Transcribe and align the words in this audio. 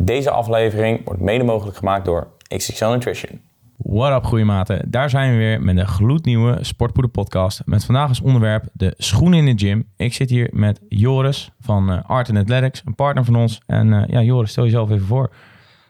Deze 0.00 0.30
aflevering 0.30 1.04
wordt 1.04 1.20
mede 1.20 1.44
mogelijk 1.44 1.76
gemaakt 1.76 2.04
door 2.04 2.26
XXL 2.56 2.86
Nutrition. 2.86 3.40
What 3.76 4.16
up, 4.16 4.24
goeie 4.24 4.44
maten. 4.44 4.90
Daar 4.90 5.10
zijn 5.10 5.30
we 5.30 5.36
weer 5.36 5.62
met 5.62 5.76
een 5.76 5.86
gloednieuwe 5.86 6.58
Sportpoeder 6.60 7.10
podcast. 7.10 7.62
Met 7.64 7.84
vandaag 7.84 8.08
als 8.08 8.20
onderwerp 8.20 8.64
de 8.72 8.94
schoenen 8.96 9.38
in 9.38 9.56
de 9.56 9.66
gym. 9.66 9.88
Ik 9.96 10.14
zit 10.14 10.30
hier 10.30 10.48
met 10.52 10.80
Joris 10.88 11.50
van 11.60 11.92
uh, 11.92 11.98
Art 12.06 12.36
Athletics, 12.36 12.82
een 12.84 12.94
partner 12.94 13.24
van 13.24 13.36
ons. 13.36 13.60
En 13.66 13.86
uh, 13.86 14.02
ja, 14.06 14.20
Joris, 14.20 14.50
stel 14.50 14.64
jezelf 14.64 14.90
even 14.90 15.06
voor. 15.06 15.32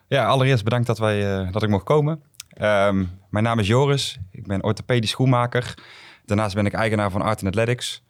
Ja, 0.06 0.26
allereerst 0.26 0.64
bedankt 0.64 0.86
dat, 0.86 0.98
wij, 0.98 1.40
uh, 1.40 1.52
dat 1.52 1.62
ik 1.62 1.68
mocht 1.68 1.84
komen. 1.84 2.22
Um, 2.60 3.10
mijn 3.30 3.44
naam 3.44 3.58
is 3.58 3.66
Joris. 3.66 4.18
Ik 4.30 4.46
ben 4.46 4.64
orthopedisch 4.64 5.10
schoenmaker. 5.10 5.74
Daarnaast 6.24 6.54
ben 6.54 6.66
ik 6.66 6.72
eigenaar 6.72 7.10
van 7.10 7.22
Art 7.22 7.46
Athletics. 7.46 8.02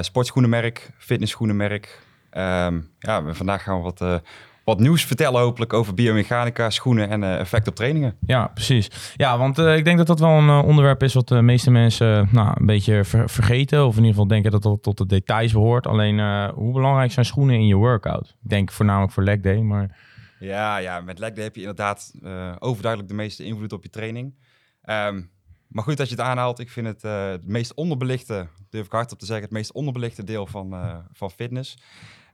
sportschoenenmerk, 0.00 0.90
fitnessschoenenmerk. 0.98 2.02
Um, 2.30 2.90
ja, 2.98 3.34
vandaag 3.34 3.62
gaan 3.62 3.76
we 3.76 3.82
wat 3.82 4.22
wat 4.66 4.80
nieuws 4.80 5.04
vertellen 5.04 5.40
hopelijk 5.40 5.72
over 5.72 5.94
biomechanica, 5.94 6.70
schoenen 6.70 7.08
en 7.08 7.22
uh, 7.22 7.38
effect 7.38 7.68
op 7.68 7.74
trainingen. 7.74 8.16
Ja, 8.20 8.46
precies. 8.46 9.12
Ja, 9.16 9.38
want 9.38 9.58
uh, 9.58 9.76
ik 9.76 9.84
denk 9.84 9.98
dat 9.98 10.06
dat 10.06 10.20
wel 10.20 10.30
een 10.30 10.46
uh, 10.46 10.62
onderwerp 10.64 11.02
is 11.02 11.14
wat 11.14 11.28
de 11.28 11.42
meeste 11.42 11.70
mensen 11.70 12.28
nou, 12.32 12.52
een 12.54 12.66
beetje 12.66 13.04
ver 13.04 13.30
vergeten. 13.30 13.86
Of 13.86 13.90
in 13.90 13.96
ieder 13.96 14.10
geval 14.10 14.26
denken 14.26 14.50
dat 14.50 14.62
dat 14.62 14.82
tot 14.82 14.98
de 14.98 15.06
details 15.06 15.52
behoort. 15.52 15.86
Alleen, 15.86 16.50
hoe 16.50 16.72
belangrijk 16.72 17.12
zijn 17.12 17.26
schoenen 17.26 17.54
in 17.54 17.66
je 17.66 17.74
workout? 17.74 18.28
Ik 18.42 18.48
denk 18.48 18.72
voornamelijk 18.72 19.12
voor 19.12 19.22
leg 19.22 19.40
day, 19.40 19.60
maar... 19.60 19.98
Ja, 20.38 20.76
ja 20.76 21.00
met 21.00 21.18
leg 21.18 21.32
day 21.32 21.44
heb 21.44 21.54
je 21.54 21.60
inderdaad 21.60 22.12
overduidelijk 22.58 23.10
de 23.10 23.16
meeste 23.16 23.44
invloed 23.44 23.72
op 23.72 23.82
je 23.82 23.90
training. 23.90 24.34
Um, 24.84 25.30
maar 25.68 25.84
goed 25.84 25.96
dat 25.96 26.08
je 26.08 26.14
het 26.14 26.24
aanhaalt. 26.24 26.58
Ik 26.58 26.70
vind 26.70 26.86
het 26.86 27.02
het 27.02 27.46
meest 27.46 27.74
onderbelichte, 27.74 28.46
durf 28.70 28.86
ik 28.86 28.92
hardop 28.92 29.18
te 29.18 29.26
zeggen, 29.26 29.44
het 29.44 29.54
meest 29.54 29.72
onderbelichte 29.72 30.24
deel 30.24 30.46
van, 30.46 30.74
van 31.12 31.30
fitness. 31.30 31.78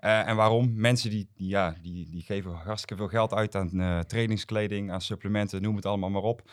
Uh, 0.05 0.29
en 0.29 0.37
waarom? 0.37 0.73
Mensen 0.75 1.11
die, 1.11 1.29
die, 1.35 1.49
ja, 1.49 1.77
die, 1.83 2.11
die 2.11 2.23
geven 2.23 2.53
hartstikke 2.53 2.97
veel 2.97 3.09
geld 3.09 3.35
uit 3.35 3.55
aan 3.55 3.71
uh, 3.73 3.99
trainingskleding, 3.99 4.93
aan 4.93 5.01
supplementen, 5.01 5.63
noem 5.63 5.77
het 5.77 5.87
allemaal 5.87 6.11
maar 6.11 6.23
op. 6.23 6.51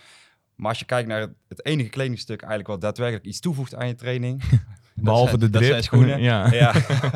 Maar 0.56 0.70
als 0.70 0.80
je 0.80 0.86
kijkt 0.86 1.08
naar 1.08 1.28
het, 1.48 1.66
enige 1.66 1.90
kledingstuk 1.90 2.40
eigenlijk 2.40 2.70
wat 2.70 2.82
daadwerkelijk 2.82 3.26
iets 3.26 3.40
toevoegt 3.40 3.76
aan 3.76 3.88
je 3.88 3.96
training. 3.96 4.42
Behalve 4.96 5.38
de 5.38 5.50
drip. 5.50 5.54
Dat 5.54 5.64
zijn 5.64 5.84
schoenen. 5.84 6.22
ja. 6.22 6.52
ja. 6.64 6.72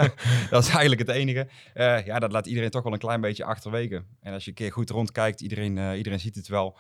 dat 0.50 0.64
is 0.64 0.70
eigenlijk 0.70 1.00
het 1.00 1.10
enige. 1.10 1.48
Uh, 1.76 2.06
ja, 2.06 2.20
dat 2.20 2.32
laat 2.32 2.46
iedereen 2.46 2.70
toch 2.70 2.84
wel 2.84 2.94
een 2.94 3.00
klein 3.00 3.22
beetje 3.22 3.46
achterwege. 3.46 4.04
En 4.22 4.34
als 4.34 4.44
je 4.44 4.50
een 4.50 4.56
keer 4.56 4.72
goed 4.72 4.90
rondkijkt, 4.90 5.42
iedereen, 5.42 5.96
iedereen 5.96 6.20
ziet 6.20 6.36
het 6.36 6.48
wel. 6.48 6.78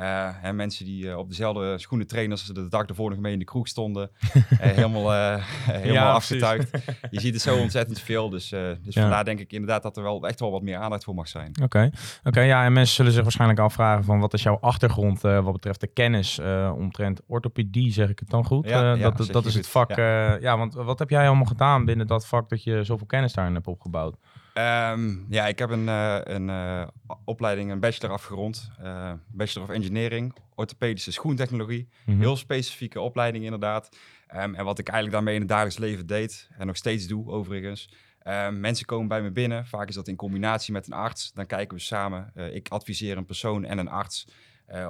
Uh, 0.00 0.28
hè, 0.32 0.52
mensen 0.52 0.84
die 0.84 1.04
uh, 1.04 1.18
op 1.18 1.28
dezelfde 1.28 1.78
schoenen 1.78 2.06
trainen 2.06 2.32
als 2.32 2.46
ze 2.46 2.52
de 2.52 2.68
dag 2.68 2.86
ervoor 2.86 3.10
nog 3.10 3.18
mee 3.18 3.32
in 3.32 3.38
de 3.38 3.44
kroeg 3.44 3.68
stonden. 3.68 4.10
uh, 4.34 4.42
helemaal 4.58 5.12
helemaal 5.70 5.92
ja, 5.92 6.12
afgetuigd. 6.12 6.70
Je 7.10 7.20
ziet 7.20 7.34
er 7.34 7.40
zo 7.40 7.56
ontzettend 7.66 8.00
veel. 8.00 8.28
Dus, 8.30 8.48
dus 8.48 8.94
ja. 8.94 9.00
vandaar 9.00 9.24
denk 9.24 9.38
ik 9.38 9.52
inderdaad 9.52 9.82
dat 9.82 9.96
er 9.96 10.02
wel 10.02 10.26
echt 10.26 10.40
wel 10.40 10.50
wat 10.50 10.62
meer 10.62 10.76
aandacht 10.76 11.04
voor 11.04 11.14
mag 11.14 11.28
zijn. 11.28 11.48
Oké, 11.48 11.62
okay. 11.62 11.92
okay, 12.24 12.46
ja, 12.46 12.64
en 12.64 12.72
mensen 12.72 12.94
zullen 12.94 13.12
zich 13.12 13.22
waarschijnlijk 13.22 13.60
afvragen 13.60 14.04
van 14.04 14.20
wat 14.20 14.34
is 14.34 14.42
jouw 14.42 14.58
achtergrond 14.60 15.20
wat 15.20 15.52
betreft 15.52 15.80
de 15.80 15.86
kennis 15.86 16.40
omtrent 16.76 17.20
orthopedie, 17.26 17.92
zeg 17.92 18.08
ik 18.08 18.18
het 18.18 18.30
dan 18.30 18.44
goed? 18.44 18.68
Ja, 18.68 18.96
dat, 18.96 19.28
dat 19.32 19.44
is 19.44 19.54
het 19.54 19.68
vak. 19.68 19.96
Ja. 19.96 20.56
want 20.58 20.74
wat 20.74 20.98
heb 20.98 21.10
jij 21.10 21.26
allemaal 21.26 21.44
gedaan 21.44 21.84
binnen 21.84 22.06
dat 22.06 22.26
vak 22.26 22.48
dat 22.48 22.62
je 22.62 22.84
zoveel 22.84 23.06
kennis 23.06 23.32
daarin 23.32 23.54
hebt 23.54 23.66
opgebouwd? 23.66 24.16
Um, 24.54 25.26
ja, 25.28 25.46
ik 25.46 25.58
heb 25.58 25.70
een, 25.70 25.86
uh, 25.86 26.18
een 26.22 26.48
uh, 26.48 26.86
opleiding, 27.24 27.70
een 27.70 27.80
bachelor 27.80 28.12
afgerond. 28.12 28.70
Uh, 28.82 29.12
bachelor 29.28 29.68
of 29.68 29.74
Engineering, 29.74 30.34
orthopedische 30.54 31.12
schoentechnologie. 31.12 31.88
Mm 31.88 32.14
-hmm. 32.14 32.22
Heel 32.22 32.36
specifieke 32.36 33.00
opleiding 33.00 33.44
inderdaad. 33.44 33.96
Um, 34.34 34.54
en 34.54 34.64
wat 34.64 34.78
ik 34.78 34.88
eigenlijk 34.88 35.16
daarmee 35.16 35.34
in 35.34 35.40
het 35.40 35.50
dagelijks 35.50 35.78
leven 35.78 36.06
deed, 36.06 36.48
en 36.58 36.66
nog 36.66 36.76
steeds 36.76 37.06
doe 37.06 37.30
overigens. 37.30 37.90
Um, 38.26 38.60
mensen 38.60 38.86
komen 38.86 39.08
bij 39.08 39.22
me 39.22 39.30
binnen, 39.30 39.66
vaak 39.66 39.88
is 39.88 39.94
dat 39.94 40.08
in 40.08 40.16
combinatie 40.16 40.72
met 40.72 40.86
een 40.86 40.92
arts. 40.92 41.32
Dan 41.32 41.46
kijken 41.46 41.76
we 41.76 41.82
samen. 41.82 42.32
ik 42.52 42.68
adviseer 42.68 43.16
een 43.16 43.26
persoon 43.26 43.64
en 43.64 43.78
een 43.78 43.88
arts 43.88 44.28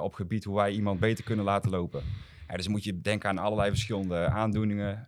op 0.01 0.13
gebied 0.13 0.43
hoe 0.43 0.55
wij 0.55 0.71
iemand 0.71 0.99
beter 0.99 1.23
kunnen 1.23 1.45
laten 1.45 1.71
lopen. 1.71 2.03
dus 2.55 2.67
moet 2.67 2.83
je 2.83 3.01
denken 3.01 3.29
aan 3.29 3.37
allerlei 3.37 3.69
verschillende 3.69 4.25
aandoeningen 4.25 5.07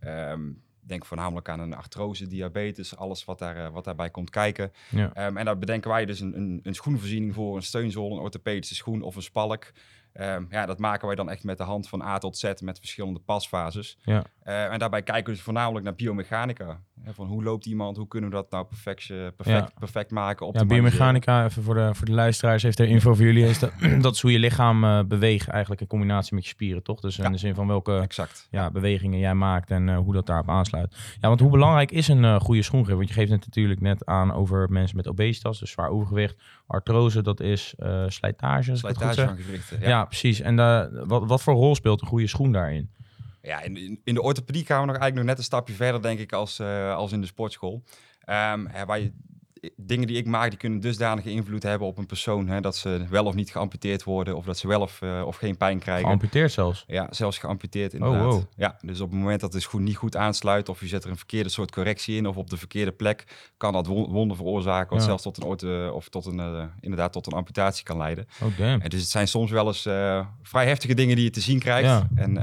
denk 0.88 1.06
voornamelijk 1.06 1.50
aan 1.50 1.59
een 1.59 1.75
artrose, 1.75 2.28
diabetes, 2.28 2.97
alles 2.97 3.25
wat, 3.25 3.40
daar, 3.40 3.66
eh, 3.66 3.72
wat 3.72 3.84
daarbij 3.84 4.09
komt 4.09 4.29
kijken. 4.29 4.72
Ja. 4.90 5.28
Um, 5.28 5.38
en 5.38 5.46
daar 5.46 5.57
bedenken 5.57 5.90
wij 5.90 6.06
dus 6.06 6.19
een, 6.19 6.38
een, 6.38 6.59
een 6.63 6.75
schoenvoorziening 6.75 7.34
voor, 7.34 7.56
een 7.56 7.63
steunzool, 7.63 8.12
een 8.12 8.19
orthopedische 8.19 8.75
schoen 8.75 9.01
of 9.01 9.16
een 9.16 9.22
spalk. 9.22 9.72
Um, 10.19 10.47
ja, 10.50 10.66
dat 10.66 10.79
maken 10.79 11.07
wij 11.07 11.16
dan 11.16 11.29
echt 11.29 11.44
met 11.44 11.57
de 11.57 11.63
hand 11.63 11.90
van 11.90 12.01
A 12.01 12.18
tot 12.18 12.38
Z 12.38 12.53
met 12.62 12.79
verschillende 12.79 13.19
pasfases. 13.19 13.97
Ja. 14.01 14.24
Uh, 14.44 14.72
en 14.72 14.79
daarbij 14.79 15.03
kijken 15.03 15.25
we 15.25 15.31
dus 15.31 15.41
voornamelijk 15.41 15.85
naar 15.85 15.95
biomechanica. 15.95 16.81
Van 17.13 17.27
hoe 17.27 17.43
loopt 17.43 17.66
iemand, 17.66 17.97
hoe 17.97 18.07
kunnen 18.07 18.29
we 18.29 18.35
dat 18.35 18.51
nou 18.51 18.66
perfect, 18.66 19.07
perfect, 19.35 19.79
perfect 19.79 20.11
maken? 20.11 20.49
Ja, 20.51 20.66
biomechanica, 20.66 21.45
even 21.45 21.63
voor 21.63 21.75
de, 21.75 21.89
voor 21.93 22.05
de 22.05 22.11
luisteraars, 22.11 22.63
heeft 22.63 22.79
er 22.79 22.88
info 22.88 23.13
voor 23.13 23.25
jullie, 23.25 23.45
is 23.45 23.59
dat, 23.59 23.71
dat 24.01 24.16
is 24.16 24.21
hoe 24.21 24.31
je 24.31 24.39
lichaam 24.39 24.83
uh, 24.83 24.99
beweegt 25.07 25.47
eigenlijk 25.47 25.81
in 25.81 25.88
combinatie 25.88 26.35
met 26.35 26.44
je 26.44 26.49
spieren, 26.49 26.83
toch? 26.83 26.99
Dus 26.99 27.19
in 27.19 27.31
de 27.31 27.38
zin 27.38 27.55
van 27.55 27.67
welke 27.67 27.97
exact. 27.97 28.47
Ja, 28.51 28.71
bewegingen 28.71 29.19
jij 29.19 29.35
maakt 29.35 29.71
en 29.71 29.88
uh, 29.88 29.97
hoe 29.97 30.13
dat 30.13 30.25
daarop 30.25 30.49
aansluit. 30.49 30.95
Ja, 31.21 31.27
want 31.27 31.39
hoe 31.39 31.51
belangrijk 31.51 31.91
is 31.91 32.07
een 32.07 32.41
goede 32.41 32.61
schoengrip? 32.61 32.95
Want 32.95 33.07
je 33.07 33.13
geeft 33.13 33.31
het 33.31 33.45
natuurlijk 33.45 33.81
net 33.81 34.05
aan 34.05 34.33
over 34.33 34.71
mensen 34.71 34.97
met 34.97 35.07
obesitas, 35.07 35.59
dus 35.59 35.71
zwaar 35.71 35.89
overgewicht. 35.89 36.35
Artrose, 36.67 37.21
dat 37.21 37.39
is 37.39 37.75
slijtage. 38.07 38.75
Slijtage 38.75 39.25
van 39.25 39.38
gewrichten, 39.38 39.79
ja 39.79 40.05
precies. 40.05 40.39
En 40.39 40.57
uh, 40.57 40.83
wat, 40.91 41.27
wat 41.27 41.41
voor 41.41 41.53
rol 41.53 41.75
speelt 41.75 42.01
een 42.01 42.07
goede 42.07 42.27
schoen 42.27 42.51
daarin? 42.51 42.89
Ja, 43.45 43.61
in, 43.61 44.00
in 44.03 44.13
de 44.13 44.22
orthopedie 44.22 44.66
gaan 44.66 44.79
we 44.79 44.85
nog 44.85 44.97
eigenlijk 44.97 45.16
nog 45.16 45.25
net 45.25 45.38
een 45.38 45.44
stapje 45.44 45.73
verder, 45.73 46.01
denk 46.01 46.19
ik, 46.19 46.33
als, 46.33 46.59
uh, 46.59 46.95
als 46.95 47.11
in 47.11 47.22
de 47.22 47.28
sportschool. 47.28 47.83
Um, 48.29 48.67
waar 48.85 49.00
je 49.00 49.11
dingen 49.75 50.07
die 50.07 50.17
ik 50.17 50.25
maak, 50.25 50.50
die 50.50 50.59
kunnen 50.59 50.79
dusdanige 50.79 51.31
invloed 51.31 51.63
hebben 51.63 51.88
op 51.88 51.97
een 51.97 52.06
persoon. 52.06 52.47
Hè, 52.47 52.61
dat 52.61 52.75
ze 52.75 53.06
wel 53.09 53.25
of 53.25 53.33
niet 53.33 53.51
geamputeerd 53.51 54.03
worden. 54.03 54.35
Of 54.35 54.45
dat 54.45 54.57
ze 54.57 54.67
wel 54.67 54.81
of, 54.81 55.01
uh, 55.01 55.23
of 55.25 55.35
geen 55.35 55.57
pijn 55.57 55.79
krijgen. 55.79 56.06
Geamputeerd 56.06 56.51
zelfs? 56.51 56.83
Ja, 56.88 57.07
zelfs 57.09 57.38
geamputeerd 57.38 57.94
oh, 57.94 58.00
inderdaad. 58.00 58.33
Oh, 58.33 58.33
wow. 58.33 58.44
Ja, 58.56 58.78
dus 58.81 59.00
op 59.01 59.09
het 59.09 59.19
moment 59.19 59.41
dat 59.41 59.53
het 59.53 59.62
schoen 59.62 59.83
niet 59.83 59.95
goed 59.95 60.16
aansluit... 60.16 60.69
of 60.69 60.79
je 60.79 60.88
zet 60.88 61.03
er 61.03 61.09
een 61.09 61.17
verkeerde 61.17 61.50
soort 61.50 61.72
correctie 61.72 62.16
in... 62.16 62.27
of 62.27 62.38
op 62.38 62.50
de 62.50 62.57
verkeerde 62.57 62.91
plek... 62.91 63.51
kan 63.57 63.73
dat 63.73 63.88
wonden 63.88 64.38
veroorzaken... 64.38 64.89
wat 64.89 65.00
ja. 65.00 65.06
zelfs 65.06 65.23
tot 65.23 65.38
een, 65.38 65.44
orte, 65.44 65.91
of 65.94 66.09
tot 66.09 66.25
een, 66.25 66.39
uh, 66.39 66.63
inderdaad 66.79 67.12
tot 67.12 67.25
een 67.27 67.33
amputatie 67.33 67.83
kan 67.83 67.97
leiden. 67.97 68.27
Oh, 68.44 68.57
damn. 68.57 68.81
En 68.81 68.89
dus 68.89 69.01
het 69.01 69.09
zijn 69.09 69.27
soms 69.27 69.51
wel 69.51 69.67
eens 69.67 69.85
uh, 69.85 70.25
vrij 70.41 70.67
heftige 70.67 70.94
dingen 70.94 71.16
die 71.16 71.25
je 71.25 71.31
te 71.31 71.41
zien 71.41 71.59
krijgt. 71.59 71.89
Ja. 71.89 72.07
En 72.16 72.38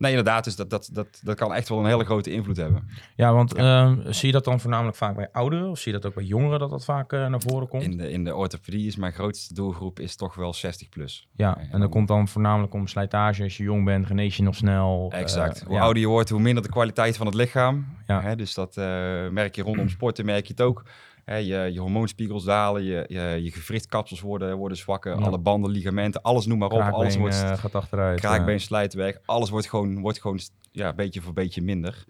Nee, 0.00 0.10
inderdaad. 0.10 0.44
Dus 0.44 0.56
dat, 0.56 0.70
dat, 0.70 0.90
dat, 0.92 1.20
dat 1.22 1.36
kan 1.36 1.54
echt 1.54 1.68
wel 1.68 1.78
een 1.78 1.86
hele 1.86 2.04
grote 2.04 2.30
invloed 2.30 2.56
hebben. 2.56 2.88
Ja, 3.16 3.32
want 3.32 3.54
ehm, 3.54 4.12
zie 4.12 4.26
je 4.26 4.32
dat 4.32 4.44
dan 4.44 4.60
voornamelijk 4.60 4.96
vaak 4.96 5.16
bij 5.16 5.28
ouderen? 5.32 5.70
Of 5.70 5.78
zie 5.78 5.92
je 5.92 5.98
dat 5.98 6.10
ook 6.10 6.14
bij 6.14 6.24
jongeren 6.24 6.58
dat 6.58 6.70
dat 6.70 6.84
vaak 6.84 7.12
uh, 7.12 7.26
naar 7.26 7.40
voren 7.40 7.68
komt? 7.68 7.82
In 7.82 7.96
de, 7.96 8.10
in 8.10 8.24
de 8.24 8.34
orthopedie 8.34 8.86
is 8.86 8.96
mijn 8.96 9.12
grootste 9.12 9.54
doelgroep 9.54 10.00
is 10.00 10.16
toch 10.16 10.34
wel 10.34 10.54
60 10.54 10.88
plus. 10.88 11.28
Ja, 11.36 11.58
en, 11.58 11.68
en 11.70 11.80
dat 11.80 11.90
komt 11.90 12.08
dan 12.08 12.28
voornamelijk 12.28 12.74
om 12.74 12.86
slijtage. 12.86 13.42
Als 13.42 13.56
je 13.56 13.62
jong 13.62 13.84
bent, 13.84 14.06
genees 14.06 14.36
je 14.36 14.42
nog 14.42 14.54
snel. 14.54 15.12
Exact. 15.14 15.60
Uh, 15.60 15.66
hoe 15.66 15.76
ja. 15.76 15.82
ouder 15.82 16.02
je 16.02 16.08
wordt, 16.08 16.30
hoe 16.30 16.40
minder 16.40 16.62
de 16.62 16.70
kwaliteit 16.70 17.16
van 17.16 17.26
het 17.26 17.34
lichaam. 17.34 17.86
Ja. 18.06 18.20
Hè, 18.20 18.36
dus 18.36 18.54
dat 18.54 18.76
uh, 18.76 18.84
merk 19.28 19.54
je 19.54 19.62
rondom 19.62 19.88
sporten, 19.98 20.24
merk 20.24 20.46
je 20.46 20.52
het 20.52 20.62
ook 20.62 20.84
je, 21.38 21.70
je 21.72 21.80
hormoonspiegels 21.80 22.44
dalen, 22.44 22.82
je, 22.82 23.04
je, 23.08 23.38
je 23.42 23.50
gewrichtkapsels 23.50 24.20
worden, 24.20 24.56
worden 24.56 24.78
zwakker, 24.78 25.14
alle 25.14 25.38
banden, 25.38 25.70
ligamenten, 25.70 26.22
alles 26.22 26.46
noem 26.46 26.58
maar 26.58 26.70
op. 26.70 26.80
alles 26.80 27.16
wordt, 27.16 27.42
uh, 27.42 27.52
gaat 27.56 27.74
achteruit. 27.74 28.20
Kraakbeen 28.20 28.60
slijt 28.60 28.94
weg, 28.94 29.18
alles 29.24 29.50
wordt 29.50 29.68
gewoon, 29.68 30.00
wordt 30.00 30.20
gewoon 30.20 30.38
ja, 30.72 30.92
beetje 30.92 31.20
voor 31.20 31.32
beetje 31.32 31.62
minder. 31.62 32.04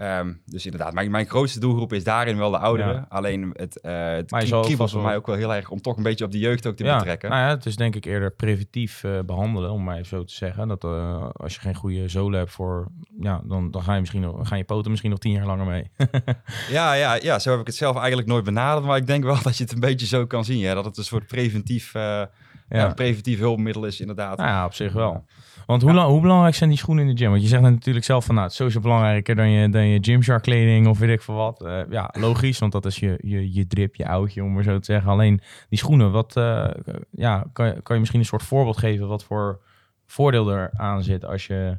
Um, 0.00 0.42
dus 0.46 0.64
inderdaad, 0.64 0.92
mijn, 0.92 1.10
mijn 1.10 1.26
grootste 1.26 1.60
doelgroep 1.60 1.92
is 1.92 2.04
daarin 2.04 2.36
wel 2.38 2.50
de 2.50 2.58
ouderen. 2.58 3.08
Alleen 3.08 3.50
het, 3.52 3.78
uh, 3.82 3.92
het 4.10 4.90
voor 4.90 5.02
mij 5.02 5.16
ook 5.16 5.26
wel 5.26 5.36
heel 5.36 5.54
erg 5.54 5.70
om 5.70 5.80
toch 5.80 5.96
een 5.96 6.02
beetje 6.02 6.24
op 6.24 6.32
de 6.32 6.38
jeugd 6.38 6.66
ook 6.66 6.76
te 6.76 6.84
ja, 6.84 6.96
betrekken. 6.96 7.30
Nou 7.30 7.42
ja, 7.42 7.48
het 7.48 7.66
is 7.66 7.76
denk 7.76 7.94
ik 7.94 8.04
eerder 8.04 8.30
preventief 8.30 9.02
uh, 9.02 9.20
behandelen, 9.26 9.70
om 9.70 9.84
maar 9.84 9.94
even 9.94 10.06
zo 10.06 10.24
te 10.24 10.34
zeggen. 10.34 10.68
Dat 10.68 10.84
uh, 10.84 11.28
als 11.32 11.54
je 11.54 11.60
geen 11.60 11.74
goede 11.74 12.08
zolen 12.08 12.38
hebt 12.38 12.50
voor, 12.50 12.88
ja, 13.20 13.40
dan, 13.44 13.70
dan 13.70 13.82
ga 13.82 13.94
je 13.94 14.00
misschien 14.00 14.20
nog, 14.20 14.48
gaan 14.48 14.58
je 14.58 14.64
poten 14.64 14.90
misschien 14.90 15.10
nog 15.10 15.20
tien 15.20 15.32
jaar 15.32 15.46
langer 15.46 15.66
mee. 15.66 15.90
ja, 16.68 16.92
ja, 16.92 17.14
ja, 17.14 17.38
zo 17.38 17.50
heb 17.50 17.60
ik 17.60 17.66
het 17.66 17.76
zelf 17.76 17.96
eigenlijk 17.96 18.28
nooit 18.28 18.44
benaderd. 18.44 18.86
Maar 18.86 18.96
ik 18.96 19.06
denk 19.06 19.24
wel 19.24 19.42
dat 19.42 19.56
je 19.56 19.64
het 19.64 19.72
een 19.72 19.80
beetje 19.80 20.06
zo 20.06 20.26
kan 20.26 20.44
zien. 20.44 20.58
Ja, 20.58 20.74
dat 20.74 20.84
het 20.84 20.96
een 20.96 21.04
soort 21.04 21.26
preventief, 21.26 21.92
ja. 21.92 22.30
Ja, 22.68 22.94
preventief 22.94 23.38
hulpmiddel 23.38 23.84
is 23.84 24.00
inderdaad. 24.00 24.38
Nou 24.38 24.50
ja, 24.50 24.64
op 24.64 24.74
zich 24.74 24.92
wel. 24.92 25.24
Want 25.66 25.82
hoe, 25.82 26.00
hoe, 26.00 26.20
belangrijk 26.20 26.54
zijn 26.54 26.70
die 26.70 26.78
schoenen 26.78 27.08
in 27.08 27.14
de 27.14 27.22
gym? 27.22 27.30
Want 27.30 27.42
je 27.42 27.48
zegt 27.48 27.62
natuurlijk 27.62 28.04
zelf 28.04 28.24
van, 28.24 28.34
nou, 28.34 28.46
het 28.46 28.52
is 28.52 28.58
sowieso 28.58 28.80
belangrijker 28.80 29.34
dan 29.34 29.50
je, 29.50 29.68
dan 29.68 29.86
je 29.86 29.98
Gymshark 30.00 30.42
kleding 30.42 30.86
of 30.86 30.98
weet 30.98 31.10
ik 31.10 31.22
veel 31.22 31.34
wat. 31.34 31.62
Uh, 31.64 31.80
ja, 31.90 32.14
logisch, 32.18 32.58
want 32.58 32.72
dat 32.72 32.86
is 32.86 32.98
je, 32.98 33.18
je, 33.22 33.52
je 33.54 33.66
drip, 33.66 33.94
je 33.94 34.08
oudje, 34.08 34.44
om 34.44 34.52
maar 34.52 34.62
zo 34.62 34.78
te 34.78 34.84
zeggen. 34.84 35.10
Alleen 35.10 35.40
die 35.68 35.78
schoenen, 35.78 36.10
wat, 36.10 36.36
uh, 36.36 36.70
ja, 37.10 37.46
kan, 37.52 37.66
je, 37.66 37.72
kan 37.82 37.94
je 37.94 37.98
misschien 37.98 38.20
een 38.20 38.26
soort 38.26 38.42
voorbeeld 38.42 38.76
geven 38.76 39.08
wat 39.08 39.24
voor 39.24 39.60
voordeel 40.06 40.50
er 40.50 40.70
aan 40.72 41.02
zit 41.02 41.24
als 41.24 41.46
je 41.46 41.78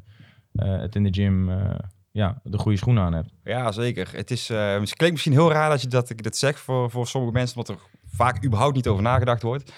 uh, 0.52 0.80
het 0.80 0.94
in 0.94 1.02
de 1.02 1.12
gym 1.12 1.50
ja, 2.10 2.40
de 2.42 2.58
goede 2.58 2.78
schoenen 2.78 3.02
aan 3.02 3.12
hebt. 3.12 3.32
Ja, 3.44 3.72
zeker. 3.72 4.08
Het 4.12 4.30
is, 4.30 4.48
het 4.48 4.94
klinkt 4.94 5.10
misschien 5.10 5.32
heel 5.32 5.52
raar 5.52 5.70
dat 5.70 5.80
je 5.80 5.88
dat 5.88 6.10
ik 6.10 6.22
dit 6.22 6.36
zeg 6.36 6.58
voor, 6.58 6.90
voor 6.90 7.06
sommige 7.06 7.32
mensen, 7.32 7.56
omdat 7.56 7.76
er 7.76 7.82
vaak 8.06 8.44
überhaupt 8.44 8.74
niet 8.74 8.88
over 8.88 9.02
nagedacht 9.02 9.42
wordt. 9.42 9.72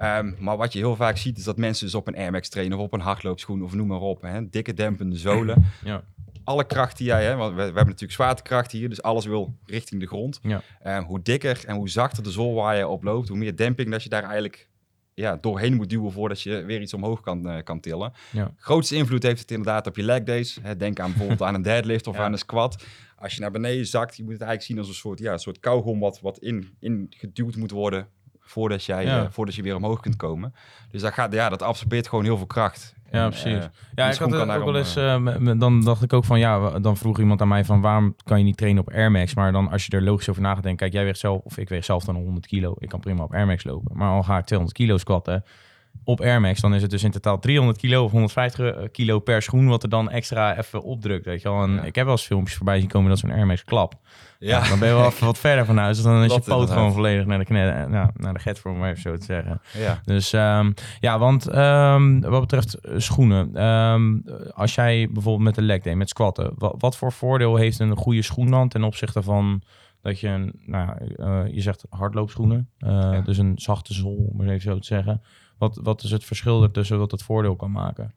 Um, 0.00 0.36
maar 0.38 0.56
wat 0.56 0.72
je 0.72 0.78
heel 0.78 0.96
vaak 0.96 1.16
ziet, 1.16 1.38
is 1.38 1.44
dat 1.44 1.56
mensen 1.56 1.84
dus 1.86 1.94
op 1.94 2.06
een 2.06 2.16
Air 2.16 2.30
Max 2.30 2.48
trainen 2.48 2.78
of 2.78 2.84
op 2.84 2.92
een 2.92 3.00
hardloopschoen 3.00 3.62
of 3.62 3.74
noem 3.74 3.86
maar 3.86 4.00
op. 4.00 4.22
Hè, 4.22 4.48
dikke 4.48 4.74
dempende 4.74 5.16
zolen. 5.16 5.64
Ja. 5.84 6.02
alle 6.44 6.64
kracht 6.64 6.96
die 6.96 7.06
jij 7.06 7.24
hebt, 7.24 7.38
want 7.38 7.50
we, 7.50 7.56
we 7.56 7.62
hebben 7.62 7.84
natuurlijk 7.84 8.12
zwaartekracht 8.12 8.72
hier, 8.72 8.88
dus 8.88 9.02
alles 9.02 9.24
wil 9.26 9.54
richting 9.66 10.00
de 10.00 10.06
grond. 10.06 10.38
Ja. 10.42 10.62
Eh, 10.80 10.98
hoe 11.04 11.22
dikker 11.22 11.62
en 11.66 11.76
hoe 11.76 11.88
zachter 11.88 12.22
de 12.22 12.30
zool 12.30 12.54
waar 12.54 12.76
je 12.76 12.88
op 12.88 13.02
loopt, 13.02 13.28
hoe 13.28 13.36
meer 13.36 13.56
demping 13.56 13.90
dat 13.90 14.02
je 14.02 14.08
daar 14.08 14.22
eigenlijk 14.22 14.68
ja, 15.14 15.36
doorheen 15.36 15.74
moet 15.74 15.90
duwen 15.90 16.12
voordat 16.12 16.42
je 16.42 16.62
weer 16.64 16.80
iets 16.80 16.94
omhoog 16.94 17.20
kan, 17.20 17.48
eh, 17.48 17.62
kan 17.62 17.80
tillen. 17.80 18.12
Ja. 18.32 18.54
Grootste 18.56 18.96
invloed 18.96 19.22
heeft 19.22 19.40
het 19.40 19.50
inderdaad 19.50 19.86
op 19.86 19.96
je 19.96 20.02
leg 20.02 20.22
days. 20.22 20.58
Hè, 20.62 20.76
denk 20.76 21.00
aan 21.00 21.10
bijvoorbeeld 21.10 21.42
aan 21.42 21.54
een 21.54 21.62
deadlift 21.62 22.06
of 22.06 22.16
Ja. 22.16 22.22
aan 22.24 22.32
een 22.32 22.38
squat. 22.38 22.84
Als 23.16 23.34
je 23.34 23.40
naar 23.40 23.50
beneden 23.50 23.86
zakt, 23.86 24.16
je 24.16 24.22
moet 24.22 24.32
het 24.32 24.42
eigenlijk 24.42 24.70
zien 24.70 24.78
als 24.78 24.88
een 24.88 24.94
soort, 25.08 25.18
ja, 25.18 25.32
een 25.32 25.38
soort 25.38 25.58
kauwgom 25.60 26.00
wat, 26.00 26.20
wat 26.20 26.38
in, 26.38 26.70
ingeduwd 26.80 27.56
moet 27.56 27.70
worden 27.70 28.08
voordat, 28.52 28.84
jij, 28.84 29.04
Ja. 29.04 29.22
eh, 29.22 29.26
voordat 29.30 29.54
je 29.54 29.62
weer 29.62 29.76
omhoog 29.76 30.00
kunt 30.00 30.16
komen. 30.16 30.54
Dus 30.90 31.00
dat, 31.00 31.12
gaat, 31.12 31.32
ja, 31.32 31.48
dat 31.48 31.62
absorbeert 31.62 32.08
gewoon 32.08 32.24
heel 32.24 32.36
veel 32.36 32.46
kracht. 32.46 32.94
Ja, 33.10 33.22
En, 33.24 33.28
precies. 33.28 33.46
eh, 33.46 33.52
Ja, 33.94 34.10
ik 34.10 34.18
had 34.18 34.34
ook 34.34 34.64
wel 34.64 34.76
eens, 34.76 34.96
eh, 34.96 35.58
dan 35.58 35.80
dacht 35.84 36.02
ik 36.02 36.12
ook 36.12 36.24
van, 36.24 36.38
ja, 36.38 36.78
dan 36.78 36.96
vroeg 36.96 37.18
iemand 37.18 37.40
aan 37.40 37.48
mij 37.48 37.64
van, 37.64 37.80
waarom 37.80 38.14
kan 38.24 38.38
je 38.38 38.44
niet 38.44 38.56
trainen 38.56 38.82
op 38.82 38.92
Air 38.92 39.10
Max? 39.10 39.34
Maar 39.34 39.52
dan, 39.52 39.70
als 39.70 39.86
je 39.86 39.92
er 39.96 40.02
logisch 40.02 40.28
over 40.28 40.42
na 40.42 40.54
gaat 40.54 40.62
denken, 40.62 40.80
kijk, 40.80 40.92
jij 40.92 41.04
weegt 41.04 41.18
zelf, 41.18 41.40
of 41.44 41.58
ik 41.58 41.68
weeg 41.68 41.84
zelf 41.84 42.04
dan 42.04 42.14
100 42.14 42.46
kilo, 42.46 42.74
ik 42.78 42.88
kan 42.88 43.00
prima 43.00 43.22
op 43.22 43.34
Air 43.34 43.46
Max 43.46 43.64
lopen. 43.64 43.96
Maar 43.96 44.10
al 44.10 44.22
ga 44.22 44.38
ik 44.38 44.44
200 44.44 44.78
kilo 44.78 44.96
squatten 44.98 45.44
op 46.04 46.20
Air 46.20 46.40
Max, 46.40 46.60
dan 46.60 46.74
is 46.74 46.82
het 46.82 46.90
dus 46.90 47.02
in 47.04 47.10
totaal 47.10 47.38
300 47.38 47.78
kilo 47.78 48.04
of 48.04 48.10
150 48.10 48.90
kilo 48.90 49.18
per 49.18 49.42
schoen, 49.42 49.66
wat 49.68 49.82
er 49.82 49.88
dan 49.88 50.10
extra 50.10 50.58
even 50.58 50.82
opdrukt, 50.82 51.24
weet 51.24 51.42
je 51.42 51.48
wel. 51.48 51.62
En 51.62 51.70
Ja. 51.74 51.82
ik 51.82 51.94
heb 51.94 52.04
wel 52.04 52.14
eens 52.14 52.26
filmpjes 52.26 52.56
voorbij 52.56 52.78
zien 52.80 52.88
komen 52.88 53.08
dat 53.08 53.18
zo'n 53.18 53.30
Air 53.32 53.46
Max 53.46 53.64
klap. 53.64 53.94
ja, 54.38 54.58
Ja, 54.62 54.68
dan 54.68 54.78
ben 54.78 54.88
je 54.88 54.94
wel 54.94 55.06
even 55.06 55.26
wat 55.26 55.38
verder 55.38 55.64
van 55.64 55.76
huis, 55.76 55.96
dus 55.96 56.04
dan 56.04 56.16
is 56.22 56.22
je 56.22 56.28
poot 56.40 56.46
inderdaad. 56.48 56.70
gewoon 56.76 56.92
volledig 56.92 57.26
naar 57.26 57.38
de, 57.38 57.44
kne- 57.44 57.86
nou, 57.88 58.10
naar 58.14 58.32
de 58.34 58.40
get 58.40 58.58
voor 58.58 58.70
om 58.70 58.78
maar 58.78 58.90
even 58.90 59.02
zo 59.02 59.16
te 59.16 59.24
zeggen. 59.24 59.60
ja. 59.78 60.00
Dus 60.04 60.32
ehm, 60.32 60.72
ja, 61.00 61.18
want 61.18 61.48
ehm, 61.48 62.20
wat 62.20 62.40
betreft 62.40 62.74
eh, 62.74 62.94
schoenen, 62.98 63.56
ehm, 63.56 64.18
als 64.54 64.74
jij 64.74 65.08
bijvoorbeeld 65.12 65.44
met 65.44 65.54
de 65.54 65.62
leg 65.62 65.80
day, 65.82 65.94
met 65.94 66.08
squatten, 66.08 66.52
wat, 66.56 66.74
wat 66.78 66.96
voor 66.96 67.12
voordeel 67.12 67.56
heeft 67.56 67.78
een 67.78 67.96
goede 67.96 68.22
schoen 68.22 68.50
dan 68.50 68.68
ten 68.68 68.84
opzichte 68.84 69.22
van 69.22 69.62
dat 70.02 70.20
je 70.20 70.28
een, 70.28 70.52
nou, 70.66 71.14
eh, 71.16 71.40
je 71.54 71.60
zegt 71.60 71.84
hardloopschoenen, 71.88 72.68
eh, 72.78 73.24
dus 73.24 73.38
een 73.38 73.52
zachte 73.54 73.94
zool, 73.94 74.28
om 74.32 74.40
het 74.40 74.48
even 74.48 74.60
zo 74.62 74.78
te 74.78 74.86
zeggen. 74.86 75.22
Wat, 75.62 75.78
wat 75.82 76.02
is 76.02 76.10
het 76.10 76.24
verschil 76.24 76.62
ertussen 76.62 76.98
wat 76.98 77.10
het 77.10 77.22
voordeel 77.22 77.56
kan 77.56 77.70
maken? 77.70 78.14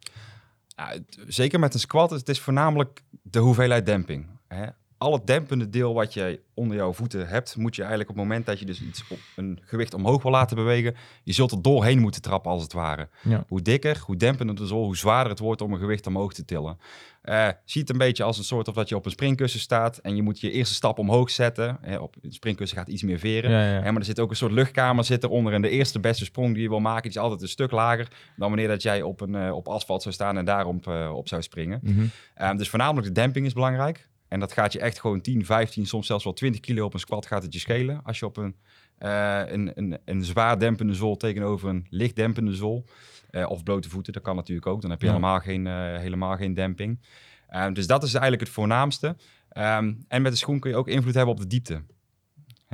Zeker 1.28 1.60
met 1.60 1.74
een 1.74 1.80
squat, 1.80 2.10
het 2.10 2.30
is 2.30 2.40
voornamelijk 2.40 3.04
de 3.22 3.40
hoeveelheid 3.40 3.86
demping. 3.86 4.28
Hè? 4.48 4.66
Al 4.98 5.14
het 5.14 5.28
dempende 5.28 5.70
deel 5.70 5.94
wat 5.94 6.14
je 6.14 6.40
onder 6.54 6.78
jouw 6.78 6.94
voeten 6.94 7.28
hebt, 7.28 7.56
moet 7.56 7.76
je 7.76 7.82
eigenlijk 7.82 8.10
op 8.10 8.16
het 8.16 8.26
moment 8.26 8.46
dat 8.46 8.60
je 8.60 8.66
dus 8.66 8.82
iets 8.82 9.04
op 9.10 9.18
een 9.36 9.60
gewicht 9.64 9.94
omhoog 9.94 10.24
wil 10.24 10.32
laten 10.32 10.56
bewegen, 10.56 10.96
je 11.24 11.34
zult 11.34 11.52
er 11.52 11.62
doorheen 11.62 12.00
moeten 12.00 12.22
trappen 12.22 12.52
als 12.52 12.64
het 12.64 12.74
ware. 12.74 13.10
Ja. 13.22 13.44
Hoe 13.48 13.62
dikker, 13.62 14.02
hoe 14.06 14.16
dempender 14.16 14.56
de 14.56 14.66
zool, 14.66 14.86
hoe 14.86 14.98
zwaarder 14.98 15.32
het 15.32 15.40
wordt 15.40 15.62
om 15.62 15.74
een 15.74 15.80
gewicht 15.80 16.08
omhoog 16.08 16.34
te 16.34 16.46
tillen. 16.46 16.78
Eh 17.22 17.48
zie 17.66 17.82
het 17.82 17.90
een 17.90 17.98
beetje 17.98 18.24
als 18.24 18.38
een 18.38 18.44
soort 18.44 18.68
of 18.68 18.74
dat 18.74 18.90
je 18.90 18.96
op 18.96 19.06
een 19.06 19.12
springkussen 19.12 19.60
staat 19.60 19.98
en 19.98 20.16
je 20.16 20.22
moet 20.22 20.40
je 20.40 20.52
eerste 20.52 20.74
stap 20.74 21.00
omhoog 21.00 21.30
zetten. 21.30 21.78
Hè, 21.82 21.98
op 21.98 22.16
een 22.22 22.32
springkussen 22.32 22.78
gaat 22.78 22.88
iets 22.88 23.04
meer 23.04 23.20
veren. 23.20 23.52
Ja, 23.52 23.74
ja. 23.74 23.82
Hè, 23.82 23.92
maar 23.92 24.00
er 24.00 24.06
zit 24.06 24.20
ook 24.20 24.30
een 24.30 24.36
soort 24.36 24.52
luchtkamer 24.52 25.04
zit 25.04 25.24
eronder. 25.24 25.54
En 25.54 25.62
de 25.62 25.70
eerste 25.70 26.00
beste 26.00 26.26
sprong 26.26 26.54
die 26.54 26.64
je 26.64 26.70
wil 26.70 26.80
maken, 26.80 27.02
die 27.02 27.12
is 27.12 27.18
altijd 27.18 27.42
een 27.42 27.48
stuk 27.48 27.72
lager 27.72 28.08
dan 28.36 28.48
wanneer 28.48 28.68
dat 28.68 28.82
jij 28.82 29.02
op, 29.02 29.22
een, 29.22 29.36
eh, 29.36 29.56
op 29.56 29.68
asfalt 29.68 30.02
zou 30.02 30.14
staan 30.14 30.38
en 30.38 30.46
daarop 30.46 30.88
eh, 30.88 31.12
op 31.16 31.28
zou 31.28 31.42
springen. 31.42 31.80
Mhm. 31.84 32.06
Ehm, 32.36 32.58
dus 32.58 32.70
voornamelijk 32.70 33.08
de 33.08 33.14
demping 33.14 33.46
is 33.46 33.54
belangrijk. 33.54 34.08
En 34.36 34.42
dat 34.42 34.52
gaat 34.54 34.74
je 34.74 34.80
echt 34.80 35.00
gewoon 35.00 35.22
10, 35.22 35.46
15, 35.46 35.86
soms 35.86 36.08
zelfs 36.08 36.24
wel 36.24 36.34
20 36.34 36.62
kilo 36.62 36.86
op 36.86 36.94
een 36.94 37.00
squat 37.00 37.26
gaat 37.26 37.44
het 37.44 37.54
je 37.54 37.60
schelen. 37.60 38.00
Als 38.04 38.20
je 38.20 38.26
op 38.26 38.38
een, 38.38 38.56
eh, 38.98 39.42
een, 39.46 39.72
een, 39.76 39.98
een 40.06 40.24
zwaar 40.24 40.60
dempende 40.60 40.94
zool 40.94 41.18
tegenover 41.18 41.70
een 41.70 41.88
licht 41.90 42.16
dempende 42.16 42.54
zool. 42.56 42.86
eh, 43.30 43.50
of 43.50 43.64
blote 43.64 43.90
voeten, 43.90 44.14
dat 44.14 44.22
kan 44.24 44.36
natuurlijk 44.36 44.68
ook. 44.68 44.82
Dan 44.82 44.90
heb 44.90 45.00
je 45.02 45.06
Ja. 45.06 45.14
helemaal, 45.14 45.40
geen, 45.40 45.68
eh, 45.68 45.74
helemaal 45.98 46.36
geen 46.36 46.54
demping. 46.54 47.00
Ehm, 47.48 47.74
dus 47.74 47.88
dat 47.88 48.04
is 48.04 48.14
eigenlijk 48.14 48.44
het 48.44 48.52
voornaamste. 48.52 49.16
Ehm, 49.50 49.94
en 50.08 50.22
met 50.22 50.32
de 50.32 50.38
schoen 50.38 50.60
kun 50.60 50.70
je 50.72 50.78
ook 50.78 50.88
invloed 50.88 51.14
hebben 51.14 51.34
op 51.34 51.40
de 51.40 51.48
diepte. 51.48 51.82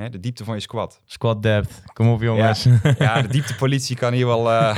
Hè, 0.02 0.10
de 0.10 0.20
diepte 0.20 0.44
van 0.44 0.56
je 0.56 0.62
squat. 0.62 1.02
Squat 1.06 1.44
depth, 1.44 1.82
kom 1.94 2.10
op 2.10 2.22
jongens. 2.22 2.68
Ja, 2.98 3.22
de 3.22 3.28
dieptepolitie 3.28 3.96
kan 3.96 4.14
hier 4.14 4.26
wel... 4.26 4.52
eh, 4.52 4.76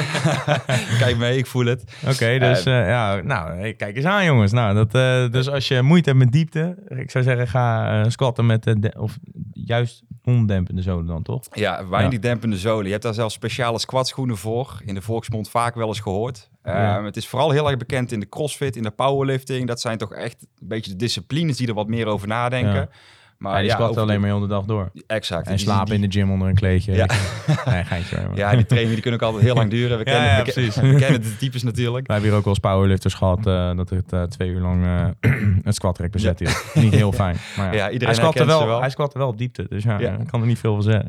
Kijk 0.99 1.17
mee, 1.17 1.37
ik 1.37 1.45
voel 1.45 1.65
het. 1.65 1.83
Oké, 2.07 2.39
dus 2.39 2.65
eh, 2.65 2.87
ja, 2.87 3.21
nou, 3.21 3.57
hey, 3.57 3.73
kijk 3.73 3.95
eens 3.95 4.05
aan 4.05 4.25
jongens. 4.25 4.51
Nou, 4.51 4.73
dat, 4.75 4.95
eh, 4.95 5.31
dus 5.31 5.49
als 5.49 5.67
je 5.67 5.81
moeite 5.81 6.09
hebt 6.09 6.21
met 6.21 6.31
diepte, 6.31 6.75
ik 6.87 7.11
zou 7.11 7.23
zeggen 7.23 7.47
ga 7.47 8.01
eh, 8.03 8.09
squatten 8.09 8.45
met, 8.45 8.67
eh, 8.67 8.73
de, 8.77 8.93
of 8.97 9.17
juist 9.51 10.03
ondempende 10.23 10.81
zolen 10.81 11.05
dan, 11.05 11.23
toch? 11.23 11.43
Ja, 11.51 11.87
weinig 11.87 12.19
dempende 12.19 12.57
zolen. 12.57 12.85
Je 12.85 12.91
hebt 12.91 13.03
daar 13.03 13.13
zelfs 13.13 13.33
speciale 13.33 13.79
squatschoenen 13.79 14.37
voor. 14.37 14.81
In 14.85 14.93
de 14.93 15.01
volksmond 15.01 15.49
vaak 15.49 15.75
wel 15.75 15.87
eens 15.87 15.99
gehoord. 15.99 16.49
Ja. 16.63 17.03
Het 17.03 17.17
is 17.17 17.27
vooral 17.27 17.51
heel 17.51 17.67
erg 17.67 17.77
bekend 17.77 18.11
in 18.11 18.19
de 18.19 18.29
crossfit, 18.29 18.75
in 18.75 18.83
de 18.83 18.91
powerlifting. 18.91 19.67
Dat 19.67 19.81
zijn 19.81 19.97
toch 19.97 20.13
echt 20.13 20.47
een 20.61 20.67
beetje 20.67 20.91
de 20.91 20.97
disciplines 20.97 21.57
die 21.57 21.67
er 21.67 21.73
wat 21.73 21.87
meer 21.87 22.07
over 22.07 22.27
nadenken. 22.27 22.73
Ja. 22.73 22.89
Maar 23.37 23.63
ja, 23.63 23.77
die 23.77 23.97
alleen 23.97 24.19
maar 24.19 24.29
heel 24.29 24.39
de 24.39 24.47
dag 24.47 24.65
door. 24.65 24.91
Exact. 25.07 25.47
En 25.47 25.59
slapen 25.59 25.85
die- 25.85 26.03
in 26.03 26.09
de 26.09 26.19
gym 26.19 26.31
onder 26.31 26.47
een 26.47 26.55
kleedje. 26.55 26.93
Ja. 26.93 27.05
nee, 27.65 27.83
geintje 27.83 28.15
maar. 28.27 28.37
Ja, 28.37 28.51
die 28.51 28.65
trainingen 28.65 28.93
die 28.93 29.01
kunnen 29.01 29.19
ook 29.19 29.25
altijd 29.25 29.43
heel 29.43 29.55
lang 29.55 29.69
duren. 29.69 29.97
We 29.97 30.03
kennen, 30.13 30.29
ja, 30.29 30.43
we, 30.43 30.51
precies. 30.51 30.75
we 30.75 30.95
kennen 30.95 31.21
de 31.21 31.37
types 31.37 31.63
natuurlijk. 31.63 32.07
Wij 32.07 32.15
hebben 32.15 32.29
hier 32.29 32.39
ook 32.39 32.45
wel 32.45 32.53
eens 32.53 32.63
powerlifters 32.63 33.13
gehad 33.13 33.47
eh, 33.47 33.75
dat 33.75 33.89
het 33.89 34.13
eh, 34.13 34.23
twee 34.23 34.49
uur 34.49 34.61
lang 34.61 34.83
eh 34.85 35.31
het 35.63 35.75
squatrek 35.75 36.11
bezet 36.11 36.39
hield. 36.39 36.65
Niet 36.73 36.93
heel 36.93 37.11
fijn. 37.11 37.37
Maar 37.57 37.75
ja, 37.75 37.89
iedereen 37.89 38.15
hij 38.15 38.23
squatte 38.23 38.45
wel, 38.45 38.67
wel. 38.67 38.79
Hij 38.79 38.89
squatte 38.89 39.17
wel 39.17 39.27
op 39.27 39.37
diepte, 39.37 39.65
dus 39.69 39.83
ja, 39.83 39.99
ik 39.99 40.27
kan 40.27 40.41
er 40.41 40.47
niet 40.47 40.59
veel 40.59 40.73
van 40.73 40.83
zeggen. 40.83 41.07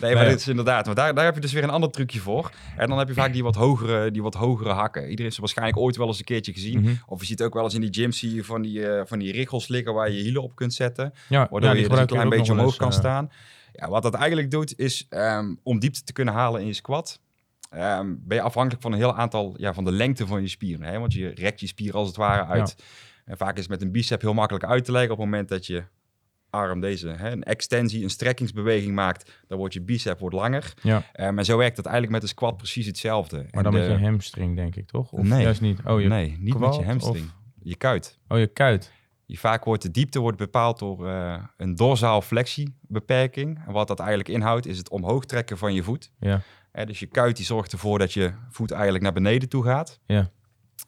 nee, 0.00 0.14
maar 0.14 0.24
dit 0.24 0.40
is 0.40 0.48
inderdaad. 0.48 0.86
Maar 0.86 0.94
daar, 0.94 1.14
daar 1.14 1.24
heb 1.24 1.34
je 1.34 1.40
dus 1.40 1.52
weer 1.52 1.62
een 1.62 1.70
ander 1.70 1.90
trucje 1.90 2.20
voor. 2.20 2.50
En 2.76 2.88
dan 2.88 2.98
heb 2.98 3.08
je 3.08 3.14
vaak 3.14 3.32
die 3.32 3.42
wat 3.42 3.54
hogere, 3.54 4.10
die 4.10 4.22
wat 4.22 4.34
hogere 4.34 4.70
hakken. 4.72 5.02
Iedereen 5.02 5.22
heeft 5.22 5.34
ze 5.34 5.40
waarschijnlijk 5.40 5.78
ooit 5.78 5.96
wel 5.96 6.06
eens 6.06 6.18
een 6.18 6.24
keertje 6.24 6.52
gezien. 6.52 6.80
Mhm. 6.80 6.92
Of 7.06 7.20
je 7.20 7.26
ziet 7.26 7.42
ook 7.42 7.54
wel 7.54 7.64
eens 7.64 7.74
in 7.74 7.80
die 7.80 7.92
gyms 7.92 8.18
zie 8.18 8.34
je 8.34 8.44
van 8.44 8.62
die, 8.62 8.86
eh, 8.86 9.02
van 9.06 9.18
die 9.18 9.32
riggels 9.32 9.68
liggen 9.68 9.94
waar 9.94 10.10
je 10.10 10.16
je 10.16 10.22
hielen 10.22 10.42
op 10.42 10.54
kunt 10.54 10.74
zetten. 10.74 10.82
Ja, 11.28 11.38
Waardoor 11.50 11.60
ja, 11.70 11.76
je 11.76 11.88
dus 11.88 11.98
een 11.98 12.06
klein 12.06 12.28
beetje 12.28 12.52
omhoog 12.52 12.76
kan 12.76 12.88
eh, 12.90 12.94
staan. 12.98 13.30
Ja, 13.72 13.88
wat 13.88 14.02
dat 14.02 14.14
eigenlijk 14.14 14.50
doet, 14.50 14.78
is 14.78 15.06
ehm, 15.08 15.54
om 15.62 15.78
diepte 15.78 16.02
te 16.04 16.12
kunnen 16.12 16.34
halen 16.34 16.60
in 16.60 16.66
je 16.66 16.72
squat. 16.72 17.20
ehm, 17.70 18.14
ben 18.18 18.36
je 18.36 18.42
afhankelijk 18.42 18.82
van 18.82 18.92
een 18.92 18.98
heel 18.98 19.14
aantal, 19.16 19.54
ja, 19.56 19.74
van 19.74 19.84
de 19.84 19.92
lengte 19.92 20.26
van 20.26 20.40
je 20.42 20.48
spieren. 20.48 20.86
Hè? 20.86 20.98
Want 20.98 21.12
je 21.12 21.28
rekt 21.28 21.60
je 21.60 21.66
spier 21.66 21.94
als 21.94 22.08
het 22.08 22.16
ware 22.16 22.44
uit. 22.46 22.76
En 23.24 23.36
vaak 23.36 23.54
is 23.54 23.60
het 23.60 23.70
met 23.70 23.82
een 23.82 23.92
bicep 23.92 24.20
heel 24.20 24.34
makkelijk 24.34 24.64
uit 24.64 24.84
te 24.84 24.92
leggen. 24.92 25.10
Op 25.12 25.18
het 25.18 25.26
moment 25.26 25.48
dat 25.48 25.66
je 25.66 25.84
arm 26.50 26.80
deze, 26.80 27.08
hè, 27.08 27.30
een 27.30 27.42
extensie, 27.42 28.02
een 28.02 28.10
strekkingsbeweging 28.10 28.94
maakt, 28.94 29.42
dan 29.46 29.58
wordt 29.58 29.74
je 29.74 29.80
bicep 29.80 30.18
wordt 30.18 30.34
langer. 30.34 30.74
Ja. 30.82 31.02
Ehm, 31.12 31.38
en 31.38 31.44
zo 31.44 31.56
werkt 31.56 31.76
het 31.76 31.86
eigenlijk 31.86 32.14
met 32.14 32.22
de 32.22 32.28
squat 32.28 32.56
precies 32.56 32.86
hetzelfde. 32.86 33.36
Maar 33.36 33.46
En 33.50 33.62
dan 33.62 33.72
met 33.72 33.86
je 33.86 33.98
hamstring, 34.04 34.56
denk 34.56 34.76
ik, 34.76 34.86
toch? 34.86 35.12
Of 35.12 35.22
Nee. 35.22 35.42
juist 35.42 35.60
niet? 35.60 35.78
Oh, 35.86 36.00
je, 36.00 36.08
Nee, 36.08 36.36
niet 36.40 36.58
met 36.58 36.74
je 36.76 36.84
hamstring. 36.84 37.24
of- 37.26 37.34
Je 37.62 37.76
kuit. 37.76 38.18
oh, 38.28 38.38
je 38.38 38.46
kuit. 38.46 38.92
Je 39.26 39.38
vaak 39.38 39.64
wordt 39.64 39.82
de 39.82 39.90
diepte 39.90 40.18
wordt 40.20 40.38
bepaald 40.38 40.78
door 40.78 41.08
eh, 41.08 41.42
een 41.56 41.74
dorsaal 41.74 42.20
flexiebeperking. 42.22 43.60
En 43.66 43.72
wat 43.72 43.88
dat 43.88 43.98
eigenlijk 43.98 44.28
inhoudt, 44.28 44.66
is 44.66 44.78
het 44.78 44.88
omhoog 44.88 45.24
trekken 45.24 45.58
van 45.58 45.74
je 45.74 45.82
voet. 45.82 46.10
Ja. 46.20 46.40
Dus 46.84 46.98
je 46.98 47.06
kuit 47.06 47.36
die 47.36 47.44
zorgt 47.44 47.72
ervoor 47.72 47.98
dat 47.98 48.12
je 48.12 48.32
voet 48.50 48.70
eigenlijk 48.70 49.02
naar 49.02 49.12
beneden 49.12 49.48
toe 49.48 49.64
gaat. 49.64 50.00
Ja. 50.06 50.30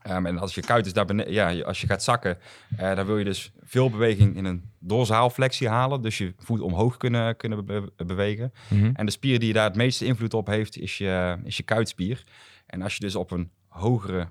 Ehm, 0.03 0.27
en 0.27 0.39
als 0.39 0.55
je 0.55 0.61
kuit 0.61 0.85
dus 0.85 0.93
naar 0.93 1.05
beneden, 1.05 1.33
ja, 1.33 1.63
als 1.63 1.81
je 1.81 1.87
gaat 1.87 2.03
zakken, 2.03 2.39
eh, 2.77 2.95
dan 2.97 3.07
wil 3.07 3.19
je 3.19 3.25
dus 3.25 3.53
veel 3.63 3.91
beweging 3.91 4.37
in 4.37 4.45
een 4.45 4.71
dorsaalflexie 4.79 5.69
halen. 5.69 6.03
Dus 6.03 6.19
je 6.19 6.35
voet 6.39 6.61
omhoog 6.61 6.97
kunnen, 6.97 7.37
kunnen 7.37 7.65
be- 7.65 7.93
bewegen. 7.97 8.53
Mhm. 8.69 8.91
En 8.95 9.07
de 9.07 9.13
spier 9.13 9.39
die 9.39 9.53
daar 9.53 9.65
het 9.65 9.77
meeste 9.77 10.05
invloed 10.05 10.35
op 10.35 10.47
heeft, 10.47 10.79
is 10.79 10.99
je, 10.99 11.39
is 11.45 11.57
je 11.57 11.63
kuitspier. 11.63 12.25
En 12.67 12.83
als 12.83 12.95
je 12.95 13.01
dus 13.01 13.17
op 13.17 13.31
een 13.31 13.51
hogere 13.69 14.29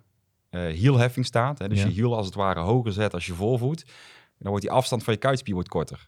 hielheffing 0.50 1.26
staat, 1.26 1.60
hè, 1.60 1.68
dus 1.70 1.82
Ja. 1.82 1.88
je 1.88 1.94
hiel 1.94 2.16
als 2.16 2.26
het 2.26 2.36
ware 2.36 2.60
hoger 2.60 2.92
zet 2.92 3.14
als 3.14 3.26
je 3.26 3.34
voorvoet, 3.34 3.86
dan 4.38 4.50
wordt 4.50 4.62
die 4.62 4.72
afstand 4.72 5.04
van 5.04 5.14
je 5.14 5.20
kuitspier 5.20 5.54
wordt 5.54 5.70
korter. 5.70 6.08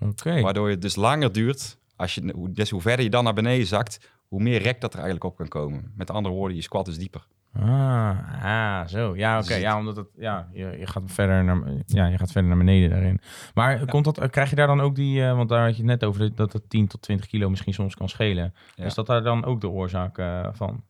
Oké. 0.00 0.40
Waardoor 0.40 0.68
het 0.68 0.82
dus 0.82 0.96
langer 0.96 1.32
duurt. 1.32 1.78
Als 1.96 2.14
je, 2.14 2.32
hoe, 2.34 2.52
dus 2.52 2.70
hoe 2.70 2.80
verder 2.80 3.04
je 3.04 3.10
dan 3.10 3.24
naar 3.24 3.34
beneden 3.34 3.66
zakt, 3.66 4.10
hoe 4.28 4.42
meer 4.42 4.62
rek 4.62 4.80
dat 4.80 4.92
er 4.92 4.98
eigenlijk 5.00 5.24
op 5.30 5.36
kan 5.36 5.48
komen. 5.48 5.92
Met 5.96 6.10
andere 6.10 6.34
woorden, 6.34 6.56
je 6.56 6.62
squat 6.62 6.88
is 6.88 6.98
dieper. 6.98 7.26
Ah, 7.52 8.18
ah, 8.42 8.86
zo. 8.86 9.16
Ja, 9.16 9.38
oké. 9.38 9.48
Dus 9.48 9.58
Ja, 9.58 9.78
omdat 9.78 9.96
het, 9.96 10.06
ja, 10.16 10.48
je, 10.52 10.76
je 10.78 10.86
gaat 10.86 11.02
verder 11.06 11.44
naar, 11.44 11.62
ja, 11.86 12.06
je 12.06 12.18
gaat 12.18 12.32
verder 12.32 12.50
naar 12.50 12.58
beneden 12.58 12.90
daarin. 12.90 13.20
Maar 13.54 13.84
komt 13.86 14.04
dat, 14.04 14.30
krijg 14.30 14.50
je 14.50 14.56
daar 14.56 14.66
dan 14.66 14.80
ook 14.80 14.94
die, 14.94 15.24
eh, 15.24 15.36
want 15.36 15.48
daar 15.48 15.64
had 15.64 15.76
je 15.76 15.82
het 15.82 15.90
net 16.00 16.04
over, 16.04 16.34
dat 16.34 16.52
het 16.52 16.70
10 16.70 16.86
tot 16.86 17.02
20 17.02 17.26
kilo 17.26 17.50
misschien 17.50 17.74
soms 17.74 17.94
kan 17.94 18.08
schelen. 18.08 18.54
Ja. 18.74 18.84
Is 18.84 18.94
dat 18.94 19.06
daar 19.06 19.22
dan 19.22 19.44
ook 19.44 19.60
de 19.60 19.68
oorzaak 19.68 20.18
eh, 20.18 20.48
van? 20.52 20.82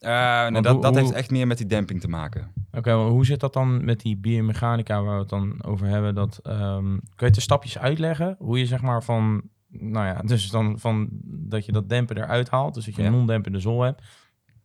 Eh, 0.00 0.10
nou, 0.10 0.60
dat 0.60 0.72
hoe- 0.72 0.82
dat 0.82 0.92
hoe- 0.92 1.00
heeft 1.00 1.12
echt 1.14 1.30
meer 1.30 1.46
met 1.46 1.58
die 1.58 1.66
demping 1.66 2.00
te 2.00 2.08
maken. 2.08 2.52
Oké, 2.72 2.94
maar 2.96 3.06
hoe 3.06 3.26
zit 3.26 3.40
dat 3.40 3.52
dan 3.52 3.84
met 3.84 4.00
die 4.00 4.16
biomechanica 4.16 5.02
waar 5.02 5.14
we 5.14 5.20
het 5.20 5.28
dan 5.28 5.64
over 5.64 5.86
hebben? 5.86 6.14
Dat, 6.14 6.38
ehm, 6.42 6.84
kun 6.88 7.00
je 7.16 7.24
het 7.24 7.34
de 7.34 7.40
stapjes 7.40 7.78
uitleggen? 7.78 8.36
Hoe 8.38 8.58
je 8.58 8.66
zeg 8.66 8.82
maar 8.82 9.02
van, 9.04 9.42
nou 9.68 10.06
ja, 10.06 10.22
dus 10.24 10.50
dan 10.50 10.78
van 10.78 11.08
dat 11.24 11.66
je 11.66 11.72
dat 11.72 11.88
dempen 11.88 12.16
eruit 12.16 12.50
haalt, 12.50 12.74
dus 12.74 12.84
dat 12.84 12.94
je 12.94 13.02
Ja. 13.02 13.08
een 13.08 13.14
non-dempende 13.14 13.60
zool 13.60 13.82
hebt, 13.82 14.02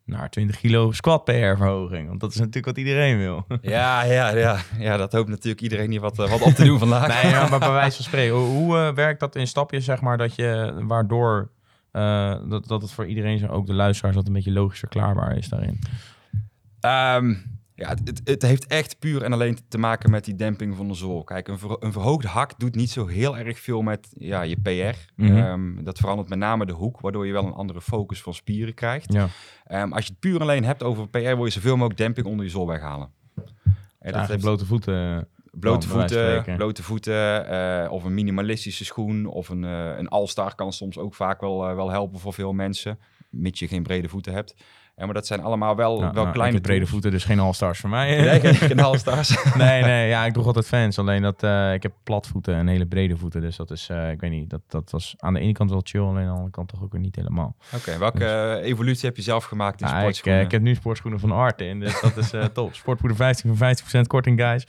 naar 0.06 0.30
20 0.30 0.60
kilo 0.60 0.92
squat 0.92 1.24
PR 1.24 1.32
verhoging. 1.32 2.08
Want 2.08 2.20
dat 2.20 2.30
is 2.32 2.38
natuurlijk 2.38 2.66
wat 2.66 2.78
iedereen 2.78 3.18
wil. 3.18 3.46
Ja, 3.62 4.04
ja, 4.04 4.30
ja, 4.36 4.58
ja, 4.78 4.98
dat 4.98 5.12
hoopt 5.12 5.30
natuurlijk 5.30 5.62
iedereen 5.62 5.92
hier 5.92 6.02
wat, 6.02 6.20
eh, 6.20 6.30
wat 6.30 6.42
op 6.42 6.52
te 6.54 6.64
doen 6.64 6.80
vandaag. 6.80 7.08
Nee, 7.24 7.32
ja, 7.32 7.50
maar 7.50 7.60
bij 7.60 7.72
wijze 7.72 7.96
van 7.96 8.06
spreken. 8.06 8.36
Hoe, 8.36 8.46
hoe, 8.48 8.78
eh, 8.78 8.94
werkt 8.94 9.20
dat 9.20 9.36
in 9.36 9.48
stapjes, 9.48 9.86
zeg 9.86 10.02
maar, 10.02 10.18
dat 10.18 10.36
je, 10.36 10.74
waardoor 10.88 11.52
eh, 11.96 12.50
dat, 12.50 12.68
dat 12.68 12.82
het 12.82 12.92
voor 12.92 13.06
iedereen, 13.06 13.38
zo 13.38 13.48
ook 13.48 13.66
de 13.66 13.74
luisteraars, 13.74 14.16
dat 14.16 14.28
een 14.28 14.34
beetje 14.34 14.52
logisch 14.52 14.80
verklaarbaar 14.80 15.38
is 15.38 15.50
daarin? 15.50 15.80
Ehm, 16.80 17.36
Ja, 17.78 17.90
het, 17.90 18.22
het, 18.24 18.42
heeft 18.42 18.68
echt 18.68 19.00
puur 19.00 19.24
en 19.24 19.34
alleen 19.34 19.58
te 19.68 19.78
maken 19.78 20.12
met 20.12 20.26
die 20.26 20.36
demping 20.36 20.76
van 20.76 20.88
de 20.88 20.94
zool. 20.94 21.24
Kijk, 21.24 21.48
een, 21.48 21.60
ver- 21.60 21.84
een 21.84 21.92
verhoogde 21.92 22.28
hak 22.28 22.60
doet 22.60 22.76
niet 22.76 22.90
zo 22.90 23.08
heel 23.08 23.38
erg 23.38 23.60
veel 23.60 23.82
met 23.82 24.08
ja, 24.18 24.42
je 24.42 24.58
PR. 24.62 24.98
Mhm. 25.16 25.38
Ehm, 25.38 25.84
dat 25.84 25.98
verandert 25.98 26.30
met 26.30 26.38
name 26.40 26.66
de 26.66 26.74
hoek, 26.74 27.00
waardoor 27.00 27.26
je 27.28 27.32
wel 27.34 27.46
een 27.46 27.54
andere 27.54 27.82
focus 27.82 28.22
van 28.22 28.34
spieren 28.34 28.74
krijgt. 28.74 29.14
Ja. 29.14 29.28
Ehm, 29.66 29.92
als 29.92 30.06
je 30.06 30.10
het 30.12 30.20
puur 30.20 30.36
en 30.36 30.42
alleen 30.42 30.64
hebt 30.64 30.84
over 30.84 31.10
PR, 31.10 31.20
wil 31.20 31.46
je 31.46 31.52
zoveel 31.52 31.76
mogelijk 31.76 32.00
demping 32.00 32.26
onder 32.28 32.46
je 32.46 32.52
zool 32.52 32.68
weghalen. 32.68 33.10
En 33.36 33.44
Eigenlijk 34.00 34.28
heeft 34.28 34.42
blote 34.44 34.66
voeten. 34.66 35.28
Blote 35.60 35.88
voeten, 35.88 36.56
blote 36.56 36.84
voeten 36.84 37.48
eh, 37.48 37.92
of 37.92 38.04
een 38.04 38.14
minimalistische 38.14 38.86
schoen 38.86 39.26
of 39.26 39.50
een, 39.50 39.64
eh 39.64 39.98
een 39.98 40.08
All-Star 40.08 40.56
kan 40.56 40.74
soms 40.74 40.98
ook 40.98 41.16
vaak 41.16 41.42
wel, 41.42 41.68
eh, 41.68 41.76
wel 41.76 41.92
helpen 41.92 42.20
voor 42.20 42.34
veel 42.34 42.54
mensen, 42.54 43.00
mits 43.30 43.60
je 43.60 43.68
geen 43.68 43.84
brede 43.84 44.10
voeten 44.10 44.34
hebt. 44.34 44.56
Ja, 44.98 45.06
maar 45.06 45.14
dat 45.14 45.28
zijn 45.28 45.42
allemaal 45.42 45.76
wel, 45.76 45.96
Ja, 46.02 46.12
wel 46.14 46.24
nou, 46.24 46.32
kleine 46.36 46.58
ik 46.58 46.62
brede 46.64 46.86
voeten, 46.86 47.12
dus 47.12 47.24
geen 47.24 47.40
all-stars 47.40 47.80
voor 47.80 47.90
mij. 47.90 48.22
Nee, 48.22 48.40
geen, 48.40 48.54
geen 48.56 48.80
All-Stars. 48.88 49.54
nee, 49.58 49.84
nee, 49.84 50.08
ja, 50.08 50.26
ik 50.26 50.34
droeg 50.34 50.46
altijd 50.46 50.68
fans. 50.68 51.00
Alleen 51.00 51.22
dat 51.22 51.44
eh, 51.44 51.74
ik 51.74 51.84
heb 51.84 51.92
platvoeten 52.04 52.56
en 52.56 52.68
hele 52.68 52.86
brede 52.86 53.18
voeten. 53.18 53.42
Dus 53.42 53.56
dat 53.56 53.72
is, 53.72 53.90
eh, 53.90 54.12
ik 54.12 54.20
weet 54.20 54.32
niet, 54.32 54.50
dat, 54.50 54.62
dat 54.68 54.92
was 54.92 55.16
aan 55.18 55.34
de 55.34 55.40
ene 55.40 55.52
kant 55.52 55.70
wel 55.70 55.82
chill, 55.84 56.02
alleen 56.02 56.18
aan 56.18 56.26
de 56.26 56.32
andere 56.32 56.52
kant 56.52 56.68
toch 56.70 56.84
ook 56.84 56.92
weer 56.92 57.02
niet 57.02 57.16
helemaal. 57.16 57.56
Oké, 57.76 57.98
welke 57.98 58.26
eh, 58.26 58.70
evolutie 58.70 59.06
heb 59.08 59.16
je 59.16 59.22
zelf 59.22 59.44
gemaakt 59.44 59.82
in 59.82 59.88
Ja, 59.88 59.94
ik, 59.94 60.00
sportschoenen? 60.00 60.40
eh, 60.40 60.46
ik 60.46 60.52
heb 60.52 60.62
nu 60.62 60.76
sportschoenen 60.76 61.20
van 61.20 61.32
Arte 61.32 61.66
in, 61.66 61.80
dus 61.80 62.02
dat 62.02 62.18
is 62.18 62.34
top. 62.54 62.76
Sportpoeder 62.76 63.18
15 63.18 63.56
voor 63.56 63.68
50% 63.98 64.02
korting, 64.08 64.40
guys. 64.42 64.66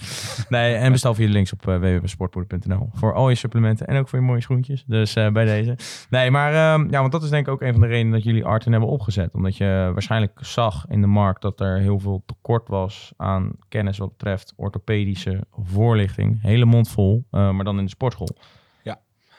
Nee, 0.49 0.75
en 0.75 0.92
bestel 0.92 1.14
via 1.14 1.26
de 1.26 1.33
links 1.33 1.52
op 1.52 1.66
uh, 1.68 1.76
www.sportpoeder.nl 1.76 2.90
voor 2.95 3.14
al 3.14 3.28
je 3.28 3.35
supplementen 3.35 3.87
en 3.87 3.99
ook 3.99 4.09
voor 4.09 4.18
je 4.18 4.25
mooie 4.25 4.40
schoentjes. 4.40 4.85
Dus 4.87 5.12
bij 5.12 5.45
deze. 5.45 5.76
Nee, 6.11 6.30
maar 6.30 6.52
ehm, 6.52 6.90
ja, 6.90 7.00
want 7.00 7.12
dat 7.12 7.23
is 7.23 7.30
denk 7.30 7.47
ik 7.47 7.52
ook 7.52 7.62
een 7.62 7.73
van 7.73 7.80
de 7.80 7.87
redenen 7.87 8.12
dat 8.12 8.23
jullie 8.25 8.45
Arten 8.45 8.71
hebben 8.71 8.90
opgezet. 8.90 9.35
Omdat 9.35 9.56
je 9.56 9.64
waarschijnlijk 9.66 10.14
zag 10.37 10.87
in 10.89 11.01
de 11.01 11.07
markt 11.07 11.43
dat 11.43 11.61
er 11.61 11.79
heel 11.79 11.99
veel 11.99 12.23
tekort 12.27 12.69
was 12.69 13.13
aan 13.17 13.53
kennis 13.69 13.99
wat 13.99 14.11
betreft 14.11 14.53
orthopedische 14.57 15.47
voorlichting. 15.51 16.43
Hele 16.43 16.65
mond 16.65 16.89
vol, 16.89 17.25
eh, 17.31 17.51
maar 17.51 17.65
dan 17.65 17.79
in 17.79 17.85
de 17.85 17.91
sportschool. 17.91 18.37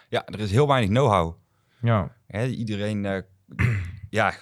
Ja, 0.09 0.25
er 0.25 0.39
is 0.39 0.51
heel 0.51 0.67
weinig 0.67 0.89
know-how. 0.89 1.35
Ja, 1.81 2.11
Hè, 2.27 2.45
iedereen, 2.47 3.05
eh, 3.05 3.21
ja, 4.09 4.33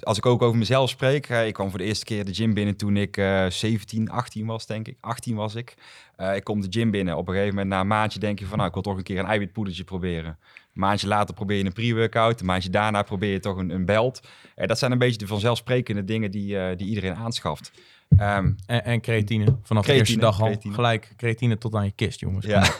als 0.00 0.16
ik 0.16 0.26
ook 0.26 0.42
over 0.42 0.58
mezelf 0.58 0.90
spreek, 0.90 1.28
hè, 1.28 1.44
ik 1.44 1.54
kwam 1.54 1.70
voor 1.70 1.78
de 1.78 1.84
eerste 1.84 2.04
keer 2.04 2.24
de 2.24 2.34
gym 2.34 2.54
binnen 2.54 2.76
toen 2.76 2.96
ik 2.96 3.16
eh 3.16 3.46
17, 3.48 4.10
18 4.10 4.46
was, 4.46 4.66
denk 4.66 4.88
ik. 4.88 4.96
18 5.00 5.34
was 5.34 5.54
ik. 5.54 5.74
Eh, 6.16 6.36
ik 6.36 6.44
kom 6.44 6.60
de 6.60 6.66
gym 6.70 6.90
binnen. 6.90 7.16
Op 7.16 7.28
een 7.28 7.34
gegeven 7.34 7.54
moment, 7.54 7.74
na 7.74 7.80
een 7.80 7.86
maandje, 7.86 8.18
denk 8.18 8.38
je 8.38 8.46
van, 8.46 8.56
nou, 8.56 8.68
ik 8.68 8.74
wil 8.74 8.82
toch 8.82 8.96
een 8.96 9.02
keer 9.02 9.18
een 9.18 9.26
eiwitpoedertje 9.26 9.84
proberen. 9.84 10.38
Een 10.74 10.84
maandje 10.84 11.06
later 11.06 11.34
probeer 11.34 11.58
je 11.58 11.64
een 11.64 11.72
pre-workout. 11.72 12.40
Een 12.40 12.46
maandje 12.46 12.70
daarna 12.70 13.02
probeer 13.02 13.32
je 13.32 13.40
toch 13.40 13.56
een, 13.56 13.70
een 13.70 13.84
belt. 13.84 14.20
Eh, 14.54 14.66
dat 14.66 14.78
zijn 14.78 14.92
een 14.92 14.98
beetje 14.98 15.18
de 15.18 15.26
vanzelfsprekende 15.26 16.04
dingen 16.04 16.30
die, 16.30 16.58
eh, 16.58 16.76
die 16.76 16.86
iedereen 16.88 17.14
aanschaft. 17.14 17.70
Ehm, 18.16 18.52
en, 18.66 18.84
en 18.84 19.00
creatine. 19.00 19.58
Vanaf 19.62 19.86
de 19.86 19.92
eerste 19.92 20.18
dag 20.18 20.40
al. 20.40 20.46
creatine. 20.46 20.74
Gelijk 20.74 21.12
creatine 21.16 21.58
tot 21.58 21.74
aan 21.74 21.84
je 21.84 21.90
kist, 21.90 22.20
jongens. 22.20 22.46
ja, 22.46 22.70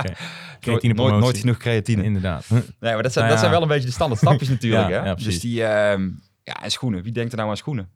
Creatine 0.60 0.94
nooit, 0.94 1.38
genoeg 1.38 1.56
creatine. 1.56 2.02
Inderdaad. 2.02 2.50
Nee, 2.50 2.62
maar 2.80 3.02
dat 3.02 3.12
zijn, 3.12 3.24
Nou 3.24 3.28
dat 3.28 3.38
zijn 3.38 3.50
wel 3.50 3.62
een 3.62 3.68
beetje 3.68 3.86
de 3.86 3.92
standaard 3.92 4.20
stapjes 4.20 4.48
natuurlijk. 4.56 4.88
Ja, 4.88 5.00
hè? 5.00 5.06
ja, 5.06 5.14
dus 5.14 5.40
die, 5.40 5.64
ehm, 5.64 6.10
ja, 6.44 6.62
en 6.62 6.70
schoenen. 6.70 7.02
Wie 7.02 7.12
denkt 7.12 7.32
er 7.32 7.38
nou 7.38 7.50
aan 7.50 7.56
schoenen? 7.56 7.90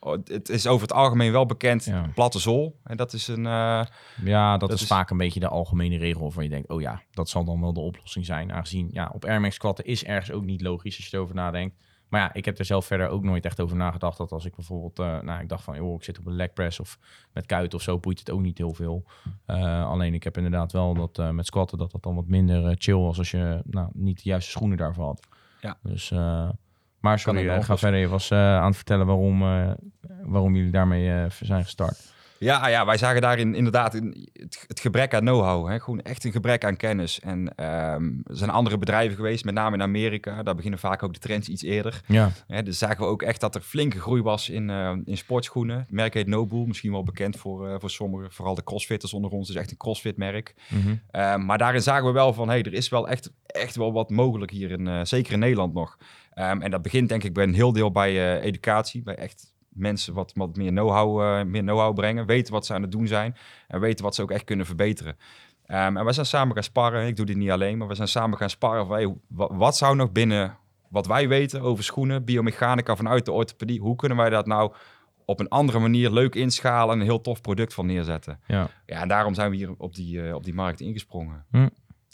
Oh, 0.00 0.12
het- 0.24 0.48
is 0.48 0.66
over 0.66 0.82
het 0.88 0.96
algemeen 0.96 1.32
wel 1.32 1.46
bekend, 1.46 1.84
Ja. 1.84 2.10
platte 2.14 2.38
zool. 2.38 2.78
En 2.84 2.96
dat 2.96 3.12
is 3.12 3.28
een... 3.28 3.46
eh, 3.46 3.82
Ja, 4.24 4.50
dat, 4.50 4.60
Dat 4.68 4.72
is, 4.72 4.82
is- 4.82 4.88
vaak 4.88 5.10
een 5.10 5.16
beetje 5.16 5.40
de 5.40 5.48
algemene 5.48 5.96
regel 5.98 6.20
waarvan 6.22 6.42
je 6.42 6.48
denkt, 6.48 6.68
oh 6.68 6.80
ja, 6.80 7.02
dat 7.10 7.28
zal 7.28 7.44
dan 7.44 7.60
wel 7.60 7.72
de 7.72 7.80
oplossing 7.80 8.26
zijn. 8.26 8.52
Aangezien, 8.52 8.88
ja, 8.92 9.10
op 9.14 9.24
Air 9.24 9.40
Max 9.40 9.54
squatten 9.54 9.84
is 9.84 10.04
ergens 10.04 10.30
ook 10.30 10.44
niet 10.44 10.60
logisch 10.60 10.96
als 10.96 11.06
je 11.08 11.16
erover 11.16 11.34
nadenkt. 11.34 11.76
Maar 12.08 12.20
ja, 12.20 12.32
ik 12.34 12.44
heb 12.44 12.58
er 12.58 12.64
zelf 12.64 12.86
verder 12.86 13.08
ook 13.08 13.22
nooit 13.22 13.44
echt 13.44 13.60
over 13.60 13.76
nagedacht 13.76 14.18
dat 14.18 14.32
als 14.32 14.44
ik 14.44 14.54
bijvoorbeeld, 14.56 14.98
eh, 14.98 15.20
nou, 15.20 15.40
ik 15.40 15.48
dacht 15.48 15.64
van, 15.64 15.76
joh, 15.76 15.94
ik 15.94 16.02
zit 16.04 16.18
op 16.18 16.26
een 16.26 16.36
leg 16.36 16.52
press 16.52 16.80
of 16.80 16.98
met 17.32 17.46
kuit 17.46 17.74
of 17.74 17.82
zo, 17.82 17.98
boeit 17.98 18.18
het 18.18 18.30
ook 18.30 18.40
niet 18.40 18.58
heel 18.58 18.74
veel. 18.74 19.04
Eh, 19.46 19.86
alleen 19.88 20.14
ik 20.14 20.24
heb 20.24 20.36
inderdaad 20.36 20.72
wel 20.72 20.94
dat 20.94 21.32
met 21.32 21.46
squatten 21.46 21.78
dat 21.78 21.90
dat 21.90 22.02
dan 22.02 22.14
wat 22.14 22.26
minder 22.26 22.74
chill 22.78 22.94
was 22.96 23.18
als 23.18 23.30
je, 23.30 23.62
nou, 23.64 23.88
niet 23.92 24.16
de 24.22 24.28
juiste 24.28 24.50
schoenen 24.50 24.76
daarvoor 24.76 25.04
had. 25.04 25.26
Ja. 25.60 25.78
Dus, 25.82 26.12
maar 27.00 27.18
sorry, 27.18 27.62
ga 27.62 27.76
verder. 27.76 28.00
Je 28.00 28.08
was 28.08 28.30
eh, 28.30 28.38
aan 28.38 28.66
het 28.66 28.76
vertellen 28.76 29.06
waarom, 29.06 29.42
eh, 29.42 29.70
waarom 30.22 30.54
jullie 30.54 30.70
daarmee 30.70 31.10
eh, 31.10 31.24
zijn 31.40 31.64
gestart. 31.64 32.12
Ja, 32.38 32.68
ja, 32.68 32.86
wij 32.86 32.96
zagen 32.96 33.20
daarin 33.20 33.54
inderdaad 33.54 33.94
in 33.94 34.28
het, 34.32 34.64
het 34.66 34.80
gebrek 34.80 35.14
aan 35.14 35.20
know-how. 35.20 35.82
Gewoon 35.82 36.00
echt 36.00 36.24
een 36.24 36.32
gebrek 36.32 36.64
aan 36.64 36.76
kennis. 36.76 37.20
En 37.20 37.54
ehm, 37.54 38.04
er 38.24 38.36
zijn 38.36 38.50
andere 38.50 38.78
bedrijven 38.78 39.16
geweest, 39.16 39.44
met 39.44 39.54
name 39.54 39.76
in 39.76 39.82
Amerika. 39.82 40.42
Daar 40.42 40.54
beginnen 40.54 40.78
vaak 40.80 41.02
ook 41.02 41.12
de 41.12 41.18
trends 41.18 41.48
iets 41.48 41.62
eerder. 41.62 42.00
Ja, 42.06 42.30
Hè? 42.46 42.62
Dus 42.62 42.78
zagen 42.78 42.98
we 42.98 43.04
ook 43.04 43.22
echt 43.22 43.40
dat 43.40 43.54
er 43.54 43.60
flinke 43.60 44.00
groei 44.00 44.22
was 44.22 44.48
in, 44.48 44.70
eh, 44.70 44.92
in 45.04 45.16
sportschoenen. 45.16 45.78
Het 45.78 45.90
merk 45.90 46.14
heet 46.14 46.26
Nobull, 46.26 46.66
misschien 46.66 46.92
wel 46.92 47.02
bekend 47.02 47.36
voor, 47.36 47.68
eh, 47.68 47.74
voor 47.78 47.90
sommigen. 47.90 48.32
Vooral 48.32 48.54
de 48.54 48.64
crossfitters 48.64 49.12
onder 49.12 49.30
ons, 49.30 49.46
dus 49.46 49.56
echt 49.56 49.70
een 49.70 49.76
crossfit-merk. 49.76 50.54
mhm. 50.68 50.94
Ehm, 51.10 51.44
maar 51.44 51.58
daarin 51.58 51.82
zagen 51.82 52.06
we 52.06 52.12
wel 52.12 52.32
van, 52.32 52.48
hey, 52.48 52.62
er 52.62 52.72
is 52.72 52.88
wel 52.88 53.08
echt, 53.08 53.30
echt 53.46 53.76
wel 53.76 53.92
wat 53.92 54.10
mogelijk 54.10 54.50
hier, 54.50 54.70
in, 54.70 54.88
eh, 54.88 55.00
zeker 55.02 55.32
in 55.32 55.38
Nederland 55.38 55.74
nog. 55.74 55.98
Ehm, 56.34 56.60
en 56.60 56.70
dat 56.70 56.82
begint 56.82 57.08
denk 57.08 57.24
ik 57.24 57.32
bij 57.32 57.44
een 57.44 57.54
heel 57.54 57.72
deel 57.72 57.90
bij 57.90 58.10
eh, 58.10 58.44
educatie, 58.44 59.02
bij 59.02 59.14
echt 59.14 59.52
mensen 59.68 60.14
wat, 60.14 60.32
wat 60.34 60.56
meer 60.56 60.70
know-how 60.70 61.20
eh, 61.22 61.44
meer 61.44 61.62
know-how 61.62 61.94
brengen, 61.94 62.26
weten 62.26 62.52
wat 62.52 62.66
ze 62.66 62.74
aan 62.74 62.82
het 62.82 62.92
doen 62.92 63.06
zijn 63.06 63.36
en 63.68 63.80
weten 63.80 64.04
wat 64.04 64.14
ze 64.14 64.22
ook 64.22 64.30
echt 64.30 64.44
kunnen 64.44 64.66
verbeteren. 64.66 65.16
Ehm, 65.66 65.96
en 65.96 66.04
we 66.04 66.12
zijn 66.12 66.26
samen 66.26 66.54
gaan 66.54 66.62
sparren, 66.62 67.06
ik 67.06 67.16
doe 67.16 67.26
dit 67.26 67.36
niet 67.36 67.50
alleen, 67.50 67.78
maar 67.78 67.88
we 67.88 67.94
zijn 67.94 68.08
samen 68.08 68.38
gaan 68.38 68.50
sparren 68.50 68.86
van, 68.86 68.96
hey, 68.96 69.14
wa- 69.28 69.54
wat 69.54 69.76
zou 69.76 69.96
nog 69.96 70.12
binnen 70.12 70.56
wat 70.88 71.06
wij 71.06 71.28
weten 71.28 71.60
over 71.60 71.84
schoenen, 71.84 72.24
biomechanica 72.24 72.96
vanuit 72.96 73.24
de 73.24 73.32
orthopedie, 73.32 73.80
hoe 73.80 73.96
kunnen 73.96 74.18
wij 74.18 74.30
dat 74.30 74.46
nou 74.46 74.72
op 75.24 75.40
een 75.40 75.48
andere 75.48 75.78
manier 75.78 76.10
leuk 76.10 76.34
inschalen 76.34 76.94
en 76.94 77.00
een 77.00 77.06
heel 77.06 77.20
tof 77.20 77.40
product 77.40 77.74
van 77.74 77.86
neerzetten? 77.86 78.40
ja. 78.46 78.68
Ja, 78.86 79.00
en 79.02 79.08
daarom 79.08 79.34
zijn 79.34 79.50
we 79.50 79.56
hier 79.56 79.74
op 79.78 79.94
die, 79.94 80.26
eh, 80.28 80.34
op 80.34 80.44
die 80.44 80.54
markt 80.54 80.80
ingesprongen. 80.80 81.44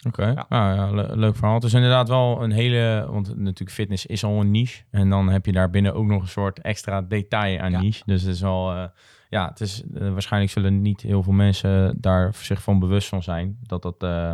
Oké, 0.07 0.27
Ja. 0.27 0.47
Nou 0.49 0.75
ja, 0.75 0.91
le- 0.91 1.15
leuk 1.17 1.37
verhaal. 1.37 1.55
Het 1.55 1.65
is 1.65 1.75
inderdaad 1.75 2.09
wel 2.09 2.43
een 2.43 2.51
hele, 2.53 3.07
want 3.11 3.37
natuurlijk 3.37 3.71
fitness 3.77 4.07
is 4.07 4.25
al 4.25 4.41
een 4.41 4.51
niche. 4.51 4.83
En 4.91 5.11
dan 5.11 5.29
heb 5.29 5.47
je 5.47 5.53
daar 5.53 5.71
binnen 5.71 5.95
ook 5.95 6.07
nog 6.07 6.23
een 6.23 6.29
soort 6.29 6.61
extra 6.61 7.03
detail 7.03 7.59
aan 7.61 7.71
Ja. 7.71 7.81
niche. 7.81 8.03
Dus 8.07 8.23
het 8.23 8.35
is 8.35 8.41
wel, 8.41 8.73
eh, 8.73 8.85
ja, 9.29 9.49
het 9.49 9.61
is, 9.61 9.83
eh, 9.95 10.11
waarschijnlijk 10.13 10.53
zullen 10.53 10.83
niet 10.83 11.01
heel 11.01 11.23
veel 11.23 11.33
mensen 11.33 11.97
daar 12.01 12.35
zich 12.35 12.63
van 12.63 12.79
bewust 12.79 13.09
van 13.09 13.23
zijn. 13.23 13.59
Dat 13.63 13.83
dat, 13.83 14.03
eh, 14.03 14.33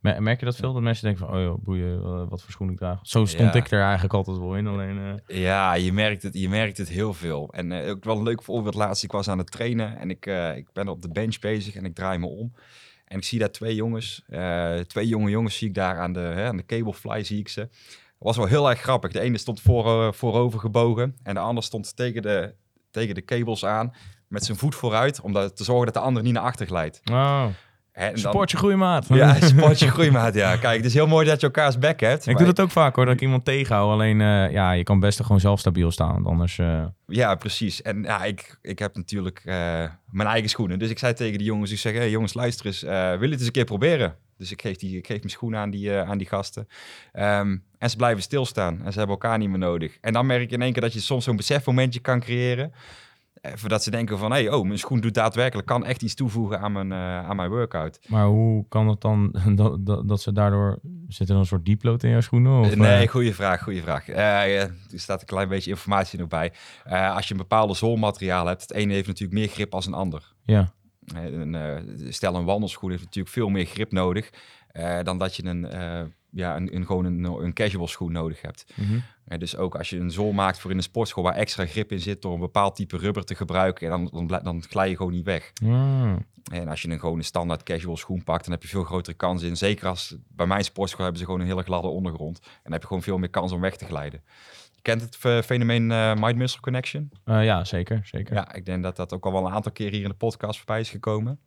mer- 0.00 0.22
merk 0.22 0.38
je 0.38 0.44
dat 0.46 0.56
veel? 0.56 0.72
Dat 0.72 0.82
mensen 0.82 1.04
denken 1.04 1.26
van, 1.26 1.36
oh 1.36 1.42
joh, 1.42 1.62
boeien, 1.64 2.28
wat 2.28 2.42
voor 2.42 2.50
schoen 2.52 2.70
ik 2.70 2.76
draag. 2.76 2.98
Zo 3.02 3.24
stond 3.24 3.54
ik 3.54 3.70
er 3.70 3.82
eigenlijk 3.82 4.14
altijd 4.14 4.38
wel 4.38 4.56
in, 4.56 4.66
alleen... 4.66 5.20
Ja, 5.26 5.74
je 5.74 5.92
merkt 5.92 6.22
het, 6.22 6.34
je 6.38 6.48
merkt 6.48 6.76
het 6.78 6.88
heel 6.88 7.14
veel. 7.14 7.48
En 7.52 7.72
ook 7.72 8.04
wel 8.04 8.16
een 8.16 8.22
leuk 8.22 8.42
voorbeeld 8.42 8.74
laatst. 8.74 9.04
Ik 9.04 9.12
was 9.12 9.28
aan 9.28 9.38
het 9.38 9.50
trainen 9.50 9.98
en 9.98 10.10
ik, 10.10 10.26
ik 10.56 10.66
ben 10.72 10.88
op 10.88 11.02
de 11.02 11.10
bench 11.10 11.38
bezig 11.38 11.74
en 11.74 11.84
ik 11.84 11.94
draai 11.94 12.18
me 12.18 12.26
om. 12.26 12.52
En 13.10 13.16
ik 13.18 13.24
zie 13.24 13.38
daar 13.38 13.50
twee 13.50 13.74
jongens, 13.74 14.22
eh, 14.28 14.74
twee 14.78 15.06
jonge 15.08 15.30
jongens 15.30 15.56
zie 15.56 15.68
ik 15.68 15.74
daar 15.74 15.98
aan 15.98 16.12
de, 16.12 16.20
hè, 16.20 16.46
aan 16.46 16.56
de 16.56 16.66
cablefly 16.66 17.24
zie 17.24 17.38
ik 17.38 17.48
ze. 17.48 17.68
Was 18.18 18.36
wel 18.36 18.46
heel 18.46 18.70
erg 18.70 18.80
grappig. 18.80 19.12
De 19.12 19.20
ene 19.20 19.38
stond 19.38 19.60
voor, 19.60 19.86
eh, 19.86 20.12
voorover 20.12 20.60
gebogen 20.60 21.16
en 21.22 21.34
de 21.34 21.40
ander 21.40 21.64
stond 21.64 21.96
tegen 21.96 22.22
de, 22.22 22.54
tegen 22.90 23.14
de 23.14 23.24
cables 23.24 23.64
aan 23.64 23.94
met 24.28 24.44
zijn 24.44 24.58
voet 24.58 24.74
vooruit, 24.74 25.20
om 25.20 25.32
dat- 25.32 25.56
te 25.56 25.64
zorgen 25.64 25.84
dat 25.84 25.94
de 25.94 26.00
ander 26.00 26.22
niet 26.22 26.32
naar 26.32 26.42
achter 26.42 26.66
glijdt. 26.66 27.00
Oh, 27.10 27.46
Hè, 28.00 28.06
en 28.06 28.20
dan- 28.22 28.32
sportje 28.32 28.56
groeimaat. 28.56 29.06
Ja, 29.08 29.34
sportje 29.54 29.90
groeimaat, 29.90 30.34
ja. 30.34 30.56
Kijk, 30.56 30.76
het 30.76 30.84
is 30.84 30.94
heel 30.94 31.06
mooi 31.06 31.26
dat 31.26 31.40
je 31.40 31.46
elkaars 31.46 31.78
bek 31.78 32.00
hebt. 32.00 32.26
Ik 32.26 32.36
doe 32.36 32.46
dat 32.46 32.60
ook 32.60 32.70
vaak 32.70 32.96
hoor, 32.96 33.04
dat 33.04 33.14
ik 33.14 33.20
iemand 33.20 33.44
tegenhoud. 33.44 33.92
Alleen, 33.92 34.20
eh, 34.20 34.50
ja, 34.50 34.72
je 34.72 34.82
kan 34.82 35.00
best 35.00 35.22
gewoon 35.22 35.40
zelf 35.40 35.58
stabiel 35.60 35.90
staan. 35.90 36.12
Want 36.12 36.26
anders, 36.26 36.58
eh, 36.58 36.84
Ja, 37.06 37.34
precies. 37.34 37.82
En 37.82 38.02
ja, 38.02 38.24
ik, 38.24 38.58
ik 38.62 38.78
heb 38.78 38.96
natuurlijk 38.96 39.42
eh, 39.44 39.54
mijn 40.10 40.28
eigen 40.28 40.48
schoenen. 40.50 40.78
Dus 40.78 40.90
ik 40.90 40.98
zei 40.98 41.12
tegen 41.14 41.38
die 41.38 41.46
jongens, 41.46 41.70
ik 41.70 41.78
zeg, 41.78 41.92
hey, 41.92 42.10
jongens, 42.10 42.34
luister 42.34 42.66
eens, 42.66 42.80
wil 42.80 42.92
je 42.92 43.18
het 43.18 43.32
eens 43.32 43.46
een 43.46 43.50
keer 43.52 43.64
proberen? 43.64 44.14
Dus 44.36 44.50
ik 44.52 44.60
geef, 44.62 44.76
die, 44.76 44.96
ik 44.96 45.06
geef 45.06 45.18
mijn 45.18 45.30
schoenen 45.30 45.60
aan 45.60 45.70
die, 45.70 45.92
aan 45.92 46.18
die 46.18 46.26
gasten. 46.26 46.68
Ehm, 47.12 47.56
en 47.78 47.90
ze 47.90 47.96
blijven 47.96 48.22
stilstaan 48.22 48.74
en 48.84 48.92
ze 48.92 48.98
hebben 48.98 49.16
elkaar 49.16 49.38
niet 49.38 49.48
meer 49.48 49.58
nodig. 49.58 49.98
En 50.00 50.12
dan 50.12 50.26
merk 50.26 50.48
je 50.50 50.56
in 50.56 50.62
één 50.62 50.72
keer 50.72 50.82
dat 50.82 50.92
je 50.92 51.00
soms 51.00 51.24
zo'n 51.24 51.36
besefmomentje 51.36 52.00
kan 52.00 52.20
creëren. 52.20 52.72
Eh, 53.40 53.52
voordat 53.54 53.82
ze 53.82 53.90
denken 53.90 54.18
van, 54.18 54.30
hey, 54.30 54.52
oh, 54.52 54.66
mijn 54.66 54.78
schoen 54.78 55.00
doet 55.00 55.14
daadwerkelijk, 55.14 55.68
kan 55.68 55.84
echt 55.84 56.02
iets 56.02 56.14
toevoegen 56.14 56.60
aan 56.60 56.72
mijn, 56.72 56.92
eh, 56.92 57.28
aan 57.28 57.36
mijn 57.36 57.50
workout. 57.50 58.00
Maar 58.06 58.26
hoe 58.26 58.64
kan 58.68 58.88
het 58.88 59.00
dan 59.00 59.34
dat, 59.54 59.86
dat, 59.86 60.08
dat 60.08 60.20
ze 60.20 60.32
daardoor... 60.32 60.78
Zit 61.08 61.20
er 61.20 61.26
dan 61.26 61.36
een 61.36 61.46
soort 61.46 61.64
deepload 61.64 62.02
in 62.02 62.10
jouw 62.10 62.20
schoenen? 62.20 62.60
Of, 62.60 62.76
nee, 62.76 63.02
eh, 63.02 63.08
goede 63.08 63.34
vraag, 63.34 63.62
goede 63.62 63.82
vraag. 63.82 64.08
Er 64.08 64.70
staat 64.94 65.20
een 65.20 65.26
klein 65.26 65.48
beetje 65.48 65.70
informatie 65.70 66.18
nog 66.18 66.28
bij. 66.28 66.52
Als 66.84 67.26
je 67.26 67.32
een 67.32 67.40
bepaalde 67.40 67.74
zoolmateriaal 67.74 68.46
hebt, 68.46 68.62
het 68.62 68.72
ene 68.72 68.92
heeft 68.92 69.06
natuurlijk 69.06 69.38
meer 69.38 69.48
grip 69.48 69.74
als 69.74 69.86
een 69.86 69.94
ander. 69.94 70.32
ja. 70.44 70.72
Stel 72.08 72.34
een 72.34 72.44
wandelschoen 72.44 72.90
heeft 72.90 73.04
natuurlijk 73.04 73.34
veel 73.34 73.48
meer 73.48 73.64
grip 73.64 73.92
nodig 73.92 74.30
dan 75.02 75.18
dat 75.18 75.36
je 75.36 75.44
een, 75.44 75.66
ja, 76.32 76.56
een, 76.56 76.74
een, 76.74 76.86
gewoon 76.86 77.04
een, 77.04 77.24
een 77.24 77.52
casual 77.52 77.88
schoen 77.88 78.12
nodig 78.12 78.42
hebt. 78.42 78.72
En 79.24 79.38
dus 79.38 79.56
ook 79.56 79.74
als 79.74 79.90
je 79.90 79.98
een 79.98 80.10
zool 80.10 80.32
maakt 80.32 80.58
voor 80.58 80.70
in 80.70 80.76
een 80.76 80.82
sportschool 80.82 81.24
waar 81.24 81.34
extra 81.34 81.66
grip 81.66 81.92
in 81.92 82.00
zit 82.00 82.22
door 82.22 82.32
een 82.34 82.40
bepaald 82.40 82.76
type 82.76 82.96
rubber 82.96 83.24
te 83.24 83.34
gebruiken, 83.34 83.88
dan, 83.88 84.26
dan, 84.26 84.40
dan 84.42 84.62
glij 84.68 84.88
je 84.88 84.96
gewoon 84.96 85.12
niet 85.12 85.24
weg. 85.24 85.52
Ah. 85.64 86.12
En 86.52 86.68
als 86.68 86.82
je 86.82 86.88
een 86.90 87.00
gewoon 87.00 87.18
een 87.18 87.24
standaard 87.24 87.62
casual 87.62 87.96
schoen 87.96 88.24
pakt, 88.24 88.44
dan 88.44 88.52
heb 88.52 88.62
je 88.62 88.68
veel 88.68 88.84
grotere 88.84 89.16
kans 89.16 89.42
in. 89.42 89.56
Zeker 89.56 89.88
als 89.88 90.16
bij 90.28 90.46
mijn 90.46 90.64
sportschool 90.64 91.02
hebben 91.02 91.20
ze 91.20 91.24
gewoon 91.26 91.40
een 91.40 91.46
hele 91.46 91.62
gladde 91.62 91.88
ondergrond. 91.88 92.38
En 92.42 92.50
dan 92.62 92.72
heb 92.72 92.80
je 92.80 92.86
gewoon 92.86 93.02
veel 93.02 93.18
meer 93.18 93.30
kans 93.30 93.52
om 93.52 93.60
weg 93.60 93.76
te 93.76 93.84
glijden. 93.84 94.22
Je 94.74 94.82
kent 94.82 95.00
het 95.00 95.16
fe- 95.16 95.42
fenomeen 95.42 95.90
eh, 95.90 96.14
mind-muscle 96.14 96.60
connection? 96.60 97.10
Eh, 97.24 97.44
ja, 97.44 97.64
zeker. 97.64 98.00
zeker. 98.04 98.34
Ja, 98.34 98.54
ik 98.54 98.64
denk 98.66 98.82
dat 98.82 98.96
dat 98.96 99.12
ook 99.12 99.24
al 99.24 99.32
wel 99.32 99.46
een 99.46 99.52
aantal 99.52 99.72
keer 99.72 99.90
hier 99.90 100.02
in 100.02 100.08
de 100.08 100.14
podcast 100.14 100.56
voorbij 100.56 100.80
is 100.80 100.90
gekomen. 100.90 101.38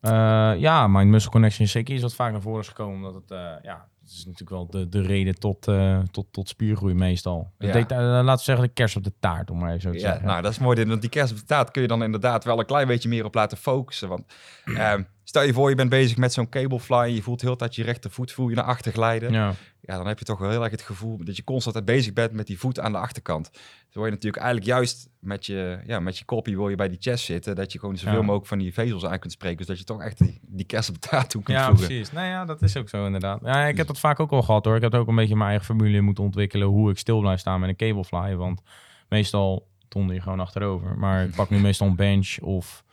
Eh, 0.00 0.52
ja, 0.56 0.86
Mind 0.86 1.10
Muscle 1.10 1.30
Connection 1.30 1.64
is 1.66 1.72
zeker 1.72 1.94
iets 1.94 2.02
wat 2.02 2.14
vaak 2.14 2.32
naar 2.32 2.40
voren 2.40 2.60
is 2.60 2.68
gekomen. 2.68 2.96
Omdat 2.96 3.14
het, 3.14 3.30
eh, 3.30 3.52
ja, 3.62 3.88
het 4.00 4.10
is 4.10 4.24
natuurlijk 4.24 4.50
wel 4.50 4.66
de, 4.66 4.88
de 4.88 5.00
reden 5.00 5.38
tot, 5.38 5.68
eh, 5.68 5.98
tot, 6.10 6.26
tot 6.30 6.48
spiergroei 6.48 6.94
meestal. 6.94 7.52
Deed, 7.58 7.90
eh, 7.92 7.98
laten 7.98 8.36
we 8.36 8.42
zeggen 8.42 8.64
de 8.64 8.72
kerst 8.72 8.96
op 8.96 9.04
de 9.04 9.12
taart, 9.20 9.50
om 9.50 9.58
maar 9.58 9.68
even 9.68 9.80
zo 9.80 9.90
te 9.90 9.98
Ja, 9.98 10.02
zeggen. 10.02 10.26
nou, 10.26 10.42
dat 10.42 10.52
is 10.52 10.58
mooi. 10.58 10.84
Want 10.84 11.00
die 11.00 11.10
kerst 11.10 11.32
op 11.32 11.38
de 11.38 11.44
taart 11.44 11.70
kun 11.70 11.82
je 11.82 11.88
dan 11.88 12.02
inderdaad 12.02 12.44
wel 12.44 12.58
een 12.58 12.66
klein 12.66 12.86
beetje 12.86 13.08
meer 13.08 13.24
op 13.24 13.34
laten 13.34 13.56
focussen. 13.58 14.08
Want 14.08 14.24
ehm, 14.64 15.02
stel 15.30 15.42
je 15.42 15.52
voor, 15.52 15.68
je 15.68 15.74
bent 15.74 15.90
bezig 15.90 16.16
met 16.16 16.32
zo'n 16.32 16.48
cablefly. 16.48 17.14
Je 17.14 17.22
voelt 17.22 17.40
heel 17.40 17.56
tijd 17.56 17.74
je 17.74 17.82
rechtervoet 17.82 18.32
voel 18.32 18.48
je 18.48 18.54
naar 18.54 18.64
achter 18.64 18.92
glijden. 18.92 19.32
Ja. 19.32 19.54
ja. 19.80 19.96
dan 19.96 20.06
heb 20.06 20.18
je 20.18 20.24
toch 20.24 20.38
wel 20.38 20.50
heel 20.50 20.62
erg 20.62 20.70
het 20.70 20.82
gevoel 20.82 21.24
dat 21.24 21.36
je 21.36 21.44
constant 21.44 21.84
bezig 21.84 22.12
bent 22.12 22.32
met 22.32 22.46
die 22.46 22.58
voet 22.58 22.80
aan 22.80 22.92
de 22.92 22.98
achterkant. 22.98 23.50
Terwijl 23.88 24.06
je 24.06 24.10
natuurlijk 24.12 24.42
eigenlijk 24.42 24.66
juist 24.76 25.08
met 25.18 25.46
je, 25.46 25.78
ja, 25.86 26.00
met 26.00 26.18
je 26.18 26.24
kopie 26.24 26.56
wil 26.56 26.68
je 26.68 26.76
bij 26.76 26.88
die 26.88 26.98
chest 27.00 27.24
zitten. 27.24 27.56
Dat 27.56 27.72
je 27.72 27.78
gewoon 27.78 27.96
zoveel 27.96 28.12
Ja. 28.14 28.20
mogelijk 28.20 28.46
van 28.46 28.58
die 28.58 28.72
vezels 28.72 29.04
aan 29.04 29.18
kunt 29.18 29.32
spreken. 29.32 29.56
Dus 29.56 29.66
dat 29.66 29.78
je 29.78 29.84
toch 29.84 30.02
echt 30.02 30.18
die, 30.18 30.40
die 30.42 30.66
kerst 30.66 30.88
op 30.88 31.00
de 31.02 31.08
taart 31.08 31.30
toe 31.30 31.42
kunt 31.42 31.58
Ja, 31.58 31.66
voegen. 31.68 31.86
precies. 31.86 32.12
Nou 32.12 32.26
ja, 32.26 32.44
dat 32.44 32.62
is 32.62 32.76
ook 32.76 32.88
zo 32.88 33.06
inderdaad. 33.06 33.40
Ja, 33.44 33.66
ik 33.66 33.76
heb 33.76 33.86
dat 33.86 33.98
vaak 33.98 34.20
ook 34.20 34.30
al 34.32 34.42
gehad 34.42 34.64
hoor. 34.64 34.76
Ik 34.76 34.82
heb 34.82 34.94
ook 34.94 35.08
een 35.08 35.14
beetje 35.14 35.36
mijn 35.36 35.48
eigen 35.48 35.66
formule 35.66 36.00
moeten 36.00 36.24
ontwikkelen 36.24 36.66
hoe 36.68 36.90
ik 36.90 36.98
stil 36.98 37.20
blijf 37.20 37.40
staan 37.40 37.60
met 37.60 37.68
een 37.68 37.76
cablefly. 37.76 38.34
Want 38.36 38.62
meestal 39.08 39.68
donder 39.88 40.14
je 40.14 40.20
gewoon 40.22 40.40
achterover. 40.40 40.98
Maar 40.98 41.24
ik 41.24 41.34
pak 41.34 41.50
nu 41.50 41.58
meestal 41.58 41.86
een 41.86 41.96
bench 41.96 42.38
of... 42.40 42.84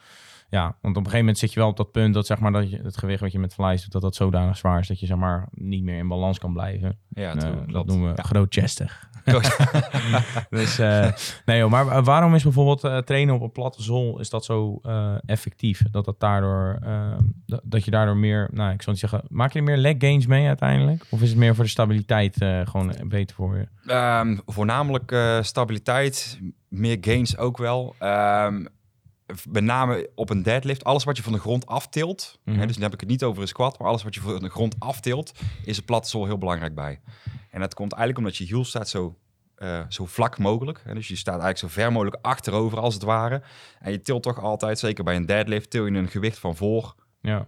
Ja, 0.49 0.63
want 0.63 0.75
op 0.81 0.85
een 0.85 0.95
gegeven 0.95 1.19
moment 1.19 1.37
zit 1.37 1.53
je 1.53 1.59
wel 1.59 1.69
op 1.69 1.77
dat 1.77 1.91
punt 1.91 2.13
dat, 2.13 2.25
zeg 2.25 2.39
maar, 2.39 2.51
dat 2.51 2.69
je, 2.71 2.79
het 2.83 2.97
gewicht 2.97 3.21
wat 3.21 3.31
je 3.31 3.39
met 3.39 3.53
flies 3.53 3.81
doet, 3.83 3.91
dat 3.91 4.01
dat 4.01 4.15
zodanig 4.15 4.57
zwaar 4.57 4.79
is 4.79 4.87
dat 4.87 4.99
je 4.99 5.05
zeg 5.05 5.17
maar, 5.17 5.47
niet 5.51 5.83
meer 5.83 5.97
in 5.97 6.07
balans 6.07 6.39
kan 6.39 6.53
blijven. 6.53 6.97
Ja, 7.09 7.35
Eh, 7.35 7.53
dat 7.67 7.85
noemen 7.85 8.09
we 8.11 8.13
Ja. 8.17 8.23
grootchestig. 8.23 9.09
Dus 10.49 10.79
eh, 10.79 11.07
nee 11.45 11.57
joh, 11.57 11.69
maar 11.71 12.03
waarom 12.03 12.35
is 12.35 12.43
bijvoorbeeld 12.43 12.83
eh, 12.83 12.97
trainen 12.97 13.35
op 13.35 13.41
een 13.41 13.51
platte 13.51 13.83
zool, 13.83 14.19
is 14.19 14.29
dat 14.29 14.45
zo 14.45 14.79
effectief? 15.25 15.81
Dat, 15.91 16.05
dat, 16.05 16.19
daardoor, 16.19 16.79
eh, 16.83 17.17
dat, 17.63 17.85
je 17.85 17.91
daardoor 17.91 18.17
meer, 18.17 18.49
nou 18.53 18.73
ik 18.73 18.81
zou 18.81 18.91
niet 18.91 19.09
zeggen, 19.09 19.23
maak 19.29 19.51
je 19.53 19.59
er 19.59 19.65
meer 19.65 19.77
leg 19.77 19.95
gains 19.97 20.25
mee 20.25 20.47
uiteindelijk? 20.47 21.05
Of 21.09 21.21
is 21.21 21.29
het 21.29 21.37
meer 21.37 21.55
voor 21.55 21.63
de 21.63 21.69
stabiliteit 21.69 22.35
gewoon 22.63 22.93
beter 23.03 23.35
voor 23.35 23.57
je? 23.57 23.67
Ehm, 23.91 24.37
voornamelijk 24.45 25.15
stabiliteit, 25.41 26.39
meer 26.67 26.97
gains 27.01 27.37
ook 27.37 27.57
wel. 27.57 27.95
Ehm, 27.99 28.65
met 29.49 29.63
name 29.63 30.09
op 30.15 30.29
een 30.29 30.43
deadlift, 30.43 30.83
alles 30.83 31.03
wat 31.03 31.17
je 31.17 31.23
van 31.23 31.31
de 31.33 31.39
grond 31.39 31.65
aftilt, 31.65 32.39
Mhm. 32.43 32.59
hè, 32.59 32.65
dus 32.65 32.75
dan 32.75 32.83
heb 32.83 32.93
ik 32.93 32.99
het 32.99 33.09
niet 33.09 33.23
over 33.23 33.41
een 33.41 33.47
squat, 33.47 33.79
maar 33.79 33.87
alles 33.87 34.03
wat 34.03 34.15
je 34.15 34.21
van 34.21 34.39
de 34.39 34.49
grond 34.49 34.75
aftilt, 34.79 35.31
is 35.63 35.77
een 35.77 35.85
platte 35.85 36.09
zool 36.09 36.25
heel 36.25 36.37
belangrijk 36.37 36.75
bij. 36.75 36.99
En 37.51 37.59
dat 37.59 37.73
komt 37.73 37.91
eigenlijk 37.91 38.21
omdat 38.21 38.37
je 38.37 38.43
hiel 38.43 38.65
staat 38.65 38.89
zo, 38.89 39.17
eh, 39.55 39.81
zo 39.89 40.05
vlak 40.05 40.37
mogelijk. 40.37 40.81
Hè, 40.83 40.93
dus 40.93 41.07
je 41.07 41.15
staat 41.15 41.41
eigenlijk 41.41 41.73
zo 41.73 41.81
ver 41.81 41.91
mogelijk 41.91 42.17
achterover 42.21 42.79
als 42.79 42.93
het 42.93 43.03
ware. 43.03 43.41
En 43.79 43.91
je 43.91 44.01
tilt 44.01 44.23
toch 44.23 44.39
altijd, 44.41 44.79
zeker 44.79 45.03
bij 45.03 45.15
een 45.15 45.25
deadlift, 45.25 45.69
til 45.69 45.85
je 45.85 45.97
een 45.97 46.07
gewicht 46.07 46.39
van 46.39 46.55
voor 46.55 46.95
Ja, 47.21 47.47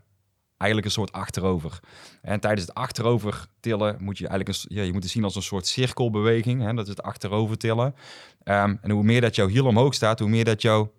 eigenlijk 0.58 0.86
een 0.86 0.94
soort 1.00 1.12
achterover. 1.12 1.80
En 2.22 2.40
tijdens 2.40 2.62
het 2.68 2.74
achterover 2.76 3.46
tillen 3.60 3.96
moet 4.00 4.18
je 4.18 4.28
eigenlijk 4.28 4.60
een, 4.60 4.76
ja, 4.76 4.84
je 4.84 4.92
moet 4.94 5.04
het 5.04 5.12
zien 5.12 5.24
als 5.24 5.36
een 5.36 5.42
soort 5.42 5.68
cirkelbeweging. 5.68 6.62
Hè? 6.62 6.74
Dat 6.74 6.84
is 6.84 6.90
het 6.90 7.02
achterover 7.04 7.58
tillen. 7.58 7.96
Ehm, 8.44 8.76
en 8.82 8.92
hoe 8.92 9.04
meer 9.04 9.22
dat 9.22 9.36
jouw 9.36 9.48
hiel 9.48 9.66
omhoog 9.66 9.94
staat, 9.94 10.20
hoe 10.20 10.30
meer 10.30 10.46
dat 10.46 10.62
jouw 10.62 10.92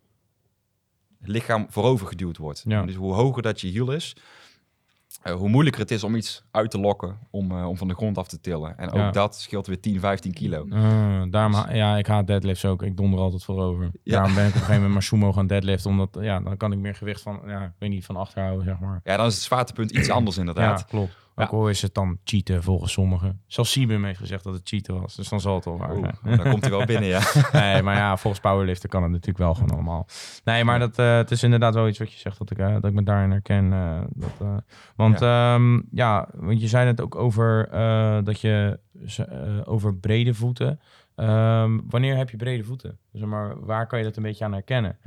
lichaam 1.23 1.67
voorover 1.69 2.07
geduwd 2.07 2.37
wordt. 2.37 2.62
Ja. 2.67 2.83
Dus 2.83 2.95
hoe 2.95 3.12
hoger 3.15 3.43
dat 3.43 3.61
je 3.61 3.67
hiel 3.69 3.93
is, 3.93 4.17
eh, 5.23 5.35
hoe 5.35 5.49
moeilijker 5.49 5.81
het 5.81 5.91
is 5.91 6.05
om 6.05 6.15
iets 6.15 6.43
uit 6.50 6.71
te 6.71 6.79
lokken 6.81 7.19
om, 7.31 7.50
eh, 7.50 7.69
om 7.69 7.77
van 7.77 7.89
de 7.89 7.95
grond 7.95 8.19
af 8.19 8.29
te 8.29 8.41
tillen. 8.41 8.79
En 8.79 8.89
ook 8.91 8.95
Ja. 8.97 9.11
dat 9.11 9.37
scheelt 9.37 9.67
weer 9.67 9.81
10, 9.81 10.00
15 10.00 10.33
kilo. 10.33 10.67
Eh, 10.71 11.23
daarom, 11.31 11.73
ja, 11.73 11.97
ik 11.97 12.07
haat 12.07 12.27
deadlifts 12.27 12.65
ook. 12.65 12.83
Ik 12.83 12.97
donder 12.97 13.21
altijd 13.21 13.45
voorover. 13.45 13.91
Ja. 14.03 14.12
Daarom 14.17 14.35
ben 14.35 14.43
ik 14.45 14.49
op 14.49 14.55
een 14.55 14.61
gegeven 14.67 14.75
moment 14.75 14.93
maar 14.93 15.03
sumo 15.03 15.33
gaan 15.33 15.47
deadliften, 15.47 15.91
omdat 15.91 16.19
ja, 16.21 16.41
dan 16.41 16.57
kan 16.57 16.73
ik 16.73 16.79
meer 16.79 16.95
gewicht 16.95 17.21
van, 17.23 17.41
ja, 17.47 17.65
ik 17.65 17.73
weet 17.79 17.91
niet, 17.91 18.05
van 18.05 18.17
achterhouden 18.17 18.65
zeg 18.65 18.79
maar. 18.79 19.00
Ja, 19.05 19.17
dan 19.17 19.27
is 19.27 19.35
het 19.35 19.43
zwaartepunt 19.43 19.91
iets 19.91 20.11
anders 20.11 20.39
inderdaad. 20.39 20.79
Ja, 20.79 20.85
klopt. 20.85 21.17
Ook 21.40 21.52
al 21.52 21.68
is 21.68 21.82
het 21.82 21.94
dan 21.94 22.18
cheaten 22.25 22.62
volgens 22.62 22.92
sommigen. 22.92 23.40
Zelfs 23.47 23.70
Sibum 23.70 24.04
heeft 24.04 24.18
gezegd 24.18 24.44
dat 24.44 24.54
het 24.54 24.68
cheaten 24.68 25.00
was. 25.00 25.14
Dus 25.14 25.28
dan 25.28 25.40
zal 25.40 25.54
het 25.54 25.64
wel 25.64 25.78
waar 25.78 25.97
Oeh, 25.97 26.09
zijn. 26.23 26.37
dan 26.42 26.50
komt 26.50 26.62
hij 26.62 26.70
wel 26.70 26.85
binnen, 26.85 27.09
ja. 27.09 27.20
Nee, 27.52 27.82
maar 27.82 27.97
ja, 27.97 28.16
volgens 28.16 28.42
powerliften 28.42 28.88
kan 28.88 29.02
het 29.02 29.11
natuurlijk 29.11 29.38
wel 29.38 29.54
gewoon 29.54 29.70
allemaal. 29.70 30.06
Nee, 30.44 30.64
maar 30.64 30.79
dat, 30.79 30.98
eh, 30.98 31.16
het 31.16 31.31
is 31.31 31.42
inderdaad 31.42 31.74
wel 31.74 31.88
iets 31.88 31.98
wat 31.98 32.12
je 32.12 32.18
zegt 32.18 32.38
dat 32.38 32.50
ik, 32.50 32.59
eh, 32.59 32.72
dat 32.72 32.85
ik 32.85 32.92
me 32.92 33.03
daarin 33.03 33.31
herken. 33.31 33.72
eh, 33.72 34.00
dat, 34.09 34.62
want 34.96 35.20
ja. 35.20 35.59
ja, 35.90 36.29
want 36.35 36.61
je 36.61 36.68
zei 36.68 36.87
het 36.87 37.00
ook 37.00 37.14
over 37.14 37.68
dat 38.24 38.40
je 38.40 38.79
over 39.64 39.94
brede 39.96 40.35
voeten. 40.35 40.81
Ehm, 41.14 41.79
wanneer 41.88 42.16
heb 42.16 42.31
je 42.31 42.37
brede 42.37 42.64
voeten? 42.64 42.98
Zeg 43.12 43.29
maar, 43.29 43.64
waar 43.64 43.87
kan 43.87 43.98
je 43.98 44.05
dat 44.05 44.16
een 44.16 44.22
beetje 44.22 44.44
aan 44.44 44.53
herkennen? 44.53 44.98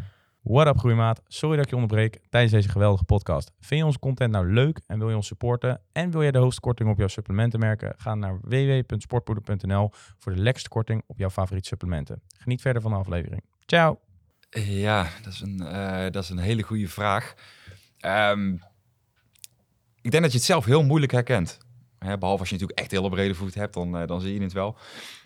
What 0.43 0.67
up 0.67 0.77
groeimaat, 0.77 1.21
sorry 1.27 1.55
dat 1.55 1.65
ik 1.65 1.71
je 1.71 1.77
onderbreek 1.77 2.19
tijdens 2.29 2.53
deze 2.53 2.69
geweldige 2.69 3.03
podcast. 3.03 3.51
Vind 3.59 3.79
je 3.79 3.85
onze 3.85 3.99
content 3.99 4.31
nou 4.31 4.53
leuk 4.53 4.79
en 4.87 4.99
wil 4.99 5.09
je 5.09 5.15
ons 5.15 5.27
supporten 5.27 5.81
en 5.91 6.11
wil 6.11 6.21
je 6.21 6.31
de 6.31 6.37
hoogste 6.37 6.61
korting 6.61 6.89
op 6.89 6.97
jouw 6.97 7.07
supplementen 7.07 7.59
merken? 7.59 7.93
Ga 7.97 8.15
naar 8.15 8.39
www.sportpoeder.nl 8.41 9.91
voor 10.17 10.33
de 10.35 10.41
lekkerste 10.41 10.69
korting 10.69 11.03
op 11.07 11.17
jouw 11.17 11.29
favoriete 11.29 11.67
supplementen. 11.67 12.21
Geniet 12.37 12.61
verder 12.61 12.81
van 12.81 12.91
de 12.91 12.97
aflevering. 12.97 13.43
Ciao! 13.65 13.99
Ja, 14.59 15.07
dat 15.23 15.33
is 15.33 15.41
een, 15.41 15.59
eh, 15.59 16.11
dat 16.11 16.23
is 16.23 16.29
een 16.29 16.37
hele 16.37 16.61
goede 16.61 16.87
vraag. 16.87 17.33
Ehm, 17.97 18.53
ik 20.01 20.11
denk 20.11 20.23
dat 20.23 20.31
je 20.31 20.37
het 20.37 20.47
zelf 20.47 20.65
heel 20.65 20.83
moeilijk 20.83 21.11
herkent. 21.11 21.57
Hè, 22.03 22.17
behalve 22.17 22.39
als 22.39 22.49
je 22.49 22.55
natuurlijk 22.55 22.79
echt 22.79 22.91
hele 22.91 23.09
brede 23.09 23.35
voet 23.35 23.55
hebt, 23.55 23.73
dan, 23.73 23.97
eh, 23.97 24.07
dan 24.07 24.21
zie 24.21 24.33
je 24.33 24.41
het 24.41 24.53
wel. 24.53 24.75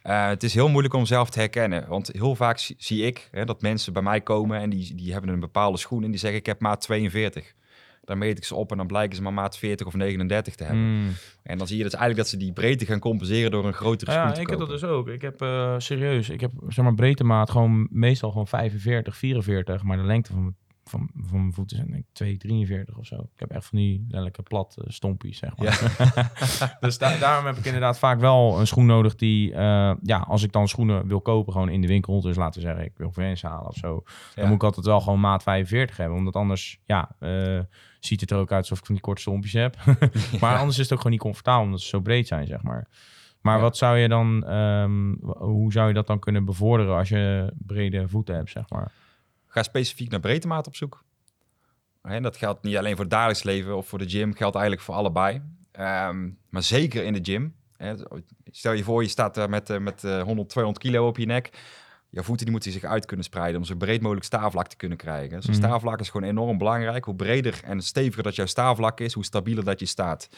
Eh, 0.02 0.28
het 0.28 0.44
is 0.44 0.54
heel 0.54 0.70
moeilijk 0.70 0.94
om 0.94 1.06
zelf 1.06 1.30
te 1.30 1.40
herkennen. 1.40 1.88
Want 1.88 2.10
heel 2.12 2.36
vaak 2.36 2.58
zie, 2.58 2.76
zie 2.80 3.06
ik 3.06 3.28
hè, 3.32 3.46
dat 3.46 3.62
mensen 3.62 3.94
bij 3.94 4.02
mij 4.02 4.22
komen 4.22 4.60
en 4.60 4.70
die, 4.70 4.96
die 4.96 5.12
hebben 5.12 5.30
een 5.30 5.40
bepaalde 5.40 5.78
schoen 5.78 6.04
en 6.04 6.10
die 6.10 6.20
zeggen 6.20 6.40
ik 6.40 6.46
heb 6.46 6.60
maat 6.60 6.82
42. 6.82 7.56
Dan 8.04 8.18
meet 8.18 8.38
ik 8.38 8.44
ze 8.44 8.56
op 8.56 8.72
en 8.72 8.78
dan 8.78 8.88
blijken 8.88 9.16
ze 9.16 9.22
maar 9.22 9.34
maat 9.34 9.58
40 9.58 9.88
of 9.88 9.94
39 9.94 10.56
te 10.56 10.64
hebben. 10.64 10.84
Hmm. 10.84 11.14
En 11.44 11.58
dan 11.58 11.68
zie 11.68 11.78
je 11.78 11.84
dus 11.84 11.94
eigenlijk 11.94 12.22
dat 12.22 12.32
ze 12.32 12.46
die 12.46 12.54
breedte 12.54 12.86
gaan 12.86 13.00
compenseren 13.00 13.52
door 13.52 13.66
een 13.66 13.74
grotere 13.74 14.12
schoen 14.12 14.24
Ja, 14.24 14.32
te 14.32 14.42
ik 14.42 14.50
heb 14.50 14.60
dat 14.60 14.70
dus 14.70 14.84
ook. 14.84 15.08
Ik 15.08 15.22
heb 15.22 15.42
eh, 15.42 15.76
serieus, 15.78 16.30
ik 16.30 16.42
heb 16.42 16.52
zeg 16.68 16.84
maar 16.84 16.94
breedte 16.94 17.24
maat 17.24 17.50
gewoon 17.50 17.88
meestal 17.92 18.30
gewoon 18.30 18.48
45, 18.48 19.16
44, 19.16 19.84
maar 19.84 19.98
de 19.98 20.04
lengte 20.04 20.32
van 20.32 20.42
mijn, 20.42 20.56
van, 20.90 21.10
van 21.16 21.40
mijn 21.40 21.54
voeten 21.54 21.78
zijn 21.78 21.90
denk 21.92 22.00
ik 22.04 22.10
2, 22.14 22.38
43 22.38 22.98
of 22.98 23.06
zo. 23.06 23.16
Ik 23.16 23.40
heb 23.40 23.52
echt 23.52 23.66
van 23.66 23.78
die 23.78 24.06
lelijke 24.10 24.42
plat 24.44 24.76
eh, 24.78 24.90
stompies, 24.90 25.38
zeg 25.38 25.58
maar. 25.58 26.78
dus 26.80 26.98
da- 26.98 27.18
daarom 27.18 27.46
heb 27.46 27.58
ik 27.58 27.66
inderdaad 27.66 28.00
vaak 28.00 28.20
wel 28.20 28.60
een 28.60 28.68
schoen 28.68 28.86
nodig 28.86 29.16
die, 29.16 29.54
eh, 29.54 29.94
ja, 30.02 30.18
als 30.28 30.44
ik 30.44 30.52
dan 30.52 30.68
schoenen 30.68 31.08
wil 31.08 31.22
kopen, 31.22 31.54
gewoon 31.54 31.70
in 31.70 31.82
de 31.82 31.88
winkel, 31.88 32.22
dus 32.22 32.36
laten 32.36 32.62
we 32.62 32.68
zeggen, 32.68 32.86
ik 32.86 32.94
wil 32.98 33.12
Vans 33.12 33.42
halen 33.42 33.68
of 33.68 33.76
zo, 33.76 34.04
dan 34.36 34.46
moet 34.46 34.56
ik 34.56 34.64
altijd 34.64 34.86
wel 34.86 35.02
gewoon 35.02 35.20
maat 35.20 35.44
45 35.44 35.98
hebben, 35.98 36.18
omdat 36.18 36.36
anders, 36.36 36.80
ja, 36.86 37.16
eh, 37.20 37.60
ziet 38.00 38.22
het 38.22 38.32
er 38.32 38.38
ook 38.38 38.52
uit 38.52 38.62
alsof 38.62 38.80
ik 38.80 38.86
van 38.86 38.96
die 38.96 39.04
korte 39.04 39.22
stompjes 39.22 39.54
heb. 39.54 39.76
maar 40.42 40.58
anders 40.58 40.78
is 40.78 40.84
het 40.84 40.92
ook 40.92 40.98
gewoon 40.98 41.12
niet 41.12 41.22
comfortabel, 41.22 41.64
omdat 41.66 41.82
ze 41.82 41.88
zo 41.88 42.00
breed 42.00 42.28
zijn, 42.28 42.48
zeg 42.48 42.62
maar. 42.64 42.88
Maar 43.42 43.56
Ja. 43.56 43.62
wat 43.62 43.78
zou 43.78 43.98
je 43.98 44.08
dan, 44.08 44.46
ehm, 44.46 45.14
hoe 45.38 45.72
zou 45.72 45.88
je 45.88 45.94
dat 45.94 46.08
dan 46.08 46.20
kunnen 46.20 46.46
bevorderen 46.46 46.96
als 46.98 47.10
je 47.10 47.54
brede 47.58 48.08
voeten 48.08 48.36
hebt, 48.36 48.50
zeg 48.50 48.70
maar? 48.70 48.92
Ga 49.58 49.64
specifiek 49.64 50.10
naar 50.12 50.20
breedtemaat 50.20 50.68
op 50.68 50.76
zoek. 50.76 51.04
Hè, 52.02 52.22
dat 52.22 52.38
geldt 52.38 52.64
niet 52.64 52.78
alleen 52.78 52.92
voor 52.92 53.04
het 53.04 53.10
dagelijks 53.14 53.44
leven 53.44 53.78
of 53.78 53.88
voor 53.88 54.00
de 54.00 54.10
gym, 54.10 54.34
geldt 54.34 54.56
eigenlijk 54.56 54.86
voor 54.86 54.96
allebei. 54.96 55.42
Ehm, 55.72 56.30
maar 56.50 56.64
zeker 56.64 57.04
in 57.04 57.14
de 57.14 57.20
gym. 57.22 57.56
Hè, 57.78 57.94
stel 58.52 58.72
je 58.72 58.84
voor, 58.84 59.02
je 59.04 59.10
staat 59.10 59.36
daar 59.36 59.50
met, 59.50 59.70
eh, 59.70 59.78
met 59.78 60.04
eh, 60.04 60.22
100, 60.22 60.50
200 60.50 60.86
kilo 60.86 61.08
op 61.08 61.18
je 61.18 61.26
nek. 61.26 61.50
Je 62.10 62.24
voeten 62.24 62.44
die 62.46 62.52
moeten 62.54 62.72
zich 62.72 62.84
uit 62.84 63.06
kunnen 63.06 63.26
spreiden 63.26 63.60
om 63.60 63.66
zo 63.68 63.76
breed 63.76 64.02
mogelijk 64.02 64.26
staafvlak 64.26 64.68
te 64.68 64.76
kunnen 64.76 64.98
krijgen. 64.98 65.42
Zo'n 65.42 65.54
Mhm. 65.54 65.64
staafvlak 65.64 66.00
is 66.00 66.10
gewoon 66.10 66.30
enorm 66.30 66.58
belangrijk. 66.58 67.06
Hoe 67.06 67.16
breder 67.16 67.60
en 67.64 67.82
steviger 67.82 68.24
dat 68.24 68.36
jouw 68.36 68.46
staafvlak 68.46 69.00
is, 69.00 69.14
hoe 69.14 69.26
stabieler 69.26 69.64
dat 69.64 69.80
je 69.80 69.86
staat. 69.86 70.30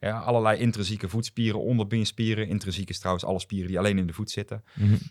Ja, 0.00 0.18
allerlei 0.18 0.58
intrinsieke 0.58 1.08
voetspieren, 1.08 1.60
onderbeenspieren. 1.60 2.48
Intrinsiek 2.48 2.88
is 2.88 2.98
trouwens 2.98 3.24
alle 3.24 3.38
spieren 3.38 3.68
die 3.68 3.78
alleen 3.78 3.98
in 3.98 4.06
de 4.06 4.12
voet 4.12 4.30
zitten. 4.30 4.64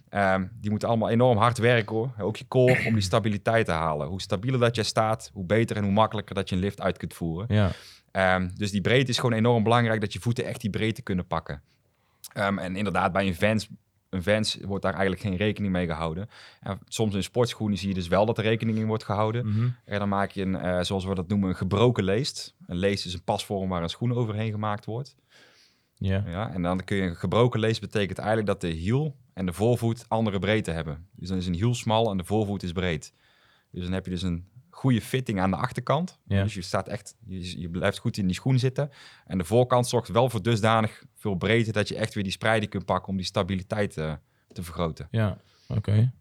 Ehm, 0.10 0.48
die 0.62 0.70
moeten 0.70 0.88
allemaal 0.88 1.10
enorm 1.10 1.38
hard 1.38 1.58
werken 1.58 1.96
hoor. 1.96 2.14
Ook 2.20 2.36
je 2.36 2.48
core 2.48 2.86
om 2.86 2.94
die 2.94 3.04
stabiliteit 3.04 3.66
te 3.66 3.72
halen. 3.72 4.08
Hoe 4.08 4.22
stabieler 4.22 4.60
dat 4.60 4.76
je 4.76 4.84
staat, 4.84 5.30
hoe 5.34 5.46
beter 5.46 5.78
en 5.78 5.84
hoe 5.84 5.92
makkelijker 5.92 6.36
dat 6.36 6.50
je 6.50 6.56
een 6.56 6.62
lift 6.62 6.82
uit 6.82 6.98
kunt 6.98 7.14
voeren. 7.14 7.56
Ja, 7.56 7.72
Ehm, 8.14 8.50
dus 8.56 8.72
die 8.72 8.82
breedte 8.82 9.12
is 9.12 9.18
gewoon 9.18 9.38
enorm 9.38 9.64
belangrijk 9.64 10.02
dat 10.02 10.14
je 10.14 10.20
voeten 10.20 10.46
echt 10.46 10.62
die 10.62 10.70
breedte 10.70 11.02
kunnen 11.02 11.28
pakken. 11.28 11.62
Ehm, 12.34 12.58
en 12.58 12.76
inderdaad, 12.76 13.12
bij 13.12 13.28
een 13.28 13.36
Vans, 13.36 13.68
een 14.14 14.24
Vans 14.24 14.58
wordt 14.62 14.84
daar 14.84 14.94
eigenlijk 14.94 15.22
geen 15.22 15.36
rekening 15.36 15.74
mee 15.74 15.86
gehouden. 15.86 16.30
En 16.62 16.80
soms 16.88 17.16
in 17.16 17.24
sportschoenen 17.24 17.78
zie 17.78 17.88
je 17.88 17.94
dus 17.94 18.08
wel 18.08 18.26
dat 18.26 18.38
er 18.38 18.44
rekening 18.44 18.78
in 18.78 18.88
wordt 18.88 19.04
gehouden. 19.04 19.48
Mhm. 19.48 19.68
En 19.86 20.00
dan 20.00 20.10
maak 20.10 20.32
je 20.32 20.42
een, 20.42 20.56
eh, 20.56 20.82
zoals 20.82 21.06
we 21.06 21.16
dat 21.16 21.28
noemen, 21.28 21.50
een 21.50 21.56
gebroken 21.56 22.04
leest. 22.04 22.56
Een 22.68 22.78
leest 22.78 23.06
is 23.06 23.14
een 23.14 23.24
pasvorm 23.24 23.70
waar 23.70 23.84
een 23.84 23.90
schoen 23.90 24.14
overheen 24.14 24.52
gemaakt 24.52 24.86
wordt. 24.86 25.16
Ja. 25.96 26.24
Ja, 26.28 26.54
en 26.54 26.62
dan 26.62 26.84
kun 26.84 26.98
je 26.98 27.04
een 27.04 27.16
gebroken 27.16 27.60
lees 27.60 27.80
betekent 27.80 28.18
eigenlijk 28.18 28.48
dat 28.48 28.62
de 28.62 28.68
hiel 28.68 29.16
en 29.34 29.46
de 29.46 29.54
voorvoet 29.54 30.06
andere 30.08 30.40
breedte 30.40 30.72
hebben. 30.72 31.08
Dus 31.16 31.30
dan 31.30 31.38
is 31.38 31.48
een 31.48 31.54
hiel 31.54 31.76
smal 31.76 32.12
en 32.12 32.18
de 32.18 32.24
voorvoet 32.24 32.64
is 32.64 32.72
breed. 32.72 33.14
Dus 33.72 33.84
dan 33.84 33.94
heb 33.94 34.06
je 34.06 34.12
dus 34.12 34.22
een 34.22 34.48
goede 34.84 35.02
fitting 35.02 35.40
aan 35.40 35.52
de 35.52 35.58
achterkant. 35.58 36.20
Ja. 36.28 36.44
Dus 36.44 36.54
je 36.54 36.62
staat 36.62 36.88
echt, 36.88 37.16
je, 37.26 37.60
je 37.62 37.70
blijft 37.70 37.98
goed 37.98 38.18
in 38.18 38.26
die 38.26 38.36
schoen 38.36 38.60
zitten. 38.60 38.92
En 39.26 39.38
de 39.38 39.44
voorkant 39.44 39.88
zorgt 39.88 40.10
wel 40.10 40.30
voor 40.30 40.42
dusdanig 40.42 41.04
veel 41.18 41.36
breedte 41.36 41.72
dat 41.72 41.88
je 41.88 41.96
echt 41.96 42.14
weer 42.14 42.24
die 42.24 42.32
spreiding 42.32 42.72
kunt 42.72 42.86
pakken 42.86 43.10
om 43.10 43.18
die 43.18 43.26
stabiliteit 43.26 43.98
eh, 43.98 44.14
te 44.54 44.64
vergroten. 44.64 45.08
Ja, 45.12 45.38
oké. 45.68 46.12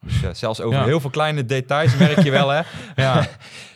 Dus 0.00 0.22
eh, 0.22 0.30
zelfs 0.34 0.60
over 0.60 0.78
Ja. 0.78 0.84
heel 0.84 1.00
veel 1.00 1.10
kleine 1.10 1.44
details 1.44 1.96
merk 1.96 2.20
je 2.22 2.30
wel, 2.30 2.48
hè? 2.48 2.60
Ja, 3.04 3.26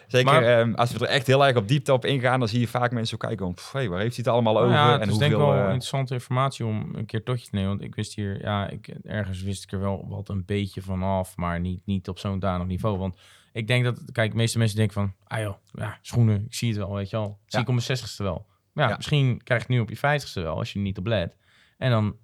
Zeker 0.07 0.33
Maar- 0.33 0.59
ehm, 0.59 0.75
als 0.75 0.92
we 0.92 0.99
er 0.99 1.12
echt 1.12 1.27
heel 1.27 1.47
erg 1.47 1.57
op 1.57 1.68
diepte 1.68 1.92
op 1.92 2.05
ingaan, 2.05 2.38
dan 2.38 2.49
zie 2.49 2.61
je 2.61 2.68
vaak 2.68 2.90
mensen 2.90 3.18
zo 3.18 3.27
kijken 3.27 3.44
van, 3.47 3.55
pff, 3.55 3.73
hey, 3.73 3.88
waar 3.88 4.01
heeft 4.01 4.16
hij 4.16 4.25
het 4.25 4.35
allemaal 4.35 4.59
over? 4.59 4.70
Nou 4.75 4.94
en 4.94 5.01
het 5.01 5.11
is 5.11 5.16
denk 5.18 5.33
ik 5.33 5.37
hoeveel, 5.37 5.55
wel 5.55 5.62
eh, 5.62 5.73
interessante 5.73 6.14
informatie 6.14 6.66
om 6.66 6.90
een 6.94 7.07
keer 7.07 7.23
tot 7.23 7.40
je 7.40 7.44
te 7.51 7.55
nemen. 7.55 7.70
Want 7.70 7.83
ik 7.83 7.94
wist 7.94 8.14
hier, 8.14 8.40
ja, 8.40 8.68
ik, 8.68 8.88
ergens 9.05 9.42
wist 9.42 9.62
ik 9.64 9.73
er 9.73 9.81
wel 9.81 10.05
wat 10.09 10.29
een 10.29 10.44
beetje 10.44 10.83
van 10.83 11.03
af, 11.03 11.37
maar 11.37 11.61
niet, 11.61 11.81
niet 11.85 12.09
op 12.09 12.18
zo'n 12.18 12.38
danig 12.38 12.66
niveau. 12.66 12.99
Want 12.99 13.16
ik 13.55 13.67
denk 13.67 13.85
dat, 13.85 14.03
kijk, 14.12 14.31
de 14.31 14.37
meeste 14.37 14.59
mensen 14.59 14.77
denken 14.77 14.95
van, 14.95 15.14
ah 15.25 15.40
joh, 15.40 15.55
ja, 15.73 15.99
schoenen, 16.01 16.45
ik 16.45 16.55
zie 16.55 16.69
het 16.69 16.79
wel, 16.79 16.95
weet 16.95 17.11
je 17.11 17.17
wel. 17.17 17.38
Zie 17.47 17.61
ik 17.61 17.67
op 17.67 17.73
mijn 17.73 17.87
zestigste 17.87 18.23
wel. 18.23 18.47
Maar 18.73 18.88
ja, 18.88 18.97
misschien 18.97 19.43
krijg 19.43 19.61
je 19.61 19.67
het 19.67 19.77
nu 19.77 19.81
op 19.83 19.88
je 19.88 19.97
vijftigste 19.97 20.40
wel, 20.40 20.57
als 20.57 20.73
je 20.73 20.79
er 20.79 20.85
niet 20.85 20.99
op 20.99 21.07
let. 21.07 21.37
En 21.79 21.90
dan, 21.90 22.17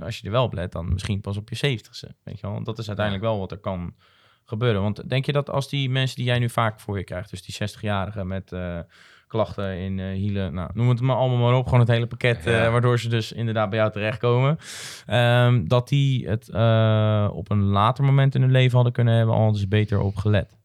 als 0.00 0.18
je 0.18 0.26
er 0.26 0.32
wel 0.32 0.44
op 0.44 0.52
let, 0.52 0.72
dan 0.72 0.92
misschien 0.92 1.20
pas 1.20 1.36
op 1.36 1.48
je 1.48 1.56
zeventigste, 1.56 2.14
weet 2.22 2.34
je 2.34 2.42
wel. 2.42 2.52
Want 2.52 2.66
dat 2.66 2.78
is 2.78 2.86
uiteindelijk 2.86 3.26
wel 3.26 3.38
wat 3.38 3.50
er 3.50 3.58
kan 3.58 3.94
gebeuren. 4.44 4.82
Want 4.82 5.08
denk 5.08 5.26
je 5.26 5.32
dat 5.32 5.50
als 5.50 5.68
die 5.68 5.90
mensen 5.90 6.16
die 6.16 6.24
jij 6.24 6.38
nu 6.38 6.50
vaak 6.50 6.80
voor 6.80 6.98
je 6.98 7.04
krijgt, 7.04 7.30
dus 7.30 7.42
die 7.42 7.68
60-jarigen 7.68 8.26
met 8.26 8.52
eh, 8.52 8.78
klachten 9.26 9.76
in 9.76 9.98
eh, 9.98 10.06
hielen, 10.06 10.54
nou, 10.54 10.70
noem 10.74 10.88
het 10.88 11.00
maar 11.00 11.16
allemaal 11.16 11.38
maar 11.38 11.58
op, 11.58 11.64
gewoon 11.64 11.80
het 11.80 11.88
hele 11.88 12.06
pakket, 12.06 12.46
eh, 12.46 12.70
waardoor 12.70 12.98
ze 12.98 13.08
dus 13.08 13.32
inderdaad 13.32 13.70
bij 13.70 13.78
jou 13.78 13.90
terechtkomen, 13.90 14.58
ehm, 15.06 15.64
dat 15.64 15.88
die 15.88 16.28
het 16.28 16.48
op 17.32 17.50
een 17.50 17.62
later 17.62 18.04
moment 18.04 18.34
in 18.34 18.40
hun 18.40 18.50
leven 18.50 18.74
hadden 18.74 18.92
kunnen 18.92 19.14
hebben, 19.14 19.34
al 19.34 19.52
dus 19.52 19.68
beter 19.68 20.00
op 20.00 20.16
gelet. 20.16 20.58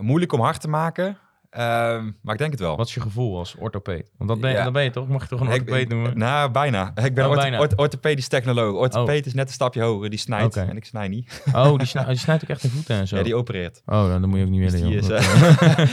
Moeilijk 0.00 0.32
om 0.32 0.40
hard 0.40 0.60
te 0.60 0.68
maken, 0.68 1.18
ehm, 1.50 2.04
maar 2.22 2.32
ik 2.34 2.38
denk 2.38 2.50
het 2.50 2.60
wel. 2.60 2.76
Wat 2.76 2.86
is 2.88 2.94
je 2.94 3.00
gevoel 3.00 3.38
als 3.38 3.54
orthopeed? 3.58 4.10
Want 4.18 4.30
dat 4.30 4.40
ben, 4.40 4.50
Ja. 4.50 4.64
dat 4.64 4.72
ben 4.72 4.82
je 4.84 4.90
toch? 4.90 5.08
Mag 5.08 5.22
je 5.22 5.28
toch 5.28 5.40
een 5.40 5.46
orthopeed 5.48 5.88
noemen? 5.88 6.18
Nou, 6.18 6.50
bijna. 6.50 6.92
Ik 7.04 7.14
ben 7.14 7.24
Oh, 7.24 7.30
ortho- 7.30 7.42
bijna. 7.42 7.58
ortho- 7.58 7.76
orthopedisch 7.76 8.28
technoloog. 8.28 8.74
Orthopeed 8.76 9.26
is 9.26 9.34
net 9.34 9.46
een 9.48 9.52
stapje 9.54 9.82
hoger. 9.82 10.10
Die 10.10 10.18
snijdt 10.18 10.56
en 10.56 10.76
ik 10.76 10.84
snij 10.84 11.08
niet. 11.08 11.42
Oh, 11.52 11.76
die, 11.78 11.86
snij- 11.86 12.04
die 12.04 12.16
snijdt 12.16 12.42
ook 12.42 12.48
echt 12.50 12.64
in 12.64 12.70
voeten 12.70 12.96
en 12.96 13.08
zo. 13.08 13.16
Ja, 13.16 13.22
die 13.22 13.34
opereert. 13.34 13.82
Oh, 13.86 14.08
dat 14.08 14.20
moet 14.26 14.38
je 14.38 14.44
ook 14.44 14.50
niet 14.50 14.62
Dus 14.62 14.72
willen, 14.72 14.88
die 14.88 14.98
is, 14.98 15.06
joh. 15.06 15.18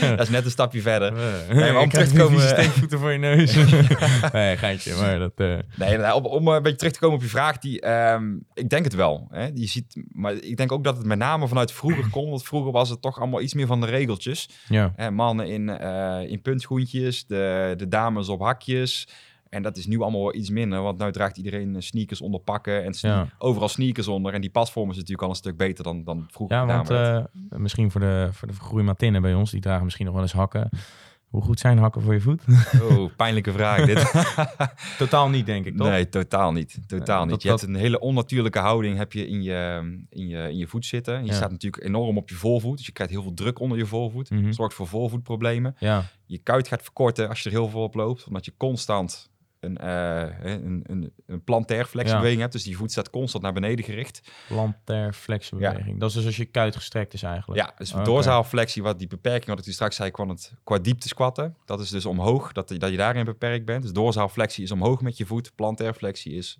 dat 0.16 0.20
is 0.20 0.28
net 0.28 0.44
een 0.44 0.50
stapje 0.50 0.80
verder. 0.80 1.12
Nee, 1.54 1.72
maar 1.72 1.82
om 1.82 1.88
terug 1.88 2.08
te 2.08 2.16
komen- 2.18 2.40
steekvoeten 2.48 2.98
voor 2.98 3.12
je 3.12 3.18
neus. 3.18 3.54
nee, 4.32 4.56
geintje, 4.56 4.94
maar 4.94 5.18
dat... 5.18 5.32
eh, 5.36 5.54
Nee, 5.76 6.14
om, 6.14 6.24
om 6.26 6.48
een 6.48 6.62
beetje 6.62 6.78
terug 6.78 6.92
te 6.92 6.98
komen 6.98 7.16
op 7.16 7.22
je 7.22 7.28
vraag. 7.28 7.58
Die, 7.58 7.80
ehm, 7.80 8.24
ik 8.54 8.68
denk 8.68 8.84
het 8.84 8.94
wel. 8.94 9.26
Hè. 9.30 9.48
Je 9.54 9.66
ziet, 9.66 10.02
maar 10.12 10.32
ik 10.32 10.56
denk 10.56 10.72
ook 10.72 10.84
dat 10.84 10.96
het 10.96 11.06
met 11.06 11.18
name 11.18 11.48
vanuit 11.48 11.72
vroeger 11.72 12.10
komt. 12.10 12.28
Want 12.28 12.42
vroeger 12.44 12.72
was 12.72 12.88
het 12.88 13.02
toch 13.02 13.18
allemaal 13.20 13.40
iets 13.40 13.54
meer 13.54 13.66
van 13.66 13.80
de 13.80 13.86
regeltjes. 13.86 14.48
ja. 14.68 14.92
Hè, 14.96 15.10
mannen 15.10 15.43
in, 15.46 15.68
eh, 15.68 16.30
in 16.30 16.42
puntschoentjes, 16.42 17.26
de, 17.26 17.74
de 17.76 17.88
dames 17.88 18.28
op 18.28 18.40
hakjes. 18.40 19.08
En 19.48 19.62
dat 19.62 19.76
is 19.76 19.86
nu 19.86 20.00
allemaal 20.00 20.34
iets 20.34 20.50
minder. 20.50 20.82
Want 20.82 20.98
nu 20.98 21.12
draagt 21.12 21.36
iedereen 21.36 21.74
eh, 21.74 21.80
sneakers 21.80 22.20
onder 22.20 22.40
pakken. 22.40 22.84
En 22.84 22.94
sne- 22.94 23.08
Ja. 23.08 23.28
overal 23.38 23.68
sneakers 23.68 24.08
onder. 24.08 24.32
En 24.32 24.40
die 24.40 24.50
pasvorm 24.50 24.90
is 24.90 24.94
natuurlijk 24.96 25.22
al 25.22 25.28
een 25.28 25.34
stuk 25.34 25.56
beter 25.56 25.84
dan, 25.84 26.04
dan 26.04 26.26
vroeger. 26.30 26.56
Ja, 26.56 26.66
want 26.66 26.90
eh, 26.90 27.24
misschien 27.48 27.90
voor 27.90 28.00
de, 28.00 28.28
voor 28.32 28.48
de 28.48 28.54
groeimatinnen 28.54 29.22
bij 29.22 29.34
ons, 29.34 29.50
die 29.50 29.60
dragen 29.60 29.84
misschien 29.84 30.04
nog 30.06 30.14
wel 30.14 30.22
eens 30.22 30.32
hakken. 30.32 30.68
Hoe 31.34 31.42
goed 31.42 31.60
zijn 31.60 31.78
hakken 31.78 32.02
voor 32.02 32.12
je 32.14 32.20
voet? 32.20 32.42
Oh, 32.90 33.10
pijnlijke 33.16 33.52
vraag 33.52 33.86
dit. 33.86 34.12
Totaal 34.98 35.28
niet, 35.28 35.46
denk 35.46 35.66
ik, 35.66 35.76
toch? 35.76 35.88
Nee, 35.88 36.08
totaal 36.08 36.52
niet. 36.52 36.78
Totaal 36.86 37.20
niet. 37.22 37.30
dat- 37.30 37.42
je 37.42 37.48
hebt 37.48 37.62
een 37.62 37.74
hele 37.74 38.00
onnatuurlijke 38.00 38.58
houding 38.58 38.96
heb 38.96 39.12
je 39.12 39.26
in, 39.28 39.42
je, 39.42 39.80
in, 40.10 40.28
je, 40.28 40.38
in 40.50 40.56
je 40.56 40.66
voet 40.66 40.86
zitten. 40.86 41.20
Je 41.20 41.26
Ja. 41.26 41.34
staat 41.34 41.50
natuurlijk 41.50 41.84
enorm 41.84 42.16
op 42.16 42.28
je 42.28 42.34
voorvoet. 42.34 42.76
Dus 42.76 42.86
je 42.86 42.92
krijgt 42.92 43.12
heel 43.12 43.22
veel 43.22 43.34
druk 43.34 43.58
onder 43.60 43.78
je 43.78 43.86
voorvoet. 43.86 44.30
Mhm. 44.30 44.52
Zorgt 44.52 44.74
voor 44.74 44.86
voorvoetproblemen. 44.86 45.76
Ja, 45.78 46.04
Je 46.26 46.38
kuit 46.38 46.68
gaat 46.68 46.82
verkorten 46.82 47.28
als 47.28 47.40
je 47.40 47.44
er 47.50 47.54
heel 47.56 47.68
veel 47.68 47.82
op 47.82 47.94
loopt. 47.94 48.24
Omdat 48.26 48.44
je 48.44 48.52
constant 48.56 49.30
een, 49.64 49.76
eh, 49.76 50.52
een, 50.52 50.84
een, 50.86 51.12
een 51.26 51.44
plantair 51.44 51.84
flexbeweging 51.84 52.40
hebt. 52.40 52.52
Dus 52.52 52.62
die 52.62 52.76
voet 52.76 52.90
staat 52.90 53.10
constant 53.10 53.42
naar 53.42 53.52
beneden 53.52 53.84
gericht. 53.84 54.22
plantair 54.48 55.12
flexbeweging. 55.12 56.00
Dat 56.00 56.08
is 56.08 56.14
dus 56.14 56.26
als 56.26 56.36
je 56.36 56.44
kuit 56.44 56.76
gestrekt 56.76 57.14
is 57.14 57.22
eigenlijk. 57.22 57.60
Ja, 57.60 57.74
dus 57.78 57.94
Oké. 57.94 58.04
doorzaalflexie, 58.04 58.82
wat 58.82 58.98
die 58.98 59.08
beperking 59.08 59.56
wat 59.56 59.66
ik 59.66 59.72
straks 59.72 59.96
zei, 59.96 60.10
kwam 60.10 60.28
het 60.28 60.52
qua 60.64 60.78
diepte 60.78 61.08
squatten. 61.08 61.56
Dat 61.64 61.80
is 61.80 61.90
dus 61.90 62.06
omhoog, 62.06 62.52
dat, 62.52 62.68
dat 62.68 62.90
je 62.90 62.96
daarin 62.96 63.24
beperkt 63.24 63.64
bent. 63.64 63.82
Dus 63.82 63.92
doorzaalflexie 63.92 64.64
is 64.64 64.70
omhoog 64.70 65.00
met 65.00 65.16
je 65.16 65.26
voet. 65.26 65.54
Plantairflexie 65.54 66.32
is 66.32 66.58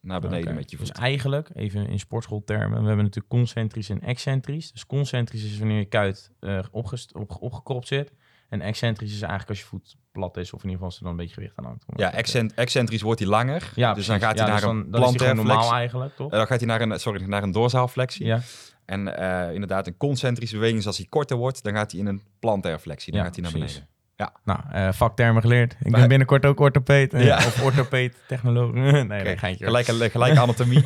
naar 0.00 0.20
beneden 0.20 0.54
met 0.54 0.70
je 0.70 0.76
voet. 0.76 0.86
Dus 0.86 0.96
eigenlijk, 0.96 1.50
even 1.54 1.88
in 1.88 1.98
sportschooltermen, 1.98 2.80
we 2.80 2.86
hebben 2.86 3.04
natuurlijk 3.04 3.28
concentrisch 3.28 3.88
en 3.88 4.00
excentrisch. 4.00 4.72
Dus 4.72 4.86
concentrisch 4.86 5.44
is 5.44 5.58
wanneer 5.58 5.78
je 5.78 5.84
kuit 5.84 6.30
op, 6.72 7.36
opgekropt 7.40 7.86
zit. 7.86 8.12
En 8.48 8.60
excentrisch 8.60 9.12
is 9.12 9.20
eigenlijk 9.20 9.50
als 9.50 9.58
je 9.60 9.64
voet 9.66 9.96
plat 10.12 10.36
is, 10.36 10.52
of 10.52 10.62
in 10.64 10.68
ieder 10.70 10.72
geval 10.72 10.86
als 10.86 10.96
er 10.96 11.02
dan 11.02 11.10
een 11.10 11.16
beetje 11.18 11.34
gewicht 11.34 11.56
aan 11.56 11.64
hangt. 11.64 11.84
Ja, 11.96 12.12
excent- 12.12 12.54
excentrisch 12.54 13.02
wordt 13.02 13.20
hij 13.20 13.28
langer. 13.28 13.72
Ja, 13.74 13.94
dus 13.94 14.06
dan 14.06 14.20
gaat 14.20 14.38
hij 14.38 14.46
Ja, 14.46 14.52
naar 14.52 14.60
dus 14.60 14.70
een 14.70 14.90
dan, 14.90 15.02
hij 15.02 15.12
gewoon 15.18 15.36
normaal 15.36 15.72
eigenlijk, 15.72 16.16
toch? 16.16 16.30
Dan 16.30 16.46
gaat 16.46 16.58
hij 16.58 16.68
naar 16.68 16.80
een, 16.80 17.00
sorry, 17.00 17.22
naar 17.24 17.42
een 17.42 17.52
doorzaalflexie. 17.52 18.26
ja, 18.26 18.40
En 18.84 19.16
eh, 19.18 19.52
inderdaad, 19.54 19.86
een 19.86 19.96
concentrische 19.96 20.54
beweging 20.54 20.80
is 20.80 20.86
als 20.86 20.96
hij 20.96 21.06
korter 21.06 21.36
wordt, 21.36 21.62
dan 21.62 21.72
gaat 21.74 21.90
hij 21.90 22.00
in 22.00 22.06
een 22.06 22.22
plantairflexie. 22.38 23.12
Dan 23.12 23.20
Ja, 23.20 23.26
gaat 23.26 23.36
hij 23.36 23.44
naar 23.44 23.52
precies. 23.60 23.82
Beneden. 24.16 24.40
nou, 24.44 24.60
eh, 24.88 24.92
vaktermen 24.92 25.42
geleerd. 25.42 25.76
Ik 25.80 25.90
Maar- 25.90 26.00
ben 26.00 26.08
binnenkort 26.08 26.46
ook 26.46 26.60
orthopeed. 26.60 27.12
eh, 27.14 27.24
Ja. 27.24 27.36
Of 27.36 27.62
orthopeed 27.62 28.16
technoloog. 28.28 28.72
nee, 28.72 28.92
nee, 29.04 29.20
Oké, 29.20 29.36
geintje. 29.38 29.64
Gelijke, 29.64 30.10
gelijke 30.10 30.40
anatomie. 30.40 30.84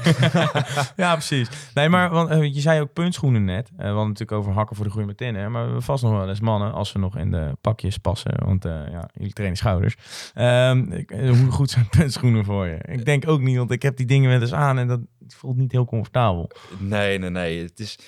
ja, 0.96 1.12
precies. 1.12 1.48
Nee, 1.74 1.88
maar 1.88 2.10
want, 2.10 2.28
eh, 2.30 2.54
je 2.54 2.60
zei 2.60 2.80
ook 2.80 2.92
puntschoenen 2.92 3.44
net. 3.44 3.68
Eh, 3.68 3.76
we 3.76 3.84
hadden 3.84 4.06
natuurlijk 4.08 4.32
over 4.38 4.52
hakken 4.52 4.76
voor 4.76 4.84
de 4.84 4.90
groei 4.90 5.06
meteen. 5.06 5.34
Hè? 5.34 5.48
Maar 5.48 5.74
we 5.74 5.80
vast 5.80 6.02
nog 6.02 6.12
wel 6.12 6.28
eens 6.28 6.40
mannen, 6.40 6.72
als 6.72 6.92
we 6.92 6.98
nog 6.98 7.16
in 7.16 7.30
de 7.30 7.56
pakjes 7.60 7.98
passen. 7.98 8.44
Want 8.44 8.64
eh, 8.64 8.72
ja, 8.90 9.08
jullie 9.14 9.32
trainen 9.32 9.58
schouders. 9.58 9.96
Ehm, 10.34 10.92
eh, 10.92 11.28
hoe 11.30 11.50
goed 11.50 11.70
zijn 11.70 11.88
puntschoenen 11.98 12.44
voor 12.44 12.66
je? 12.66 12.78
Ik 12.88 13.04
denk 13.04 13.28
ook 13.28 13.40
niet, 13.40 13.56
want 13.56 13.70
ik 13.70 13.82
heb 13.82 13.96
die 13.96 14.06
dingen 14.06 14.30
wel 14.30 14.40
eens 14.40 14.52
aan 14.52 14.78
en 14.78 14.86
dat 14.88 15.00
voelt 15.28 15.56
niet 15.56 15.72
heel 15.72 15.84
comfortabel. 15.84 16.50
Nee, 16.78 17.18
nee, 17.18 17.30
nee. 17.30 17.62
Het 17.62 17.78
is, 17.80 17.98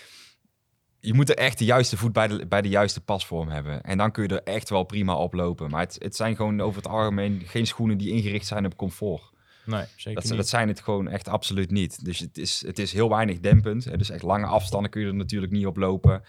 je 1.05 1.15
moet 1.15 1.29
er 1.31 1.37
echt 1.37 1.59
de 1.59 1.65
juiste 1.65 1.97
voet 1.97 2.12
bij 2.12 2.29
de, 2.29 2.47
bij 2.47 2.62
de 2.62 2.69
juiste 2.69 3.01
pasvorm 3.01 3.49
hebben. 3.49 3.83
En 3.83 3.99
dan 3.99 4.11
kun 4.11 4.23
je 4.23 4.29
er 4.29 4.43
echt 4.55 4.69
wel 4.69 4.83
prima 4.85 5.15
op 5.15 5.33
lopen. 5.33 5.71
Maar 5.71 5.81
het, 5.81 5.97
het 5.99 6.17
zijn 6.17 6.37
gewoon 6.37 6.61
over 6.61 6.83
het 6.83 6.91
algemeen 6.91 7.43
geen 7.47 7.67
schoenen 7.67 7.99
die 7.99 8.11
ingericht 8.12 8.47
zijn 8.47 8.67
op 8.67 8.77
comfort. 8.77 9.31
Nee, 9.65 9.85
zeker 9.97 10.15
Dat, 10.21 10.25
niet. 10.31 10.37
dat 10.37 10.49
zijn 10.49 10.69
het 10.69 10.81
gewoon 10.81 11.09
echt 11.09 11.29
absoluut 11.29 11.71
niet. 11.71 12.05
Dus 12.05 12.19
het 12.19 12.38
is, 12.38 12.62
het 12.67 12.79
is 12.79 12.93
heel 12.93 13.09
weinig 13.09 13.41
dempend. 13.41 13.85
hè. 13.85 13.97
Dus 13.97 14.11
echt 14.11 14.23
lange 14.23 14.47
afstanden 14.47 14.91
kun 14.91 15.01
je 15.01 15.07
er 15.07 15.15
natuurlijk 15.15 15.53
niet 15.53 15.67
op 15.67 15.77
lopen. 15.77 16.23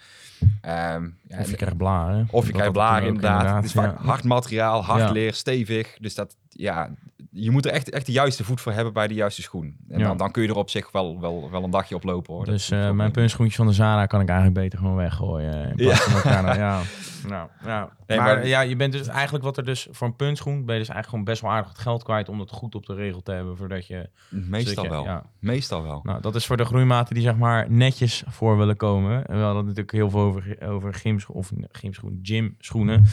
Ehm, 0.60 1.08
ja, 1.28 1.38
of 1.40 1.50
je 1.50 1.56
krijgt 1.56 1.76
blaren. 1.76 2.28
of 2.30 2.40
je 2.40 2.46
Dat 2.46 2.52
krijgt 2.56 2.72
blaren, 2.72 3.06
inderdaad. 3.06 3.56
Het 3.56 3.64
is 3.64 3.72
vaak 3.72 3.98
ja. 3.98 4.04
hard 4.04 4.24
materiaal, 4.24 4.84
hard 4.84 5.00
Ja. 5.00 5.10
leer, 5.10 5.34
stevig. 5.34 5.96
Dus 6.00 6.14
dat, 6.14 6.36
ja, 6.48 6.90
je 7.36 7.50
moet 7.50 7.66
er 7.66 7.72
echt, 7.72 7.90
echt 7.90 8.06
de 8.06 8.12
juiste 8.12 8.44
voet 8.44 8.60
voor 8.60 8.72
hebben 8.72 8.92
bij 8.92 9.08
de 9.08 9.14
juiste 9.14 9.42
schoen. 9.42 9.76
En 9.88 9.98
Ja. 9.98 10.06
dan, 10.06 10.16
dan 10.16 10.30
kun 10.30 10.42
je 10.42 10.48
er 10.48 10.56
op 10.56 10.70
zich 10.70 10.92
wel, 10.92 11.20
wel, 11.20 11.48
wel 11.50 11.62
een 11.64 11.70
dagje 11.70 11.94
op 11.94 12.04
lopen 12.04 12.34
hoor. 12.34 12.44
Dus 12.44 12.70
eh, 12.70 12.78
mijn 12.78 12.86
probleem. 12.86 13.12
puntschoentjes 13.12 13.56
van 13.56 13.66
de 13.66 13.72
Zara 13.72 14.06
kan 14.06 14.20
ik 14.20 14.28
eigenlijk 14.28 14.58
beter 14.60 14.78
gewoon 14.78 14.96
weggooien. 14.96 15.68
In 15.68 15.74
plaats 15.76 16.04
Ja. 16.04 16.10
van 16.10 16.14
elkaar. 16.30 16.42
nou, 16.42 16.58
ja. 16.66 16.80
Nou, 17.28 17.48
ja. 17.64 17.90
Nee, 18.06 18.18
maar, 18.18 18.34
maar- 18.36 18.46
ja, 18.46 18.60
je 18.60 18.76
bent 18.76 18.92
dus 18.92 19.06
eigenlijk 19.08 19.44
wat 19.44 19.56
er 19.56 19.64
dus 19.64 19.88
voor 19.90 20.06
een 20.06 20.16
puntschoen 20.16 20.64
ben 20.64 20.74
je 20.74 20.80
dus 20.80 20.88
eigenlijk 20.88 21.08
gewoon 21.08 21.24
best 21.24 21.40
wel 21.42 21.50
aardig 21.50 21.68
het 21.68 21.78
geld 21.78 22.02
kwijt 22.02 22.28
om 22.28 22.38
dat 22.38 22.50
goed 22.50 22.74
op 22.74 22.86
de 22.86 22.94
regel 22.94 23.22
te 23.22 23.32
hebben 23.32 23.56
voordat 23.56 23.86
je. 23.86 24.08
Meestal 24.28 24.84
je- 24.84 24.90
wel. 24.90 25.04
Ja. 25.04 25.24
Meestal 25.38 25.82
wel. 25.82 26.00
Nou, 26.02 26.20
dat 26.20 26.34
is 26.34 26.46
voor 26.46 26.56
de 26.56 26.64
groeimaten 26.64 27.14
die 27.14 27.22
zeg 27.24 27.36
maar 27.36 27.70
netjes 27.70 28.24
voor 28.28 28.56
willen 28.58 28.76
komen. 28.76 29.26
En 29.26 29.36
we 29.36 29.42
hadden 29.42 29.62
natuurlijk 29.64 29.92
heel 29.92 30.10
veel 30.10 30.20
over, 30.20 30.56
over 30.62 30.94
gymscho 30.94 31.32
of 31.32 31.50
gymschoenen, 31.72 32.18
gymschoenen. 32.22 33.04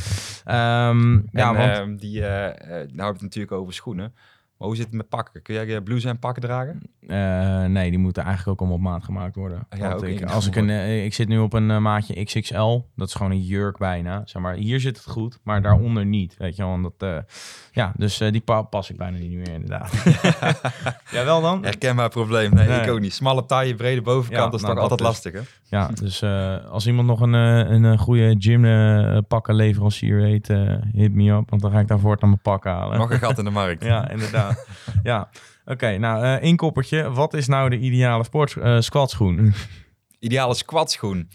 Ehm 0.46 1.14
ja, 1.32 1.54
want 1.56 1.78
ehm, 1.78 1.96
die, 1.96 2.26
eh, 2.26 2.82
eh, 2.82 2.90
nou 2.92 3.08
we 3.08 3.14
het 3.14 3.22
natuurlijk 3.22 3.54
over 3.54 3.74
schoenen. 3.74 4.14
Maar 4.62 4.70
hoe 4.70 4.80
zit 4.80 4.88
het 4.88 4.96
met 4.96 5.10
pakken? 5.10 5.42
Kun 5.42 5.54
jij 5.54 5.76
eh, 5.76 5.84
blouses 5.84 6.10
en 6.10 6.20
pakken 6.20 6.42
dragen? 6.42 6.82
Eh, 7.08 7.66
nee, 7.66 7.90
die 7.90 8.00
moeten 8.00 8.24
eigenlijk 8.24 8.52
ook 8.52 8.60
allemaal 8.70 8.78
op 8.88 8.94
maat 8.94 9.04
gemaakt 9.04 9.36
worden. 9.36 9.68
Ja, 9.78 9.94
ook 9.94 10.04
ik, 10.04 10.24
als 10.24 10.48
ik, 10.48 10.56
een, 10.56 10.70
eh, 10.80 11.06
ik 11.06 11.14
zit 11.14 11.28
nu 11.28 11.38
op 11.40 11.54
een 11.54 11.82
maatje 11.82 12.24
XXL. 12.24 12.80
Dat 12.96 13.08
is 13.08 13.14
gewoon 13.14 13.32
een 13.32 13.42
jurk 13.42 13.78
bijna. 13.78 14.22
Zeg 14.26 14.42
maar, 14.42 14.54
hier 14.54 14.80
zit 14.80 14.98
het 14.98 15.06
goed, 15.06 15.40
maar 15.44 15.62
daaronder 15.62 16.06
niet. 16.06 16.36
Weet 16.38 16.56
je 16.56 16.62
wel, 16.62 16.72
want 16.72 16.94
dat, 16.98 17.24
ja, 17.72 17.94
dus 17.96 18.18
die 18.18 18.42
pa- 18.42 18.62
pas 18.62 18.90
ik 18.90 18.98
bijna 18.98 19.18
niet 19.18 19.32
meer 19.32 19.50
inderdaad. 19.50 19.94
Jawel 21.12 21.42
dan? 21.42 21.64
Herkenbaar 21.64 22.10
probleem. 22.10 22.54
Nee, 22.54 22.68
Nee. 22.68 22.82
ik 22.82 22.90
ook 22.90 23.00
niet. 23.00 23.14
Smalle 23.14 23.46
taille, 23.46 23.76
brede 23.76 24.02
bovenkant, 24.02 24.44
Ja, 24.44 24.50
dat 24.50 24.54
is 24.54 24.62
nou, 24.62 24.74
toch 24.74 24.82
dat 24.82 24.92
altijd 24.92 25.10
lastig, 25.10 25.34
hè? 25.34 25.78
Ja, 25.78 25.88
dus 25.88 26.24
als 26.70 26.88
iemand 26.88 27.08
nog 27.08 27.22
een, 27.22 27.34
een, 27.34 27.98
goede 27.98 28.36
gym 28.40 29.24
pakken 29.28 29.56
leverancier 29.56 30.16
weet, 30.16 30.48
hit 30.94 31.14
me 31.14 31.32
up. 31.32 31.50
Want 31.50 31.62
dan 31.62 31.72
ga 31.72 31.80
ik 31.80 31.88
daar 31.88 32.00
voort 32.00 32.22
aan 32.22 32.30
mijn 32.30 32.42
pak 32.42 32.64
halen. 32.64 32.98
Nog 32.98 33.12
een 33.12 33.20
gat 33.20 33.38
in 33.38 33.44
de 33.44 33.50
markt. 33.50 33.84
Ja, 33.84 34.10
inderdaad. 34.10 34.51
ja. 35.04 35.30
Oké, 35.66 35.98
nou, 35.98 36.24
eh 36.24 36.34
één 36.34 36.56
koppertje. 36.56 37.12
Wat 37.12 37.34
is 37.34 37.48
nou 37.48 37.70
de 37.70 37.78
ideale 37.78 38.24
sport, 38.24 38.56
eh 38.56 38.80
squatschoen? 38.80 39.54
Ideale 40.20 40.54
squatschoen. 40.54 41.30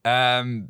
Ehm 0.00 0.60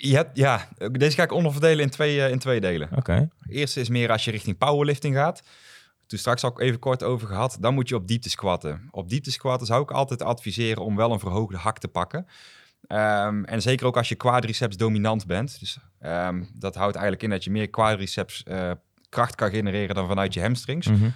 je 0.00 0.14
hebt, 0.14 0.36
ja, 0.36 0.68
deze 0.92 1.16
ga 1.16 1.22
ik 1.22 1.32
onderverdelen 1.32 1.84
in 1.84 1.90
twee, 1.90 2.22
eh, 2.22 2.30
in 2.30 2.38
twee 2.38 2.60
delen. 2.60 2.88
Oké. 2.96 3.28
Eerste 3.48 3.80
is 3.80 3.88
meer 3.88 4.10
als 4.10 4.24
je 4.24 4.30
richting 4.30 4.58
powerlifting 4.58 5.14
gaat. 5.14 5.42
toen 6.06 6.18
straks 6.18 6.44
ook 6.44 6.60
even 6.60 6.78
kort 6.78 7.02
over 7.02 7.28
gehad. 7.28 7.56
Dan 7.60 7.74
moet 7.74 7.88
je 7.88 7.94
op 7.94 8.08
diepte 8.08 8.30
squatten. 8.30 8.88
Op 8.90 9.08
diepte 9.08 9.30
squatten 9.30 9.66
zou 9.66 9.82
ik 9.82 9.90
altijd 9.90 10.22
adviseren 10.22 10.84
om 10.84 10.96
wel 10.96 11.12
een 11.12 11.18
verhoogde 11.18 11.56
hak 11.56 11.78
te 11.78 11.88
pakken. 11.88 12.26
Ehm, 12.86 13.44
en 13.44 13.62
zeker 13.62 13.86
ook 13.86 13.96
als 13.96 14.08
je 14.08 14.14
quadriceps 14.14 14.76
dominant 14.76 15.26
bent. 15.26 15.60
Dus 15.60 15.78
ehm, 16.00 16.44
dat 16.54 16.74
houdt 16.74 16.94
eigenlijk 16.94 17.22
in 17.24 17.30
dat 17.30 17.44
je 17.44 17.50
meer 17.50 17.68
quadriceps 17.68 18.44
uh, 18.48 18.70
kracht 19.08 19.34
kan 19.34 19.50
genereren 19.50 19.94
dan 19.94 20.06
vanuit 20.08 20.34
je 20.34 20.40
hamstrings. 20.40 20.86
Mhm. 20.86 21.08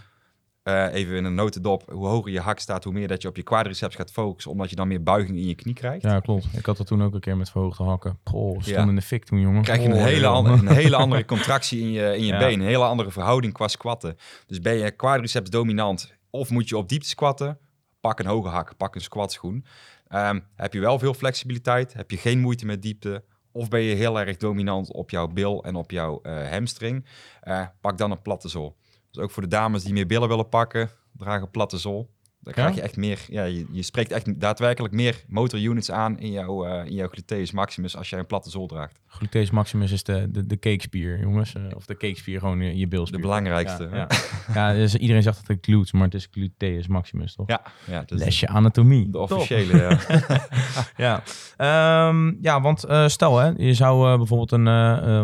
Uh, 0.64 0.94
even 0.94 1.16
in 1.16 1.25
een 1.25 1.35
notendop, 1.35 1.90
hoe 1.90 2.07
hoger 2.07 2.33
je 2.33 2.40
hak 2.40 2.59
staat, 2.59 2.85
hoe 2.85 2.92
meer 2.92 3.09
dat 3.09 3.22
je 3.22 3.29
op 3.29 3.37
je 3.37 3.42
quadriceps 3.42 3.94
gaat 3.96 4.11
focussen, 4.11 4.51
omdat 4.53 4.70
je 4.70 4.77
dan 4.77 4.88
meer 4.88 5.03
buiging 5.03 5.37
in 5.38 5.46
je 5.46 5.55
knie 5.55 5.75
krijgt. 5.75 6.03
Ja, 6.03 6.20
klopt. 6.20 6.46
Ik 6.57 6.66
had 6.66 6.77
dat 6.77 6.87
toen 6.87 7.03
ook 7.03 7.14
een 7.14 7.20
keer 7.20 7.37
met 7.37 7.51
verhoogde 7.51 7.85
hakken. 7.85 8.18
Goh, 8.25 8.51
stond 8.51 8.66
Ja. 8.66 8.83
in 8.83 8.94
de 8.94 9.03
fik 9.03 9.25
toen, 9.25 9.40
jongen. 9.40 9.62
krijg 9.62 9.83
je 9.83 9.88
een 9.88 9.94
hele, 10.05 10.27
andere, 10.27 10.57
een 10.57 10.66
hele 10.83 10.96
andere 10.96 11.25
contractie 11.25 11.81
in 11.81 11.90
je, 11.92 12.16
in 12.16 12.25
je 12.25 12.33
Ja. 12.33 12.38
been. 12.38 12.61
Een 12.61 12.66
hele 12.66 12.85
andere 12.85 13.11
verhouding 13.11 13.53
qua 13.53 13.68
squatten. 13.68 14.16
Dus 14.46 14.59
ben 14.61 14.75
je 14.75 14.90
quadriceps 14.90 15.51
dominant 15.51 16.14
of 16.31 16.51
moet 16.51 16.68
je 16.68 16.77
op 16.77 16.88
diepte 16.88 17.09
squatten, 17.09 17.59
pak 18.01 18.18
een 18.18 18.27
hoge 18.27 18.48
hak, 18.48 18.77
pak 18.77 18.94
een 18.94 19.01
squatschoen. 19.01 19.64
Ehm, 20.09 20.40
heb 20.57 20.72
je 20.72 20.81
wel 20.81 20.98
veel 20.98 21.14
flexibiliteit, 21.14 21.92
heb 21.92 22.11
je 22.11 22.16
geen 22.16 22.40
moeite 22.40 22.66
met 22.66 22.83
diepte... 22.83 23.25
Of 23.55 23.68
ben 23.68 23.81
je 23.81 23.94
heel 23.94 24.20
erg 24.20 24.37
dominant 24.37 24.92
op 24.92 25.11
jouw 25.11 25.29
bil 25.29 25.64
en 25.64 25.75
op 25.75 25.90
jouw 25.90 26.20
eh, 26.22 26.48
hamstring, 26.51 27.07
eh, 27.40 27.66
pak 27.81 27.98
dan 27.98 28.11
een 28.11 28.22
platte 28.22 28.48
zool. 28.48 28.77
Dus 29.12 29.22
ook 29.22 29.31
voor 29.31 29.42
de 29.42 29.48
dames 29.48 29.85
die 29.85 29.92
meer 29.92 30.07
billen 30.07 30.29
willen 30.29 30.48
pakken, 30.48 30.90
draag 31.16 31.42
een 31.42 31.51
platte 31.51 31.79
zool. 31.79 32.11
Dan 32.42 32.52
krijg 32.52 32.74
je 32.74 32.81
echt 32.81 32.96
meer, 32.96 33.18
ja, 33.28 33.44
je, 33.44 33.66
je 33.70 33.83
spreekt 33.83 34.11
echt 34.11 34.40
daadwerkelijk 34.40 34.94
meer 34.94 35.24
motorunits 35.26 35.90
aan 35.90 36.18
in 36.18 36.31
jouw, 36.31 36.64
eh, 36.64 36.87
in 36.87 36.94
jouw 36.94 37.09
gluteus 37.09 37.52
maximus 37.52 37.96
als 37.96 38.11
jij 38.11 38.18
een 38.18 38.26
platte 38.26 38.50
zool 38.50 38.66
draagt. 38.66 39.00
Gluteus 39.07 39.50
maximus 39.50 39.92
is 39.92 40.02
de, 40.02 40.31
de, 40.31 40.46
de 40.46 40.59
cakespier, 40.59 41.20
jongens. 41.20 41.55
Eh, 41.55 41.62
of 41.74 41.87
de 41.87 41.96
cakespier, 41.96 42.40
gewoon 42.40 42.61
je, 42.61 42.76
je 42.76 42.88
bilspier. 42.88 43.16
De 43.16 43.22
belangrijkste. 43.22 43.88
Ja, 43.92 43.96
ja. 43.96 44.09
ja 44.55 44.72
dus 44.72 44.94
iedereen 44.94 45.22
zegt 45.22 45.37
dat 45.37 45.46
het 45.46 45.64
glutes, 45.64 45.92
maar 45.92 46.02
het 46.02 46.14
is 46.14 46.28
gluteus 46.31 46.87
maximus, 46.87 47.35
toch? 47.35 47.48
Ja, 47.48 47.62
ja 47.87 48.02
dus 48.02 48.18
Lesje 48.18 48.48
anatomie. 48.48 49.11
de 49.11 49.18
officiële. 49.18 49.76
Ja. 49.76 49.98
Ja, 50.96 51.22
Ehm, 51.57 52.33
ja 52.40 52.61
want 52.61 52.85
eh, 52.85 53.09
stel 53.09 53.38
hè, 53.38 53.52
je 53.57 53.74
zou 53.74 54.16
bijvoorbeeld 54.16 54.52
een, 54.52 54.64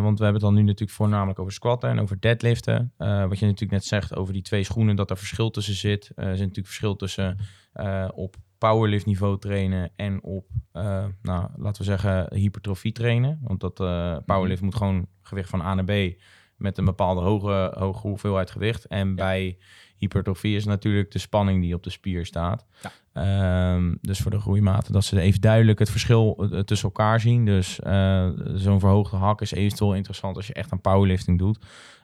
want 0.02 0.18
we 0.18 0.24
hebben 0.24 0.32
het 0.32 0.40
dan 0.40 0.54
nu 0.54 0.62
natuurlijk 0.62 0.90
voornamelijk 0.90 1.38
over 1.38 1.52
squatten 1.52 1.90
en 1.90 2.00
over 2.00 2.20
deadliften. 2.20 2.92
Wat 2.96 3.38
je 3.38 3.46
natuurlijk 3.46 3.70
net 3.70 3.84
zegt 3.84 4.16
over 4.16 4.32
die 4.32 4.42
twee 4.42 4.64
schoenen, 4.64 4.96
dat 4.96 5.10
er 5.10 5.16
verschil 5.16 5.50
tussen 5.50 5.74
zit. 5.74 6.10
Er 6.14 6.24
zit 6.24 6.38
natuurlijk 6.38 6.66
verschil 6.66 6.96
tussen 6.96 7.07
eh, 7.16 8.08
op 8.14 8.36
powerlift 8.58 9.06
niveau 9.06 9.38
trainen 9.38 9.90
en 9.96 10.22
op, 10.22 10.46
eh, 10.72 11.04
nou, 11.22 11.48
laten 11.56 11.82
we 11.82 11.88
zeggen, 11.88 12.34
hypertrofie 12.34 12.92
trainen. 12.92 13.38
Want 13.42 13.60
dat 13.60 13.80
eh, 13.80 14.16
powerlift 14.26 14.62
moet 14.62 14.74
gewoon 14.74 15.06
gewicht 15.22 15.50
van 15.50 15.60
A 15.60 15.74
naar 15.74 15.84
B 15.84 16.20
met 16.56 16.78
een 16.78 16.84
bepaalde 16.84 17.20
hoge, 17.20 17.74
hoge 17.78 18.08
hoeveelheid 18.08 18.50
gewicht. 18.50 18.84
En 18.84 19.14
bij 19.14 19.58
hypertrofie 19.96 20.56
is 20.56 20.64
natuurlijk 20.64 21.10
de 21.10 21.18
spanning 21.18 21.62
die 21.62 21.74
op 21.74 21.82
de 21.82 21.90
spier 21.90 22.26
staat. 22.26 22.66
Ehm, 23.12 23.94
dus 24.00 24.18
voor 24.18 24.30
de 24.30 24.40
groeimaten, 24.40 24.92
dat 24.92 25.04
ze 25.04 25.20
even 25.20 25.40
duidelijk 25.40 25.78
het 25.78 25.90
verschil 25.90 26.48
tussen 26.64 26.88
elkaar 26.88 27.20
zien. 27.20 27.44
Dus 27.44 27.74
zo'n 28.54 28.80
verhoogde 28.80 29.16
hak 29.16 29.40
is 29.40 29.52
eventueel 29.52 29.94
interessant 29.94 30.36
als 30.36 30.46
je 30.46 30.52
echt 30.52 30.72
aan 30.72 30.80
powerlifting 30.80 31.38
doet. 31.38 31.58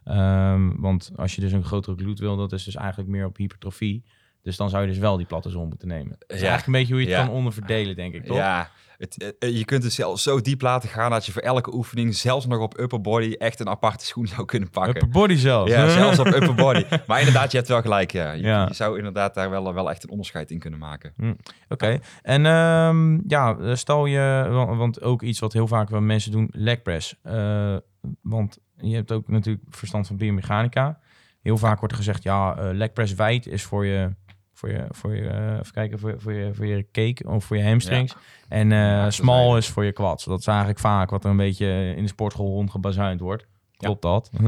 Ehm, 0.04 0.70
want 0.76 1.10
als 1.16 1.34
je 1.34 1.40
dus 1.40 1.52
een 1.52 1.64
grotere 1.64 1.96
glute 1.96 2.22
wil, 2.22 2.36
dat 2.36 2.52
is 2.52 2.64
dus 2.64 2.74
eigenlijk 2.76 3.10
meer 3.10 3.26
op 3.26 3.36
hypertrofie. 3.36 4.04
Dus 4.44 4.56
dan 4.56 4.70
zou 4.70 4.82
je 4.82 4.88
dus 4.88 4.98
wel 4.98 5.16
die 5.16 5.26
platte 5.26 5.50
zon 5.50 5.68
moeten 5.68 5.88
nemen. 5.88 6.10
Dat 6.18 6.30
is 6.30 6.40
Ja. 6.40 6.48
eigenlijk 6.48 6.66
een 6.66 6.72
beetje 6.72 6.92
hoe 6.92 7.02
je 7.02 7.08
het 7.08 7.16
Ja. 7.18 7.24
kan 7.26 7.34
onderverdelen, 7.34 7.96
denk 7.96 8.14
ik, 8.14 8.24
toch? 8.24 8.36
ja, 8.36 8.70
het, 8.98 9.34
eh, 9.38 9.56
je 9.56 9.64
kunt 9.64 9.82
het 9.82 9.92
zelfs 9.92 10.22
zo 10.22 10.40
diep 10.40 10.60
laten 10.60 10.88
gaan 10.88 11.10
dat 11.10 11.26
je 11.26 11.32
voor 11.32 11.42
elke 11.42 11.74
oefening, 11.74 12.14
zelfs 12.14 12.46
nog 12.46 12.58
op 12.60 12.78
upper 12.78 13.00
body, 13.00 13.32
echt 13.38 13.60
een 13.60 13.68
aparte 13.68 14.04
schoen 14.06 14.26
zou 14.26 14.44
kunnen 14.44 14.70
pakken. 14.70 14.94
Upper 14.94 15.08
body 15.08 15.34
zelfs. 15.34 15.70
Ja, 15.70 15.88
zelfs 15.88 16.18
op 16.18 16.26
upper 16.26 16.54
body. 16.54 16.84
Maar 17.06 17.18
inderdaad, 17.18 17.50
je 17.50 17.56
hebt 17.56 17.68
wel 17.68 17.80
gelijk. 17.80 18.12
Ja. 18.12 18.32
Je, 18.32 18.42
Ja. 18.42 18.66
je 18.68 18.74
zou 18.74 18.96
inderdaad 18.98 19.34
daar 19.34 19.50
wel, 19.50 19.74
wel 19.74 19.90
echt 19.90 20.02
een 20.02 20.10
onderscheid 20.10 20.50
in 20.50 20.58
kunnen 20.58 20.78
maken. 20.78 21.14
Oké, 21.68 21.98
en 22.22 22.46
ehm, 22.46 23.18
ja, 23.28 23.56
eh, 23.58 23.74
stel 23.74 24.06
je, 24.06 24.46
wa- 24.50 24.74
want 24.76 25.02
ook 25.02 25.22
iets 25.22 25.38
wat 25.40 25.52
heel 25.52 25.66
vaak 25.66 25.88
wel 25.88 26.00
mensen 26.00 26.32
doen, 26.32 26.48
leg 26.52 26.82
press. 26.82 27.14
Eh, 27.22 27.76
want 28.22 28.58
je 28.76 28.94
hebt 28.94 29.12
ook 29.12 29.28
natuurlijk 29.28 29.64
verstand 29.70 30.06
van 30.06 30.16
biomechanica. 30.16 30.98
Heel 31.42 31.58
vaak 31.58 31.78
wordt 31.78 31.92
er 31.92 31.98
gezegd, 32.00 32.22
ja, 32.22 32.56
eh 32.56 32.68
leg 32.72 32.92
press 32.92 33.14
wijd 33.14 33.46
is 33.46 33.62
voor 33.62 33.86
je, 33.86 34.10
voor 34.64 34.72
je, 34.72 34.84
voor 34.90 35.14
je, 35.16 35.28
eh, 35.28 35.52
even 35.58 35.72
kijken, 35.72 35.98
voor 35.98 36.10
je, 36.10 36.18
voor 36.20 36.32
je, 36.32 36.54
voor 36.54 36.66
je 36.66 36.86
cake 36.92 37.28
of 37.28 37.44
voor 37.44 37.56
je 37.56 37.64
hamstrings. 37.64 38.14
En 38.48 38.72
eh, 38.72 38.78
Ja, 38.78 38.98
dat 39.02 39.08
is 39.08 39.14
small 39.16 39.34
eigenlijk- 39.34 39.64
is 39.64 39.70
voor 39.70 39.84
je 39.84 39.92
quads. 39.92 40.24
Dat 40.24 40.38
is 40.38 40.46
eigenlijk 40.46 40.78
vaak 40.78 41.10
wat 41.10 41.24
er 41.24 41.30
een 41.30 41.36
beetje 41.36 41.94
in 41.96 42.02
de 42.02 42.08
sportschool 42.08 42.52
rondgebazuind 42.54 43.20
wordt. 43.20 43.46
Klopt 43.76 44.02
dat? 44.02 44.30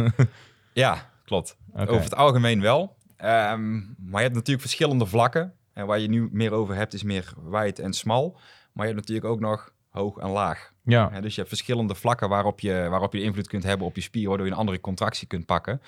Ja, 0.72 1.10
klopt. 1.24 1.56
Over 1.74 1.94
het 2.02 2.14
algemeen 2.16 2.60
wel. 2.60 2.96
Ehm, 3.16 3.74
maar 3.76 4.20
je 4.20 4.22
hebt 4.22 4.34
natuurlijk 4.34 4.60
verschillende 4.60 5.06
vlakken. 5.06 5.52
En 5.72 5.86
waar 5.86 5.98
je 5.98 6.08
nu 6.08 6.28
meer 6.32 6.52
over 6.52 6.74
hebt, 6.74 6.94
is 6.94 7.02
meer 7.02 7.32
wijd 7.50 7.78
en 7.78 7.92
smal. 7.92 8.38
Maar 8.72 8.86
je 8.86 8.92
hebt 8.92 9.06
natuurlijk 9.06 9.34
ook 9.34 9.40
nog 9.40 9.72
hoog 9.90 10.18
en 10.18 10.28
laag. 10.30 10.72
Ja, 10.84 11.20
dus 11.20 11.30
je 11.34 11.36
hebt 11.36 11.48
verschillende 11.48 11.94
vlakken 11.94 12.28
waarop 12.28 12.60
je, 12.60 12.86
waarop 12.90 13.12
je 13.12 13.22
invloed 13.22 13.48
kunt 13.48 13.62
hebben 13.62 13.86
op 13.86 13.94
je 13.94 14.00
spier, 14.02 14.28
waardoor 14.28 14.46
je 14.46 14.52
een 14.52 14.58
andere 14.58 14.80
contractie 14.80 15.26
kunt 15.26 15.46
pakken. 15.46 15.82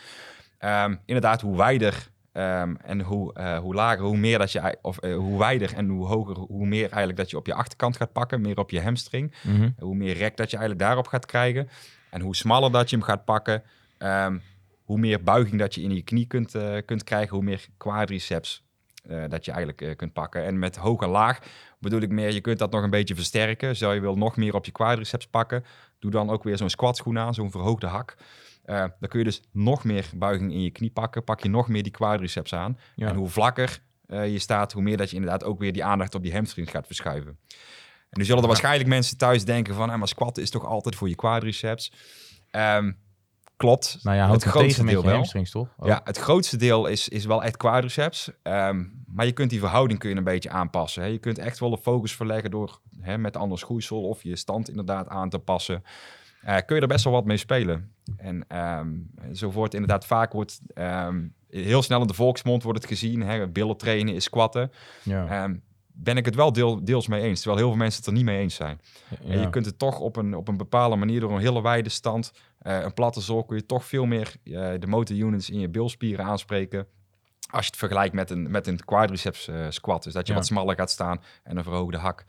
Ehm, 0.59 0.95
inderdaad, 1.05 1.41
hoe 1.41 1.57
wijder 1.57 2.09
ehm, 2.39 2.75
en 2.75 3.01
hoe, 3.01 3.35
eh, 3.35 3.59
hoe 3.59 3.75
lager, 3.75 4.05
hoe 4.05 4.17
meer 4.17 4.39
dat 4.39 4.53
je, 4.53 4.79
of 4.83 4.99
eh, 4.99 5.17
hoe 5.17 5.39
wijder 5.39 5.75
en 5.75 5.89
hoe 5.89 6.07
hoger, 6.07 6.37
hoe 6.37 6.67
meer 6.67 6.89
eigenlijk 6.89 7.17
dat 7.17 7.31
je 7.31 7.37
op 7.37 7.47
je 7.47 7.55
achterkant 7.55 7.97
gaat 7.97 8.13
pakken, 8.13 8.41
meer 8.41 8.59
op 8.59 8.71
je 8.71 8.83
hamstring. 8.83 9.35
mhm. 9.43 9.71
Hoe 9.79 9.95
meer 9.95 10.17
rek 10.17 10.37
dat 10.37 10.51
je 10.51 10.57
eigenlijk 10.57 10.87
daarop 10.87 11.07
gaat 11.07 11.27
krijgen. 11.27 11.69
En 12.11 12.21
hoe 12.21 12.37
smaller 12.37 12.73
dat 12.73 12.91
je 12.91 12.97
hem 12.97 13.05
gaat 13.05 13.25
pakken, 13.25 13.63
ehm, 13.99 14.39
hoe 14.85 14.99
meer 14.99 15.23
buiging 15.23 15.59
dat 15.59 15.75
je 15.75 15.83
in 15.83 15.95
je 15.95 16.03
knie 16.03 16.27
kunt, 16.27 16.55
eh, 16.55 16.77
kunt 16.85 17.05
krijgen, 17.05 17.35
hoe 17.35 17.45
meer 17.45 17.67
quadriceps 17.77 18.67
dat 19.29 19.45
je 19.45 19.53
eigenlijk 19.53 19.97
kunt 19.97 20.13
pakken. 20.13 20.45
En 20.45 20.59
met 20.59 20.77
hoog 20.77 21.03
en 21.03 21.09
laag 21.09 21.39
bedoel 21.79 22.01
ik 22.01 22.11
meer, 22.11 22.33
je 22.33 22.41
kunt 22.41 22.59
dat 22.59 22.71
nog 22.71 22.83
een 22.83 22.91
beetje 22.91 23.15
versterken. 23.15 23.77
Zo 23.77 23.93
je 23.93 24.01
wil 24.01 24.17
nog 24.17 24.37
meer 24.37 24.55
op 24.55 24.65
je 24.65 24.73
quadriceps 24.73 25.27
pakken, 25.27 25.65
doe 25.99 26.11
dan 26.11 26.31
ook 26.31 26.43
weer 26.43 26.57
zo'n 26.57 26.71
squatschoen 26.71 27.19
aan, 27.19 27.35
zo'n 27.35 27.51
verhoogde 27.51 27.87
hak. 27.87 28.17
Eh, 28.69 28.85
dan 29.01 29.09
kun 29.09 29.19
je 29.19 29.25
dus 29.25 29.43
nog 29.53 29.85
meer 29.85 30.11
buiging 30.15 30.53
in 30.53 30.63
je 30.63 30.71
knie 30.71 30.91
pakken, 30.91 31.25
pak 31.25 31.41
je 31.41 31.49
nog 31.49 31.69
meer 31.69 31.83
die 31.83 31.93
quadriceps 31.93 32.55
aan. 32.55 32.79
ja. 32.95 33.09
En 33.09 33.15
hoe 33.15 33.29
vlakker 33.29 33.83
eh, 34.07 34.33
je 34.33 34.39
staat, 34.39 34.73
hoe 34.73 34.83
meer 34.83 34.97
dat 34.97 35.11
je 35.11 35.17
inderdaad 35.17 35.45
ook 35.45 35.59
weer 35.59 35.73
die 35.73 35.85
aandacht 35.85 36.15
op 36.15 36.23
die 36.23 36.33
hamstrings 36.33 36.71
gaat 36.71 36.87
verschuiven. 36.87 37.39
En 38.11 38.19
nu 38.19 38.25
zullen 38.25 38.43
er 38.43 38.49
waarschijnlijk 38.49 38.89
mensen 38.89 39.17
thuis 39.17 39.45
denken 39.45 39.75
van, 39.75 39.91
ah, 39.91 39.99
maar 39.99 40.09
squatten 40.09 40.43
is 40.43 40.51
toch 40.51 40.65
altijd 40.65 40.95
voor 40.95 41.09
je 41.09 41.15
quadriceps. 41.15 41.93
Ehm, 42.51 42.93
klopt. 43.57 43.99
nou 44.03 44.17
ja, 44.17 44.31
het 44.31 44.43
grootste 44.43 44.85
deel 44.85 45.05
wel. 45.05 45.23
toch? 45.23 45.69
Oh. 45.77 45.87
Ja, 45.87 46.01
het 46.05 46.19
grootste 46.19 46.57
deel 46.57 46.87
is, 46.87 47.09
is 47.09 47.25
wel 47.25 47.43
echt 47.43 47.57
quadriceps. 47.57 48.31
Ehm, 48.43 48.85
maar 49.07 49.27
je 49.27 49.33
kunt 49.33 49.51
die 49.51 49.59
verhouding 49.61 49.99
kun 49.99 50.11
je 50.11 50.17
een 50.17 50.25
beetje 50.25 50.51
aanpassen. 50.51 51.03
Hè. 51.03 51.09
Je 51.09 51.19
kunt 51.19 51.39
echt 51.39 51.59
wel 51.59 51.71
de 51.71 51.79
focus 51.79 52.15
verleggen 52.15 52.51
door 52.51 52.81
hè, 53.01 53.19
met 53.19 53.37
anders 53.37 53.61
schoeisel 53.61 54.09
of 54.09 54.23
je 54.23 54.37
stand 54.37 54.69
inderdaad 54.69 55.09
aan 55.09 55.29
te 55.29 55.39
passen. 55.39 55.83
Eh, 56.43 56.57
kun 56.67 56.77
je 56.77 56.83
er 56.83 56.89
best 56.89 57.05
wel 57.05 57.13
wat 57.13 57.25
mee 57.25 57.37
spelen. 57.37 57.93
En 58.17 58.45
ehm, 58.49 58.89
zo 59.33 59.51
wordt 59.51 59.75
inderdaad 59.75 60.07
vaak 60.07 60.33
wordt, 60.33 60.61
ehm, 60.75 61.27
heel 61.51 61.83
snel 61.83 62.01
in 62.01 62.07
de 62.07 62.15
volksmond 62.15 62.63
wordt 62.63 62.79
het 62.79 62.89
gezien. 62.89 63.23
Hè, 63.23 63.49
billen 63.49 63.77
trainen 63.77 64.15
is 64.15 64.25
squatten. 64.25 64.71
Ja. 65.03 65.27
Ehm, 65.27 65.57
ben 65.87 66.17
ik 66.17 66.25
het 66.25 66.35
wel 66.35 66.53
deel, 66.53 66.85
deels 66.85 67.07
mee 67.09 67.23
eens. 67.23 67.39
Terwijl 67.41 67.61
heel 67.61 67.69
veel 67.71 67.79
mensen 67.79 67.99
het 67.99 68.07
er 68.09 68.15
niet 68.17 68.25
mee 68.25 68.39
eens 68.39 68.55
zijn. 68.55 68.81
En 69.27 69.41
je 69.41 69.51
kunt 69.51 69.67
het 69.67 69.79
toch 69.79 69.99
op 70.01 70.17
een, 70.17 70.35
op 70.35 70.49
een 70.49 70.57
bepaalde 70.57 70.97
manier 70.97 71.21
door 71.21 71.33
een 71.33 71.41
hele 71.41 71.63
wijde 71.63 71.89
stand, 71.89 72.33
eh, 72.59 72.81
een 72.83 72.95
platte 72.95 73.21
zool, 73.21 73.45
kun 73.45 73.57
je 73.57 73.67
toch 73.67 73.85
veel 73.85 74.05
meer 74.07 74.35
eh, 74.45 74.53
de 74.79 74.87
motorunits 74.87 75.51
in 75.51 75.61
je 75.61 75.69
bilspieren 75.69 76.25
aanspreken. 76.25 76.87
Als 77.51 77.65
je 77.65 77.71
het 77.71 77.79
vergelijkt 77.79 78.15
met 78.15 78.31
een, 78.31 78.51
met 78.51 78.67
een 78.67 78.85
quadriceps 78.85 79.51
squat. 79.69 80.03
Dus 80.03 80.13
dat 80.13 80.27
je 80.27 80.33
Ja. 80.33 80.39
wat 80.39 80.47
smaller 80.49 80.75
gaat 80.75 80.91
staan 80.91 81.21
en 81.43 81.57
een 81.57 81.63
verhoogde 81.63 81.97
hak. 81.99 82.25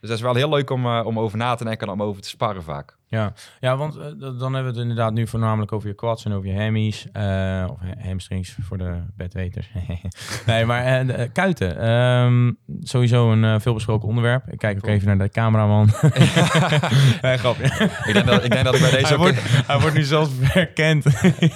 Dus 0.00 0.08
dat 0.08 0.18
is 0.18 0.20
wel 0.20 0.34
heel 0.34 0.48
leuk 0.48 0.70
om, 0.70 0.86
om 0.86 1.18
over 1.18 1.38
na 1.38 1.54
te 1.54 1.64
denken 1.64 1.86
en 1.86 1.92
om 1.92 2.02
over 2.02 2.22
te 2.22 2.28
sparren 2.28 2.62
vaak. 2.62 2.96
Ja, 3.06 3.32
ja 3.60 3.76
want 3.76 3.96
eh, 3.96 4.02
dan 4.18 4.54
hebben 4.54 4.60
we 4.62 4.68
het 4.68 4.76
inderdaad 4.76 5.12
nu 5.12 5.26
voornamelijk 5.26 5.72
over 5.72 5.88
je 5.88 5.94
quads 5.94 6.24
en 6.24 6.32
over 6.32 6.48
je 6.48 6.60
hammies. 6.60 7.06
eh, 7.12 7.22
of 7.70 7.78
ha- 7.80 8.06
hamstrings 8.08 8.56
voor 8.62 8.78
de 8.78 8.94
bedweters. 9.16 9.70
nee, 10.46 10.64
maar 10.64 10.84
eh, 10.84 11.28
kuiten. 11.32 11.78
Ehm, 11.78 12.52
sowieso 12.80 13.32
een 13.32 13.60
veelbesproken 13.60 14.08
onderwerp. 14.08 14.48
Ik 14.52 14.58
kijk 14.58 14.76
ook 14.76 14.86
even 14.86 15.06
naar 15.06 15.18
de 15.18 15.28
cameraman. 15.28 15.86
nee, 17.22 17.36
grapje. 17.38 17.64
Ik 18.04 18.12
denk 18.12 18.26
dat 18.26 18.44
ik, 18.44 18.50
denk 18.50 18.64
dat 18.64 18.74
ik 18.74 18.80
bij 18.80 18.90
deze 18.90 19.06
Hij 19.06 19.16
wordt, 19.16 19.36
hij 19.66 19.80
wordt 19.80 19.96
nu 19.96 20.02
zelfs 20.02 20.30
herkend 20.40 21.04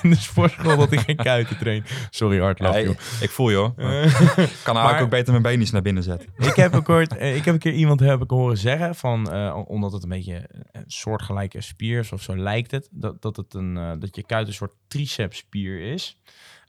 in 0.03 0.11
de 0.11 0.17
sportschool 0.17 0.77
dat 0.77 0.91
hij 0.91 0.99
geen 0.99 1.17
kuiten 1.17 1.59
traint. 1.59 1.91
Sorry, 2.11 2.41
hard 2.41 2.59
Ja, 2.59 2.75
ik, 2.77 2.89
ik 3.21 3.31
voel 3.31 3.51
je 3.51 3.57
hoor. 3.57 3.73
kan 3.75 3.87
eigenlijk 3.87 4.75
maar- 4.75 5.03
ook 5.03 5.11
beter 5.11 5.31
mijn 5.31 5.43
beentjes 5.43 5.71
naar 5.71 5.83
binnen 5.83 6.03
zetten. 6.03 6.29
ik 6.37 6.55
heb 6.55 6.75
eh, 7.19 7.37
ik 7.37 7.45
heb 7.45 7.55
een 7.55 7.61
keer 7.61 7.73
iemand 7.73 8.01
heb 8.01 8.23
ik 8.23 8.31
horen 8.31 8.57
zeggen 8.59 8.95
van, 8.95 9.33
omdat 9.67 9.93
het 9.93 10.03
een 10.03 10.09
beetje 10.09 10.49
een 10.73 10.85
soortgelijke 11.39 11.61
spier 11.61 12.09
of 12.13 12.23
zo 12.23 12.37
lijkt 12.37 12.71
het, 12.71 12.89
dat, 12.91 13.23
dat, 13.23 13.37
het 13.37 13.55
een, 13.55 13.77
eh, 13.77 13.93
dat 13.99 14.17
je 14.17 14.23
kuit 14.23 14.47
een 14.47 14.53
soort 14.53 14.75
tricepsspier 14.89 15.81
is. 15.93 16.21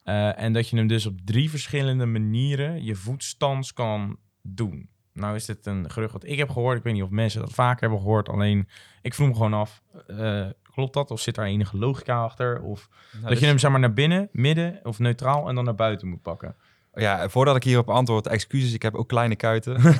Eh, 0.03 0.41
en 0.41 0.53
dat 0.53 0.69
je 0.69 0.77
hem 0.77 0.87
dus 0.87 1.05
op 1.05 1.19
drie 1.23 1.49
verschillende 1.49 2.05
manieren 2.05 2.83
je 2.83 2.95
voetstans 2.95 3.73
kan 3.73 4.17
doen. 4.41 4.89
Nou 5.13 5.35
is 5.35 5.45
dit 5.45 5.65
een 5.65 5.91
gerucht 5.91 6.13
wat 6.13 6.23
ik 6.23 6.37
heb 6.37 6.49
gehoord. 6.49 6.77
Ik 6.77 6.83
weet 6.83 6.93
niet 6.93 7.03
of 7.03 7.09
mensen 7.09 7.41
dat 7.41 7.53
vaker 7.53 7.81
hebben 7.81 7.99
gehoord. 7.99 8.29
Alleen 8.29 8.67
ik 9.01 9.13
vroeg 9.13 9.27
me 9.27 9.33
gewoon 9.33 9.53
af, 9.53 9.81
eh, 10.07 10.47
klopt 10.63 10.67
Klopt 10.73 10.93
dat? 10.93 11.11
Of 11.11 11.21
zit 11.21 11.35
daar 11.35 11.45
enige 11.45 11.77
logica 11.77 12.23
achter? 12.23 12.61
Of 12.61 12.89
Nou, 12.89 13.21
dat 13.21 13.31
dus- 13.31 13.39
je 13.39 13.45
hem 13.45 13.57
zeg 13.57 13.71
maar 13.71 13.79
naar 13.79 13.93
binnen, 13.93 14.29
midden 14.31 14.79
of 14.83 14.99
neutraal 14.99 15.49
en 15.49 15.55
dan 15.55 15.65
naar 15.65 15.75
buiten 15.75 16.07
moet 16.07 16.21
pakken? 16.21 16.55
Ja, 16.93 17.29
voordat 17.29 17.55
ik 17.55 17.63
hierop 17.63 17.89
antwoord, 17.89 18.27
excuses, 18.27 18.73
ik 18.73 18.81
heb 18.81 18.95
ook 18.95 19.07
kleine 19.07 19.35
kuiten. 19.35 19.73
Nee, 19.81 19.91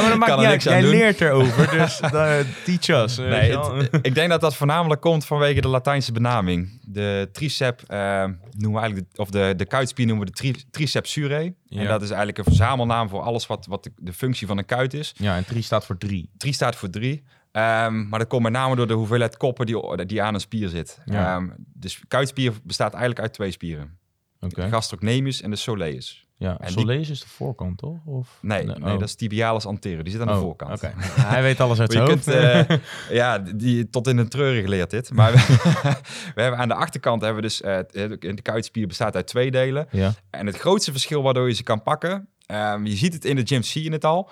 maar 0.00 0.08
dat 0.08 0.18
maakt 0.18 0.36
niet 0.36 0.46
uit. 0.46 0.62
Jij 0.62 0.80
doen. 0.80 0.90
leert 0.90 1.20
erover, 1.20 1.70
dus 1.70 2.00
uh, 2.00 2.10
teach 2.64 2.88
us. 3.04 3.16
Nee, 3.16 3.58
het- 3.58 3.88
ik 4.02 4.14
denk 4.14 4.30
dat 4.30 4.40
dat 4.40 4.56
voornamelijk 4.56 5.00
komt 5.00 5.24
vanwege 5.24 5.60
de 5.60 5.68
Latijnse 5.68 6.12
benaming. 6.12 6.80
De 6.86 7.28
tricep 7.32 7.82
eh, 7.86 8.24
noemen 8.50 8.72
we 8.72 8.78
eigenlijk, 8.78 9.06
de, 9.12 9.20
of 9.22 9.30
de, 9.30 9.54
de 9.56 9.64
kuitspier 9.64 10.06
noemen 10.06 10.24
we 10.26 10.32
de 10.32 10.36
tri, 10.38 10.64
triceps 10.70 11.12
surae. 11.12 11.54
Ja. 11.64 11.80
En 11.80 11.86
dat 11.86 12.02
is 12.02 12.08
eigenlijk 12.08 12.38
een 12.38 12.44
verzamelnaam 12.44 13.08
voor 13.08 13.20
alles 13.20 13.46
wat, 13.46 13.66
wat 13.66 13.84
de, 13.84 13.92
de 13.96 14.12
functie 14.12 14.46
van 14.46 14.58
een 14.58 14.64
kuit 14.66 14.94
is. 14.94 15.14
ja, 15.16 15.36
en 15.36 15.44
3 15.44 15.62
staat 15.62 15.86
voor 15.86 15.98
3. 15.98 16.30
Tri 16.36 16.52
staat 16.52 16.76
voor 16.76 16.90
drie. 16.90 17.22
Ehm, 17.52 18.08
maar 18.08 18.18
dat 18.18 18.28
komt 18.28 18.42
met 18.42 18.52
name 18.52 18.76
door 18.76 18.86
de 18.86 18.94
hoeveelheid 18.94 19.36
koppen 19.36 19.66
die, 19.66 20.04
die 20.06 20.22
aan 20.22 20.34
een 20.34 20.40
spier 20.40 20.68
zit. 20.68 20.98
Ja. 21.04 21.34
Ehm, 21.36 21.48
de 21.74 21.94
kuitspier 22.08 22.52
bestaat 22.62 22.90
eigenlijk 22.92 23.20
uit 23.22 23.32
twee 23.32 23.50
spieren. 23.50 23.98
Oké. 24.44 24.62
De 24.62 24.68
gastrocnemius 24.68 25.40
en 25.42 25.50
de 25.50 25.56
soleus. 25.56 26.26
Ja, 26.36 26.56
En 26.58 26.66
die- 26.66 26.78
soleus 26.78 27.10
is 27.10 27.20
de 27.20 27.28
voorkant, 27.28 27.78
toch? 27.78 27.96
Of? 28.04 28.38
Nee, 28.40 28.64
nee, 28.64 28.76
oh. 28.76 28.84
dat 28.84 29.02
is 29.02 29.14
tibialis 29.14 29.66
anterior. 29.66 30.02
Die 30.02 30.12
zit 30.12 30.20
aan 30.20 30.26
de 30.26 30.32
Oh, 30.32 30.38
voorkant. 30.40 30.80
Hij 31.32 31.42
weet 31.42 31.60
alles 31.60 31.80
uit 31.80 31.92
zijn 31.92 32.04
hoofd. 32.08 32.24
kunt, 32.24 32.36
eh, 32.36 32.76
ja, 33.20 33.38
die 33.38 33.90
tot 33.90 34.06
in 34.06 34.16
de 34.16 34.28
treuren 34.28 34.62
geleerd 34.62 34.90
dit. 34.90 35.12
Maar 35.12 35.32
we, 36.34 36.42
hebben 36.42 36.60
aan 36.60 36.68
de 36.68 36.74
achterkant 36.74 37.22
hebben 37.22 37.42
we 37.42 37.48
dus 37.48 37.60
eh, 37.60 37.78
de 38.18 38.42
kuitspier 38.42 38.86
bestaat 38.86 39.16
uit 39.16 39.26
twee 39.26 39.50
delen. 39.50 39.86
ja. 39.90 40.14
En 40.30 40.46
het 40.46 40.56
grootste 40.58 40.90
verschil 40.90 41.22
waardoor 41.22 41.48
je 41.48 41.54
ze 41.54 41.62
kan 41.62 41.82
pakken, 41.82 42.28
ehm, 42.46 42.84
je 42.86 42.96
ziet 42.96 43.12
het 43.12 43.24
in 43.24 43.36
de 43.36 43.42
gym, 43.46 43.62
zie 43.62 43.82
je 43.84 43.92
het 43.92 44.04
al, 44.04 44.30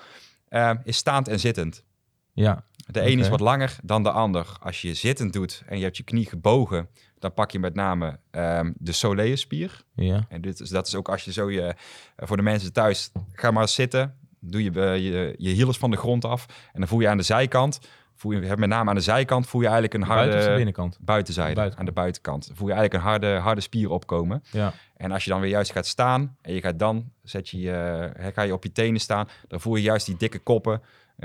is 0.85 0.97
staand 0.97 1.29
en 1.29 1.41
zittend. 1.41 1.85
ja, 2.33 2.65
De 2.93 3.07
een 3.11 3.19
is 3.19 3.29
wat 3.29 3.41
langer 3.41 3.77
dan 3.83 4.03
de 4.03 4.11
ander. 4.11 4.47
Als 4.61 4.83
je 4.83 4.95
zittend 4.95 5.33
doet 5.33 5.63
en 5.67 5.79
je 5.79 5.85
hebt 5.85 5.97
je 5.97 6.03
knie 6.03 6.27
gebogen, 6.27 6.89
dan 7.19 7.35
pak 7.35 7.51
je 7.51 7.59
met 7.59 7.75
name 7.75 8.19
ehm, 8.31 8.73
de 8.77 8.93
soleusspier. 8.93 9.85
ja. 9.95 10.27
En 10.29 10.41
dit 10.41 10.61
is, 10.61 10.69
dat 10.69 10.87
is 10.87 10.95
ook 10.95 11.09
als 11.09 11.25
je 11.25 11.33
zo 11.33 11.51
je, 11.51 11.63
eh, 11.63 11.75
voor 12.17 12.37
de 12.37 12.43
mensen 12.43 12.73
thuis, 12.73 13.13
ga 13.33 13.51
maar 13.51 13.69
zitten, 13.69 14.15
doe 14.41 14.63
je, 14.63 14.71
eh, 14.71 14.97
je 14.97 15.35
je 15.39 15.51
hielers 15.51 15.79
van 15.79 15.91
de 15.91 15.97
grond 15.97 16.25
af 16.25 16.47
en 16.73 16.79
dan 16.79 16.89
voel 16.89 17.01
je 17.01 17.09
aan 17.09 17.17
de 17.17 17.23
zijkant, 17.23 17.81
voel 18.17 18.33
je, 18.33 18.57
met 18.57 18.69
name 18.69 18.91
aan 18.91 18.97
de 18.97 19.03
zijkant, 19.03 19.47
voel 19.47 19.61
je 19.61 19.67
eigenlijk 19.67 20.03
een 20.03 20.09
harde... 20.09 20.31
Buiten 20.31 20.55
binnenkant? 20.55 20.99
Buitenzijde, 21.01 21.73
aan 21.77 21.85
de 21.85 21.93
buitenkant. 21.93 22.51
Voel 22.55 22.69
je 22.69 22.75
eigenlijk 22.75 23.05
een 23.05 23.11
harde, 23.11 23.35
harde 23.35 23.61
spier 23.61 23.91
opkomen. 23.91 24.43
Ja. 24.51 24.73
En 24.97 25.13
als 25.13 25.25
je 25.25 25.31
dan 25.31 25.41
weer 25.41 25.51
juist 25.51 25.73
gaat 25.73 25.87
staan 25.87 26.37
en 26.43 26.55
je 26.55 26.61
gaat 26.61 26.79
dan, 26.79 27.13
zet 27.23 27.49
je, 27.49 27.69
hè, 28.17 28.33
ga 28.33 28.43
je 28.43 28.53
op 28.53 28.63
je 28.63 28.73
tenen 28.73 29.01
staan, 29.01 29.29
dan 29.49 29.61
voel 29.61 29.77
je 29.77 29.83
juist 29.83 30.07
die 30.07 30.17
dikke 30.17 30.39
koppen, 30.39 30.83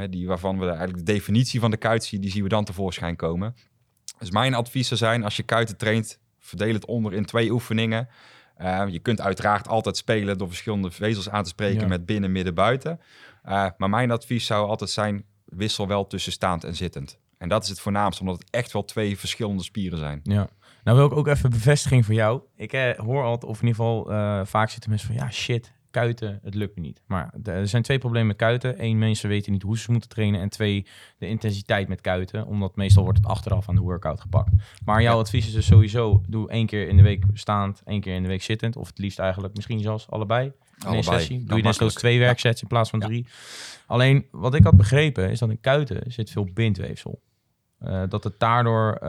die, 0.10 0.28
waarvan 0.28 0.60
we 0.60 0.68
eigenlijk 0.68 0.98
de 0.98 1.14
definitie 1.14 1.60
van 1.60 1.72
de 1.72 1.78
kuit 1.78 2.04
zien, 2.04 2.22
die 2.22 2.32
zien 2.32 2.44
we 2.44 2.50
dan 2.50 2.66
tevoorschijn 2.66 3.16
komen. 3.16 3.56
Dus 4.20 4.32
mijn 4.32 4.54
advies 4.54 4.88
zou 4.88 5.00
zijn, 5.00 5.24
als 5.24 5.36
je 5.36 5.44
kuiten 5.44 5.78
traint, 5.78 6.20
verdeel 6.40 6.74
het 6.74 6.86
onder 6.86 7.14
in 7.14 7.26
twee 7.26 7.52
oefeningen. 7.52 8.08
Uh, 8.62 8.84
je 8.88 9.00
kunt 9.00 9.22
uiteraard 9.22 9.68
altijd 9.68 9.98
spelen 9.98 10.38
door 10.38 10.48
verschillende 10.48 10.92
vezels 10.92 11.30
aan 11.30 11.44
te 11.44 11.50
spreken 11.50 11.82
Ja. 11.82 11.88
met 11.88 12.06
binnen, 12.06 12.32
midden, 12.32 12.54
buiten. 12.54 13.00
Uh, 13.46 13.68
maar 13.78 13.90
mijn 13.90 14.12
advies 14.12 14.46
zou 14.46 14.68
altijd 14.68 14.90
zijn, 14.90 15.26
wissel 15.46 15.88
wel 15.88 16.08
tussen 16.08 16.32
staand 16.32 16.64
en 16.64 16.76
zittend. 16.76 17.20
En 17.38 17.50
dat 17.50 17.64
is 17.64 17.70
het 17.70 17.80
voornaamste, 17.80 18.22
omdat 18.22 18.40
het 18.40 18.50
echt 18.50 18.72
wel 18.74 18.86
twee 18.86 19.20
verschillende 19.20 19.64
spieren 19.64 20.00
zijn. 20.00 20.20
Ja. 20.24 20.48
Nou 20.84 20.98
wil 20.98 21.06
ik 21.06 21.14
ook 21.16 21.28
even 21.28 21.50
bevestiging 21.50 22.06
voor 22.06 22.14
jou. 22.14 22.42
Ik 22.56 22.74
eh, 22.74 22.98
hoor 22.98 23.24
altijd, 23.24 23.52
of 23.52 23.62
in 23.62 23.68
ieder 23.68 23.84
geval 23.84 24.12
eh, 24.12 24.42
vaak 24.46 24.70
zitten 24.70 24.90
mensen 24.90 25.08
van... 25.08 25.18
ja, 25.18 25.32
shit, 25.32 25.74
kuiten, 25.96 26.40
het 26.44 26.56
lukt 26.56 26.76
me 26.76 26.82
niet. 26.82 27.02
Maar 27.08 27.34
er 27.44 27.68
zijn 27.68 27.84
twee 27.84 27.98
problemen 27.98 28.28
met 28.28 28.36
kuiten. 28.36 28.84
Eén, 28.84 28.98
mensen 28.98 29.30
weten 29.30 29.52
niet 29.52 29.62
hoe 29.62 29.78
ze 29.78 29.92
moeten 29.92 30.10
trainen. 30.10 30.42
En 30.42 30.50
twee, 30.50 30.86
de 31.18 31.28
intensiteit 31.28 31.88
met 31.88 32.02
kuiten. 32.02 32.46
Omdat 32.46 32.76
meestal 32.76 33.04
wordt 33.04 33.18
het 33.18 33.28
achteraf 33.28 33.70
aan 33.70 33.76
de 33.76 33.82
workout 33.82 34.22
gepakt. 34.22 34.52
Maar 34.86 35.02
jouw 35.02 35.14
Ja. 35.14 35.20
advies 35.20 35.48
is 35.48 35.54
dus 35.54 35.66
sowieso... 35.66 36.22
doe 36.28 36.50
één 36.50 36.66
keer 36.66 36.88
in 36.88 36.98
de 36.98 37.04
week 37.04 37.24
staand, 37.34 37.82
één 37.86 38.02
keer 38.02 38.16
in 38.16 38.22
de 38.22 38.28
week 38.28 38.42
zittend. 38.44 38.76
Of 38.76 38.88
het 38.88 38.98
liefst 38.98 39.20
eigenlijk 39.20 39.56
misschien 39.56 39.80
zelfs 39.80 40.10
allebei. 40.10 40.46
In 40.46 40.52
één 40.80 40.88
Allebei. 40.92 41.04
sessie. 41.20 41.44
Doe 41.44 41.58
je 41.58 41.64
makkelijk. 41.64 41.96
twee 41.98 42.20
werksets 42.20 42.62
in 42.62 42.68
plaats 42.68 42.90
van 42.90 43.00
Ja. 43.00 43.06
drie. 43.06 43.28
Alleen, 43.86 44.26
wat 44.32 44.54
ik 44.56 44.64
had 44.64 44.78
begrepen, 44.78 45.30
is 45.30 45.40
dat 45.40 45.50
in 45.50 45.60
kuiten 45.62 46.12
zit 46.12 46.30
veel 46.32 46.48
bindweefsel. 46.54 47.22
Eh, 47.80 48.04
dat 48.10 48.24
het 48.24 48.40
daardoor, 48.40 49.00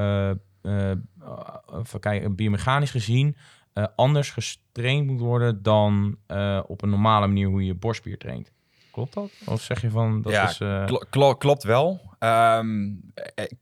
even 0.62 2.00
kijken, 2.00 2.34
biomechanisch 2.34 2.90
gezien, 2.90 3.36
eh, 3.76 3.84
anders 3.96 4.30
gestraind 4.30 5.06
moet 5.06 5.20
worden 5.20 5.62
dan 5.62 6.16
eh, 6.26 6.60
op 6.66 6.82
een 6.82 6.90
normale 6.90 7.26
manier 7.26 7.48
hoe 7.48 7.64
je 7.64 7.74
borstspier 7.74 8.18
traint. 8.18 8.52
Klopt 8.92 9.14
dat? 9.14 9.30
Of 9.46 9.60
zeg 9.62 9.80
je 9.80 9.90
van 9.90 10.22
dat 10.22 10.32
Ja, 10.32 10.48
is. 10.48 10.58
klo- 11.10 11.34
klopt 11.34 11.62
wel. 11.62 12.00
Eh, 12.18 12.60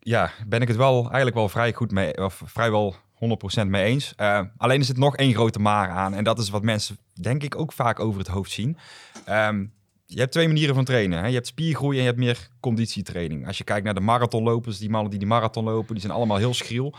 ja, 0.01 0.31
ben 0.47 0.61
ik 0.63 0.69
het 0.69 0.77
wel 0.77 1.03
eigenlijk 1.03 1.35
wel 1.35 1.49
vrij 1.49 1.73
goed 1.73 1.91
mee, 1.91 2.25
of 2.25 2.43
vrijwel 2.45 2.95
100% 3.15 3.67
mee 3.69 3.85
eens. 3.85 4.15
Alleen 4.57 4.79
er 4.79 4.85
zit 4.85 4.97
nog 4.97 5.17
één 5.17 5.35
grote 5.35 5.59
maar 5.59 5.89
aan. 5.89 6.15
En 6.15 6.25
dat 6.25 6.39
is 6.39 6.51
wat 6.51 6.63
mensen, 6.63 6.99
denk 7.21 7.43
ik, 7.43 7.59
ook 7.59 7.73
vaak 7.73 8.01
over 8.01 8.19
het 8.19 8.29
hoofd 8.29 8.51
zien. 8.51 8.77
Ehm, 9.25 9.65
je 10.07 10.19
hebt 10.21 10.33
twee 10.33 10.47
manieren 10.47 10.75
van 10.75 10.85
trainen. 10.85 11.19
Hè? 11.19 11.27
Je 11.27 11.35
hebt 11.35 11.47
spiergroei 11.47 11.97
en 11.97 12.03
je 12.03 12.09
hebt 12.09 12.21
meer 12.21 12.49
conditietraining. 12.61 13.47
Als 13.47 13.59
je 13.59 13.65
kijkt 13.65 13.85
naar 13.85 13.95
de 13.95 14.01
marathonlopers, 14.01 14.79
die 14.79 14.91
mannen 14.91 15.11
die 15.11 15.19
die 15.19 15.29
marathon 15.29 15.65
lopen, 15.65 15.93
die 15.95 16.01
zijn 16.03 16.13
allemaal 16.17 16.37
heel 16.37 16.55
schriel. 16.55 16.95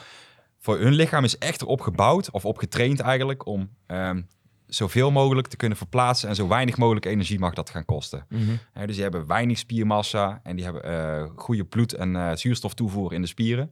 Voor 0.66 0.80
hun 0.80 0.94
lichaam 0.94 1.24
is 1.24 1.38
echt 1.38 1.62
erop 1.62 1.82
gebouwd, 1.82 2.32
of 2.32 2.46
op 2.46 2.58
getraind 2.58 3.00
eigenlijk, 3.00 3.46
om 3.46 3.70
ehm, 3.86 4.22
zoveel 4.68 5.12
mogelijk 5.12 5.48
te 5.48 5.56
kunnen 5.56 5.78
verplaatsen 5.78 6.30
en 6.30 6.36
zo 6.36 6.48
weinig 6.48 6.78
mogelijk 6.78 7.06
energie 7.06 7.40
mag 7.40 7.54
dat 7.54 7.70
gaan 7.70 7.86
kosten. 7.86 8.26
Hè, 8.74 8.86
dus 8.86 8.96
die 8.96 9.04
hebben 9.04 9.28
weinig 9.28 9.58
spiermassa 9.58 10.40
en 10.44 10.56
die 10.56 10.66
hebben 10.66 10.84
eh, 10.84 11.30
goede 11.36 11.64
bloed- 11.64 11.94
en 11.94 12.16
eh 12.16 12.36
zuurstoftoevoer 12.36 13.14
in 13.14 13.22
de 13.22 13.28
spieren. 13.28 13.72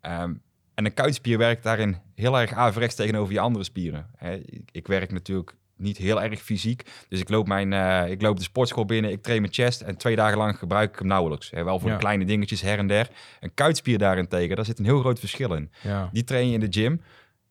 Ehm, 0.00 0.34
en 0.74 0.84
een 0.84 0.94
kuitspier 0.94 1.38
werkt 1.38 1.62
daarin 1.62 1.96
heel 2.14 2.38
erg 2.38 2.52
averechts 2.52 2.94
tegenover 2.94 3.32
je 3.32 3.40
andere 3.40 3.64
spieren. 3.64 4.10
Ik, 4.44 4.68
ik 4.72 4.86
werk 4.86 5.12
natuurlijk 5.12 5.54
niet 5.82 5.96
heel 5.96 6.22
erg 6.22 6.40
fysiek, 6.42 6.82
dus 7.08 7.20
ik 7.20 7.28
loop, 7.28 7.46
mijn, 7.46 7.72
eh, 7.72 8.10
ik 8.10 8.22
loop 8.22 8.36
de 8.36 8.42
sportschool 8.42 8.84
binnen, 8.84 9.10
ik 9.10 9.22
train 9.22 9.40
mijn 9.40 9.52
chest 9.52 9.80
en 9.80 9.96
twee 9.96 10.16
dagen 10.16 10.38
lang 10.38 10.58
gebruik 10.58 10.92
ik 10.92 10.98
hem 10.98 11.08
nauwelijks. 11.08 11.50
Hè, 11.50 11.64
wel 11.64 11.78
voor 11.78 11.90
Ja. 11.90 11.96
kleine 11.96 12.24
dingetjes 12.24 12.60
her 12.60 12.78
en 12.78 12.86
der. 12.86 13.08
Een 13.40 13.54
kuitspier 13.54 13.98
daarentegen, 13.98 14.56
daar 14.56 14.64
zit 14.64 14.78
een 14.78 14.84
heel 14.84 15.00
groot 15.00 15.18
verschil 15.18 15.54
in. 15.54 15.70
ja. 15.82 16.08
Die 16.12 16.24
train 16.24 16.46
je 16.48 16.54
in 16.54 16.60
de 16.60 16.66
gym. 16.80 17.00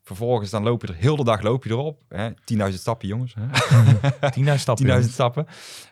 Vervolgens 0.04 0.50
dan 0.50 0.63
loop 0.63 0.82
je 0.82 0.88
er 0.88 0.96
heel 0.96 1.15
de 1.15 1.24
dag 1.24 1.41
loop 1.41 1.63
je 1.63 1.70
erop. 1.70 2.00
Hè? 2.10 2.30
10.000 2.46 2.80
stappen, 2.80 3.08
jongens. 3.08 3.34
Hè? 3.39 3.46
10.000 4.39 4.60
stappen. 4.60 4.86
10.000 4.86 4.91
jongens. 4.91 5.13
stappen. 5.13 5.46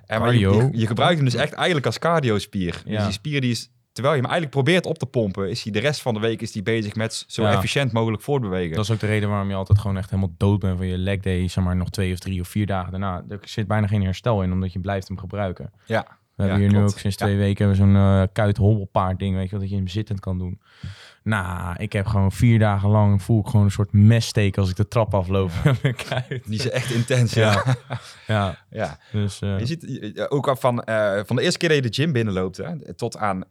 En 0.06 0.19
maar 0.19 0.34
je, 0.36 0.45
Cardio. 0.45 0.69
je, 0.71 0.78
je 0.80 0.88
gebruikt 0.88 1.15
hem 1.15 1.25
dus 1.25 1.34
echt 1.36 1.54
eigenlijk 1.54 1.86
als 1.86 1.99
cardiospier. 1.99 2.82
Ja. 2.86 2.95
Dus 2.95 3.04
die 3.04 3.13
spier 3.13 3.41
die 3.41 3.52
is, 3.52 3.69
terwijl 3.99 4.15
je 4.15 4.21
hem 4.27 4.31
eigenlijk 4.31 4.63
probeert 4.63 4.85
op 4.85 4.97
te 4.97 5.05
pompen, 5.05 5.49
is 5.49 5.63
hij 5.63 5.71
de 5.71 5.79
rest 5.79 6.01
van 6.01 6.13
de 6.13 6.19
week 6.19 6.41
is 6.41 6.51
die 6.51 6.63
bezig 6.63 6.95
met 6.95 7.23
zo 7.27 7.41
Ja. 7.43 7.51
efficiënt 7.53 7.91
mogelijk 7.91 8.21
voortbewegen. 8.23 8.75
Dat 8.75 8.83
is 8.85 8.91
ook 8.91 8.99
de 8.99 9.05
reden 9.05 9.29
waarom 9.29 9.49
je 9.49 9.55
altijd 9.55 9.79
gewoon 9.79 9.97
echt 9.97 10.09
helemaal 10.09 10.33
dood 10.38 10.59
bent 10.59 10.77
van 10.77 10.88
je 10.88 10.97
leg 10.97 11.19
day, 11.19 11.47
zeg 11.47 11.63
maar 11.63 11.75
nog 11.75 11.89
twee 11.89 12.13
of 12.13 12.19
drie 12.19 12.41
of 12.41 12.47
vier 12.47 12.65
dagen 12.65 12.91
daarna. 12.91 13.23
Er 13.29 13.39
zit 13.41 13.67
bijna 13.67 13.88
geen 13.88 14.03
herstel 14.03 14.43
in, 14.43 14.51
omdat 14.51 14.73
je 14.73 14.79
blijft 14.79 15.07
hem 15.07 15.17
gebruiken. 15.17 15.71
Ja. 15.85 16.05
We 16.35 16.45
hebben 16.45 16.63
Ja, 16.63 16.69
hier 16.69 16.79
nu 16.79 16.85
ook 16.85 16.99
sinds 16.99 17.15
twee 17.15 17.38
weken 17.38 17.75
zo'n 17.75 17.95
eh 17.95 18.23
kuit 18.33 18.57
hobbelpaard 18.57 19.19
ding, 19.19 19.35
weet 19.35 19.49
je 19.49 19.57
dat 19.59 19.69
je 19.69 19.75
hem 19.75 19.88
zittend 19.88 20.19
kan 20.19 20.38
doen. 20.38 20.62
Nou, 21.23 21.75
ik 21.77 21.93
heb 21.93 22.05
gewoon 22.05 22.32
vier 22.32 22.60
dagen 22.60 22.89
lang 22.89 23.21
voel 23.21 23.39
ik 23.39 23.45
gewoon 23.45 23.65
een 23.65 23.71
soort 23.71 23.93
messteek 23.93 24.58
als 24.58 24.69
ik 24.69 24.75
de 24.75 24.88
trap 24.88 25.13
afloop. 25.13 25.51
kuit. 26.10 26.41
Die 26.45 26.60
is 26.60 26.69
echt 26.69 26.91
intens, 26.91 27.34
ja. 27.34 27.51
Ja. 27.51 27.99
ja, 28.27 28.58
ja. 28.69 28.99
dus 29.12 29.41
eh, 29.41 29.60
Je 29.60 29.65
ziet 29.65 30.13
eh, 30.15 30.25
ook 30.29 30.47
al 30.47 30.55
van, 30.55 30.84
eh, 30.84 31.19
van 31.25 31.36
de 31.36 31.41
eerste 31.41 31.58
keer 31.58 31.69
dat 31.69 31.77
je 31.77 31.89
de 31.89 32.01
gym 32.01 32.12
binnenloopt, 32.12 32.58
hè, 32.58 32.93
tot 32.93 33.17
aan, 33.17 33.43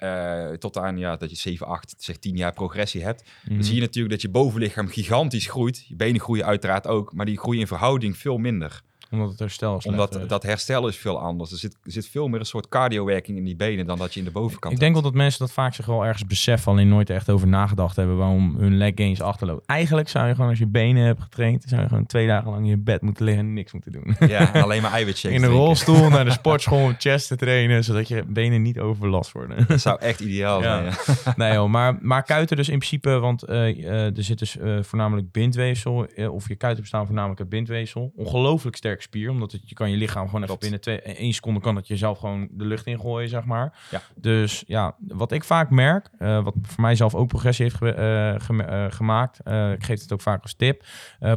tot 0.58 0.78
aan 0.78 0.98
ja, 0.98 1.16
dat 1.16 1.30
je 1.30 1.36
7, 1.36 1.66
8, 1.66 1.94
zeg 1.98 2.16
10 2.16 2.36
jaar 2.36 2.52
progressie 2.52 3.04
hebt, 3.04 3.24
mhm. 3.44 3.54
dan 3.54 3.64
zie 3.64 3.74
je 3.74 3.80
natuurlijk 3.80 4.12
dat 4.12 4.22
je 4.22 4.28
bovenlichaam 4.28 4.88
gigantisch 4.88 5.46
groeit. 5.46 5.84
Je 5.88 5.96
benen 5.96 6.20
groeien 6.20 6.44
uiteraard 6.44 6.86
ook, 6.86 7.12
maar 7.12 7.26
die 7.26 7.38
groeien 7.38 7.60
in 7.60 7.66
verhouding 7.66 8.16
veel 8.16 8.38
minder. 8.38 8.82
Omdat 9.10 9.30
het 9.30 9.38
herstel 9.38 9.80
Omdat 9.84 10.16
is. 10.16 10.26
dat 10.26 10.42
herstel 10.42 10.88
is 10.88 10.96
veel 10.96 11.20
anders. 11.20 11.52
Er 11.52 11.58
zit, 11.58 11.76
er 11.82 11.92
zit 11.92 12.08
veel 12.08 12.28
meer 12.28 12.40
een 12.40 12.46
soort 12.46 12.68
cardiowerking 12.68 13.38
in 13.38 13.44
die 13.44 13.56
benen 13.56 13.86
dan 13.86 13.98
dat 13.98 14.14
je 14.14 14.18
in 14.18 14.26
de 14.26 14.32
bovenkant 14.32 14.74
Ik 14.74 14.80
denk 14.80 14.92
wel 14.92 15.02
dat 15.02 15.14
mensen 15.14 15.40
dat 15.40 15.52
vaak 15.52 15.74
zich 15.74 15.86
wel 15.86 16.04
ergens 16.04 16.26
beseffen, 16.26 16.72
alleen 16.72 16.88
nooit 16.88 17.10
echt 17.10 17.30
over 17.30 17.48
nagedacht 17.48 17.96
hebben 17.96 18.16
waarom 18.16 18.56
hun 18.58 18.76
leg 18.76 18.92
gains 18.94 19.20
achterloopt. 19.20 19.66
Eigenlijk 19.66 20.08
zou 20.08 20.26
je 20.28 20.34
gewoon 20.34 20.50
als 20.50 20.58
je 20.58 20.66
benen 20.66 21.04
hebt 21.04 21.22
getraind, 21.22 21.64
zou 21.66 21.82
je 21.82 21.88
gewoon 21.88 22.06
twee 22.06 22.26
dagen 22.26 22.50
lang 22.50 22.62
in 22.62 22.68
je 22.68 22.76
bed 22.76 23.02
moeten 23.02 23.24
liggen 23.24 23.44
en 23.44 23.52
niks 23.52 23.72
moeten 23.72 23.92
doen. 23.92 24.16
Ja, 24.28 24.54
en 24.54 24.62
alleen 24.62 24.82
maar 24.82 24.92
eiwitshakes 24.92 25.36
In 25.38 25.44
een 25.44 25.50
rolstoel 25.50 26.08
naar 26.08 26.24
de 26.24 26.30
sportschool 26.40 26.82
om 26.82 26.94
chest 26.98 27.28
te 27.28 27.36
trainen, 27.36 27.84
zodat 27.84 28.08
je 28.08 28.24
benen 28.26 28.62
niet 28.62 28.78
overbelast 28.78 29.32
worden. 29.32 29.66
Dat 29.68 29.80
zou 29.80 30.00
echt 30.00 30.20
ideaal 30.20 30.62
zijn. 30.62 30.84
Ja. 30.84 30.92
nee 31.36 31.52
joh, 31.52 31.68
maar, 31.68 31.98
maar 32.00 32.22
kuiten 32.22 32.56
dus 32.56 32.68
in 32.68 32.78
principe, 32.78 33.10
want 33.10 33.42
eh, 33.42 33.68
eh, 33.68 34.16
er 34.16 34.24
zit 34.24 34.38
dus 34.38 34.58
eh, 34.58 34.82
voornamelijk 34.82 35.32
bindweefsel, 35.32 36.06
of 36.30 36.48
je 36.48 36.56
kuiten 36.56 36.82
bestaan 36.82 37.06
voornamelijk 37.06 37.40
uit 37.40 37.48
bindweefsel. 37.48 38.12
Ongelooflijk 38.16 38.76
sterk 38.76 38.97
spier, 39.02 39.30
omdat 39.30 39.52
het, 39.52 39.68
je 39.68 39.74
kan 39.74 39.90
je 39.90 39.96
lichaam 39.96 40.24
gewoon 40.26 40.42
even 40.42 40.46
Klopt. 40.46 40.60
binnen 40.60 40.80
twee, 40.80 41.00
eh, 41.00 41.14
één 41.20 41.32
seconde 41.32 41.60
kan 41.60 41.76
het 41.76 41.86
jezelf 41.86 42.18
gewoon 42.18 42.48
de 42.50 42.64
lucht 42.64 42.86
ingooien, 42.86 43.28
zeg 43.28 43.44
maar. 43.44 43.78
Ja. 43.90 44.02
Dus 44.16 44.64
ja, 44.66 44.96
wat 44.98 45.32
ik 45.32 45.44
vaak 45.44 45.70
merk, 45.70 46.08
eh, 46.18 46.44
wat 46.44 46.54
voor 46.62 46.80
mij 46.82 46.94
zelf 46.94 47.14
ook 47.14 47.28
progressie 47.28 47.64
heeft 47.64 47.76
ge- 47.76 47.92
eh, 47.92 48.84
eh, 48.84 48.92
gemaakt, 48.92 49.38
ik 49.74 49.84
geef 49.84 50.00
het 50.00 50.12
ook 50.12 50.20
vaak 50.20 50.42
als 50.42 50.54
tip, 50.54 50.84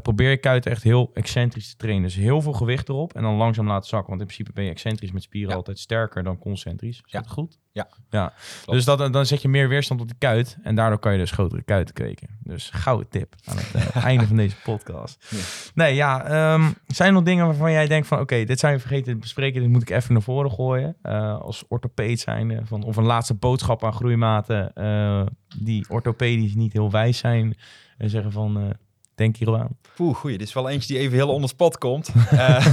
probeer 0.02 0.30
je 0.30 0.38
kuiten 0.38 0.72
echt 0.72 0.84
heel 0.84 1.12
excentrisch 1.14 1.70
te 1.70 1.76
trainen. 1.76 2.04
Dus 2.04 2.16
heel 2.16 2.42
veel 2.42 2.54
gewicht 2.54 2.90
erop 2.90 3.14
en 3.14 3.22
dan 3.22 3.36
langzaam 3.36 3.68
laten 3.68 3.90
zakken, 3.90 4.10
want 4.10 4.22
in 4.22 4.28
principe 4.28 4.52
ben 4.54 4.64
je 4.64 4.70
excentrisch 4.70 5.12
met 5.12 5.22
spieren 5.24 5.50
Ja. 5.50 5.56
altijd 5.56 5.80
sterker 5.80 6.24
dan 6.24 6.38
concentrisch. 6.38 7.02
Is 7.06 7.12
Ja. 7.12 7.20
dat 7.20 7.30
goed? 7.32 7.60
Ja. 7.74 7.88
ja. 8.10 8.34
Klopt. 8.64 8.72
Dus 8.72 8.86
dat, 8.86 9.14
dan 9.14 9.26
zet 9.26 9.42
je 9.42 9.48
meer 9.48 9.70
weerstand 9.70 10.02
op 10.02 10.08
de 10.08 10.16
kuit. 10.18 10.58
En 10.64 10.76
daardoor 10.76 11.00
kan 11.00 11.12
je 11.12 11.18
dus 11.18 11.32
grotere 11.32 11.62
kuiten 11.62 11.94
kweken. 11.94 12.28
Dus 12.44 12.70
gouden 12.74 13.10
tip 13.10 13.36
aan 13.46 13.58
het 13.58 13.94
eh, 13.94 14.06
einde 14.12 14.28
van 14.28 14.36
deze 14.36 14.56
podcast. 14.64 15.28
Ja. 15.30 15.38
Nee, 15.74 15.96
ja. 15.96 16.24
ehm, 16.24 16.72
zijn 16.88 17.08
er 17.08 17.14
nog 17.14 17.24
dingen 17.24 17.46
waarvan 17.46 17.72
jij 17.72 17.88
denkt 17.88 18.08
van... 18.08 18.20
Oké, 18.20 18.44
dit 18.44 18.60
zijn 18.60 18.74
we 18.74 18.80
vergeten 18.80 19.14
te 19.14 19.20
bespreken. 19.20 19.62
Dit 19.62 19.70
moet 19.70 19.82
ik 19.82 19.90
even 19.90 20.14
naar 20.14 20.22
voren 20.22 20.52
gooien. 20.52 20.96
Eh, 21.02 21.40
als 21.42 21.64
orthopeed 21.68 22.20
zijnde. 22.20 22.62
Van, 22.66 22.84
of 22.84 22.96
een 22.96 23.04
laatste 23.04 23.34
boodschap 23.34 23.84
aan 23.84 23.94
groeimaten. 23.94 24.74
eh, 24.74 25.26
die 25.60 25.86
orthopedisch 25.90 26.56
niet 26.56 26.74
heel 26.74 26.92
wijs 26.92 27.18
zijn. 27.18 27.58
En 27.98 28.10
zeggen 28.10 28.32
van... 28.32 28.76
denk 29.16 29.38
hier 29.38 29.58
aan. 29.58 29.78
Poeh, 29.96 30.16
goeie. 30.16 30.38
Dit 30.38 30.48
is 30.48 30.54
wel 30.54 30.70
eentje 30.70 30.88
die 30.94 30.98
even 30.98 31.16
heel 31.18 31.30
onder 31.30 31.50
spot 31.50 31.78
komt. 31.78 32.10
Eh, 32.32 32.66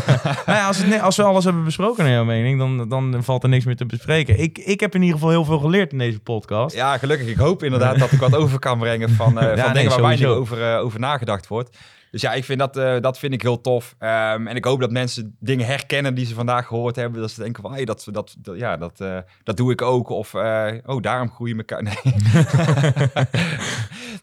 Nou 0.47 0.59
ja, 0.59 0.67
als, 0.67 0.83
het, 0.83 1.01
als 1.01 1.17
we 1.17 1.23
alles 1.23 1.45
hebben 1.45 1.65
besproken 1.65 2.05
naar 2.05 2.13
jouw 2.13 2.25
mening, 2.25 2.59
dan, 2.59 2.89
dan 2.89 3.25
valt 3.25 3.43
er 3.43 3.49
niks 3.49 3.65
meer 3.65 3.77
te 3.77 3.87
bespreken. 3.87 4.39
Ik, 4.41 4.59
ik 4.59 4.81
heb 4.81 4.95
in 4.95 5.01
ieder 5.01 5.17
geval 5.17 5.31
heel 5.33 5.45
veel 5.45 5.59
geleerd 5.59 5.93
in 5.93 5.99
deze 5.99 6.21
podcast. 6.21 6.75
ja, 6.75 6.99
gelukkig. 6.99 7.27
Ik 7.29 7.37
hoop 7.37 7.63
inderdaad 7.63 7.99
dat 7.99 8.13
ik 8.13 8.21
wat 8.21 8.35
over 8.37 8.59
kan 8.59 8.79
brengen 8.79 9.11
van, 9.11 9.39
eh, 9.39 9.47
Ja, 9.57 9.57
van 9.57 9.65
nee, 9.65 9.73
dingen 9.73 9.91
waar 9.91 10.01
weinig 10.09 10.27
over, 10.29 10.73
eh, 10.73 10.81
over 10.81 11.01
nagedacht 11.01 11.47
wordt. 11.47 11.77
Dus 12.11 12.21
ja, 12.21 12.33
ik 12.33 12.45
vind 12.45 12.59
dat, 12.59 12.75
dat 13.03 13.19
vind 13.19 13.33
ik 13.33 13.43
heel 13.43 13.61
tof. 13.61 13.95
Ehm, 13.99 14.47
en 14.47 14.57
ik 14.57 14.65
hoop 14.65 14.81
dat 14.81 14.91
mensen 14.91 15.37
dingen 15.41 15.67
herkennen 15.67 16.15
die 16.15 16.27
ze 16.27 16.35
vandaag 16.35 16.67
gehoord 16.67 16.97
hebben. 16.97 17.21
Dat 17.21 17.31
ze 17.31 17.43
denken 17.43 17.63
van, 17.63 17.73
hey, 17.73 17.85
dat, 17.85 18.07
dat, 18.13 18.37
dat, 18.39 18.57
ja, 18.59 18.77
dat, 18.77 19.03
dat 19.43 19.57
doe 19.57 19.73
ik 19.73 19.83
ook. 19.83 20.09
Of, 20.09 20.35
oh, 20.35 21.01
daarom 21.01 21.31
groeien 21.31 21.65
kuiten. 21.65 21.93
Nee. 22.03 23.27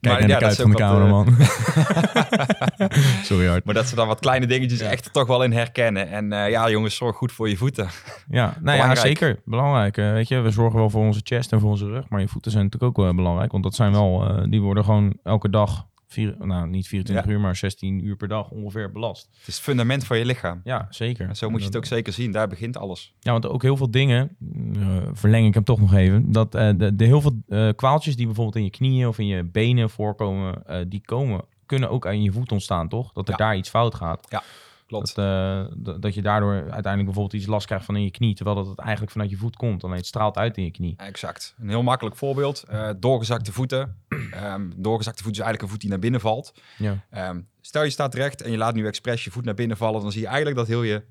Kijk 0.02 0.20
naar 0.20 0.28
de 0.28 0.34
ja, 0.34 0.40
dat 0.40 0.52
is 0.52 0.58
van 0.58 0.72
de 0.72 0.78
eh, 0.78 0.90
cameraman. 0.90 1.36
Sorry 3.24 3.48
hard. 3.48 3.66
Maar 3.66 3.74
dat 3.74 3.88
ze 3.88 3.96
dan 3.96 4.08
wat 4.08 4.20
kleine 4.20 4.48
dingetjes 4.48 4.80
echt 4.80 5.06
er 5.06 5.12
toch 5.12 5.28
wel 5.28 5.44
in 5.44 5.52
herkennen. 5.52 6.10
En 6.10 6.34
eh, 6.34 6.50
ja, 6.50 6.70
jongens, 6.70 6.96
zorg 6.96 7.16
goed 7.16 7.32
voor 7.32 7.50
je 7.50 7.58
voeten. 7.58 7.88
Ja, 8.30 8.58
nou 8.62 8.78
ja, 8.78 8.96
zeker. 8.96 9.40
Belangrijk. 9.46 9.98
Eh, 9.98 10.12
weet 10.12 10.28
je, 10.28 10.40
we 10.40 10.52
zorgen 10.52 10.80
wel 10.80 10.90
voor 10.90 11.06
onze 11.06 11.22
chest 11.24 11.52
en 11.52 11.60
voor 11.60 11.70
onze 11.70 11.86
rug. 11.86 12.10
Maar 12.10 12.20
je 12.20 12.28
voeten 12.28 12.52
zijn 12.52 12.64
natuurlijk 12.64 12.98
ook 12.98 13.06
wel 13.06 13.16
belangrijk. 13.16 13.52
Want 13.52 13.64
dat 13.64 13.76
zijn 13.76 13.92
wel, 13.92 14.46
die 14.50 14.62
worden 14.62 14.84
gewoon 14.84 15.18
elke 15.24 15.50
dag, 15.50 15.86
vier, 16.08 16.36
nou 16.40 16.68
niet 16.68 16.88
24 16.88 17.26
Ja. 17.26 17.32
uur, 17.32 17.40
maar 17.40 17.56
16 17.56 18.06
uur 18.06 18.16
per 18.16 18.28
dag 18.28 18.50
ongeveer 18.50 18.92
belast. 18.92 19.28
Het 19.40 19.48
is 19.48 19.56
het 19.56 19.64
fundament 19.64 20.06
van 20.06 20.18
je 20.18 20.26
lichaam. 20.26 20.62
Ja, 20.64 20.88
zeker. 20.90 21.28
En 21.28 21.36
zo 21.36 21.50
moet 21.50 21.60
je 21.60 21.66
het 21.66 21.76
ook 21.76 21.86
zeker 21.86 22.14
zien. 22.14 22.32
Daar 22.32 22.48
begint 22.48 22.78
alles. 22.78 23.14
Ja, 23.20 23.32
want 23.32 23.48
ook 23.48 23.62
heel 23.62 23.78
veel 23.78 23.92
dingen, 23.92 24.36
eh, 24.76 24.98
verleng 25.14 25.48
ik 25.48 25.54
hem 25.54 25.64
toch 25.64 25.80
nog 25.80 25.94
even, 25.94 26.32
dat 26.32 26.56
eh, 26.56 26.70
de, 26.78 26.96
de 26.96 27.06
heel 27.06 27.22
veel 27.22 27.42
eh, 27.48 27.70
kwaaltjes 27.76 28.16
die 28.16 28.26
bijvoorbeeld 28.26 28.56
in 28.56 28.64
je 28.64 28.70
knieën 28.70 29.08
of 29.08 29.20
in 29.20 29.28
je 29.28 29.44
benen 29.44 29.90
voorkomen, 29.90 30.64
die 30.90 31.02
komen, 31.06 31.42
kunnen 31.66 31.90
ook 31.90 32.08
aan 32.08 32.22
je 32.22 32.32
voet 32.32 32.52
ontstaan, 32.52 32.88
toch? 32.90 33.12
Dat 33.14 33.26
er 33.28 33.32
Ja. 33.32 33.46
daar 33.46 33.58
iets 33.58 33.70
fout 33.70 33.96
gaat. 33.96 34.28
Klopt. 34.88 35.16
Dat, 35.16 35.26
eh, 35.26 35.96
dat, 36.00 36.14
je 36.14 36.22
daardoor 36.22 36.54
uiteindelijk 36.54 37.06
bijvoorbeeld 37.06 37.34
iets 37.34 37.46
last 37.46 37.66
krijgt 37.66 37.86
van 37.86 37.96
in 37.96 38.04
je 38.04 38.12
knie, 38.12 38.36
terwijl 38.36 38.58
dat 38.58 38.68
het 38.68 38.80
eigenlijk 38.80 39.12
vanuit 39.12 39.30
je 39.30 39.38
voet 39.38 39.56
komt. 39.56 39.84
Alleen 39.84 39.98
het 39.98 40.06
straalt 40.06 40.38
uit 40.38 40.58
in 40.58 40.64
je 40.64 40.72
knie. 40.72 40.94
Exact. 40.98 41.56
Een 41.60 41.70
heel 41.70 41.84
makkelijk 41.84 42.16
voorbeeld. 42.16 42.64
Eh, 42.64 42.90
doorgezakte 42.98 43.52
voeten. 43.52 43.96
Ehm, 44.32 44.72
doorgezakte 44.76 45.24
voet 45.24 45.32
is 45.32 45.40
eigenlijk 45.40 45.62
een 45.62 45.70
voet 45.72 45.82
die 45.82 45.90
naar 45.90 46.00
binnen 46.00 46.20
valt. 46.20 46.54
Ja. 46.78 47.06
Ehm, 47.10 47.42
stel 47.62 47.84
je 47.84 47.90
staat 47.90 48.14
recht 48.14 48.42
en 48.42 48.52
je 48.52 48.58
laat 48.58 48.76
nu 48.76 48.88
expres 48.88 49.24
je 49.24 49.32
voet 49.32 49.46
naar 49.46 49.54
binnen 49.54 49.78
vallen. 49.78 50.02
Dan 50.02 50.12
zie 50.12 50.22
je 50.22 50.28
eigenlijk 50.28 50.58
dat 50.58 50.68
heel 50.68 50.84
je 50.84 51.04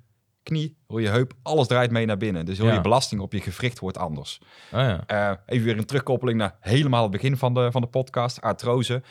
knie, 0.43 0.77
heel 0.89 0.99
je 0.99 1.09
heup, 1.09 1.33
alles 1.43 1.67
draait 1.67 1.91
mee 1.91 2.07
naar 2.07 2.17
binnen. 2.17 2.45
Dus 2.45 2.59
heel 2.59 2.67
Ja. 2.67 2.75
je 2.75 2.81
belasting 2.81 3.21
op 3.21 3.33
je 3.33 3.41
gewricht 3.41 3.79
wordt 3.79 3.99
anders. 3.99 4.41
Oh 4.73 4.81
ja. 4.81 5.05
Eh, 5.07 5.37
even 5.47 5.65
weer 5.67 5.79
een 5.79 5.85
terugkoppeling 5.85 6.39
naar 6.39 6.57
helemaal 6.61 7.03
het 7.03 7.11
begin 7.11 7.37
van 7.37 7.55
de, 7.55 7.71
van 7.71 7.81
de 7.81 7.89
podcast. 7.89 8.41
Artrose. 8.41 9.03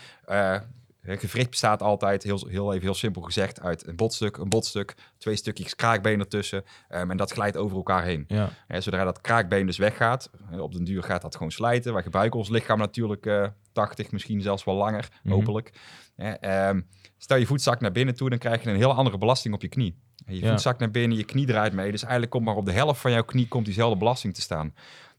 Eh, 1.04 1.20
gewricht 1.20 1.49
bestaat 1.49 1.82
altijd, 1.82 2.24
heel, 2.24 2.47
heel 2.47 2.72
even 2.72 2.84
heel 2.86 2.93
simpel 2.93 3.22
gezegd, 3.22 3.62
uit 3.62 3.88
een 3.88 3.95
botstuk, 3.95 4.38
een 4.38 4.49
botstuk, 4.49 4.93
twee 5.18 5.36
stukjes 5.36 5.76
kraakbeen 5.76 6.20
ertussen. 6.20 6.64
Ehm, 6.89 7.12
en 7.12 7.18
dat 7.18 7.32
glijdt 7.32 7.58
over 7.58 7.78
elkaar 7.78 8.04
heen. 8.04 8.26
Ja. 8.28 8.49
Zodra 8.80 9.04
dat 9.04 9.22
kraakbeen 9.22 9.66
dus 9.66 9.78
weggaat, 9.78 10.30
eh, 10.51 10.60
op 10.60 10.74
den 10.74 10.84
duur 10.84 11.04
gaat 11.04 11.22
dat 11.22 11.36
gewoon 11.36 11.51
slijten. 11.51 11.93
Wij 11.93 12.04
gebruiken 12.04 12.39
ons 12.39 12.49
lichaam 12.49 12.78
natuurlijk 12.78 13.26
eh 13.26 13.47
80, 13.72 14.12
misschien 14.12 14.41
zelfs 14.41 14.64
wel 14.64 14.76
langer, 14.76 15.08
Mhm. 15.24 15.34
hopelijk. 15.34 15.72
Ehm, 16.16 16.82
stel 17.18 17.38
je 17.38 17.45
voet 17.45 17.62
zakt 17.62 17.82
naar 17.82 17.91
binnen 17.91 18.16
toe, 18.16 18.30
dan 18.30 18.39
krijg 18.39 18.64
je 18.64 18.70
een 18.70 18.76
hele 18.76 18.93
andere 18.93 19.18
belasting 19.18 19.54
op 19.54 19.62
je 19.62 19.68
knie. 19.68 19.97
Je 20.26 20.39
Ja. 20.39 20.49
voet 20.49 20.62
zakt 20.62 20.80
naar 20.80 20.91
binnen, 20.91 21.18
je 21.18 21.24
knie 21.24 21.45
draait 21.45 21.74
mee. 21.74 21.91
Dus 21.91 22.01
eigenlijk 22.01 22.32
komt 22.32 22.45
maar 22.45 22.56
op 22.56 22.66
de 22.66 22.72
helft 22.72 23.01
van 23.01 23.12
jouw 23.12 23.24
knie 23.24 23.47
komt 23.47 23.66
diezelfde 23.66 23.97
belasting 23.97 24.34
te 24.34 24.41
staan. 24.41 24.74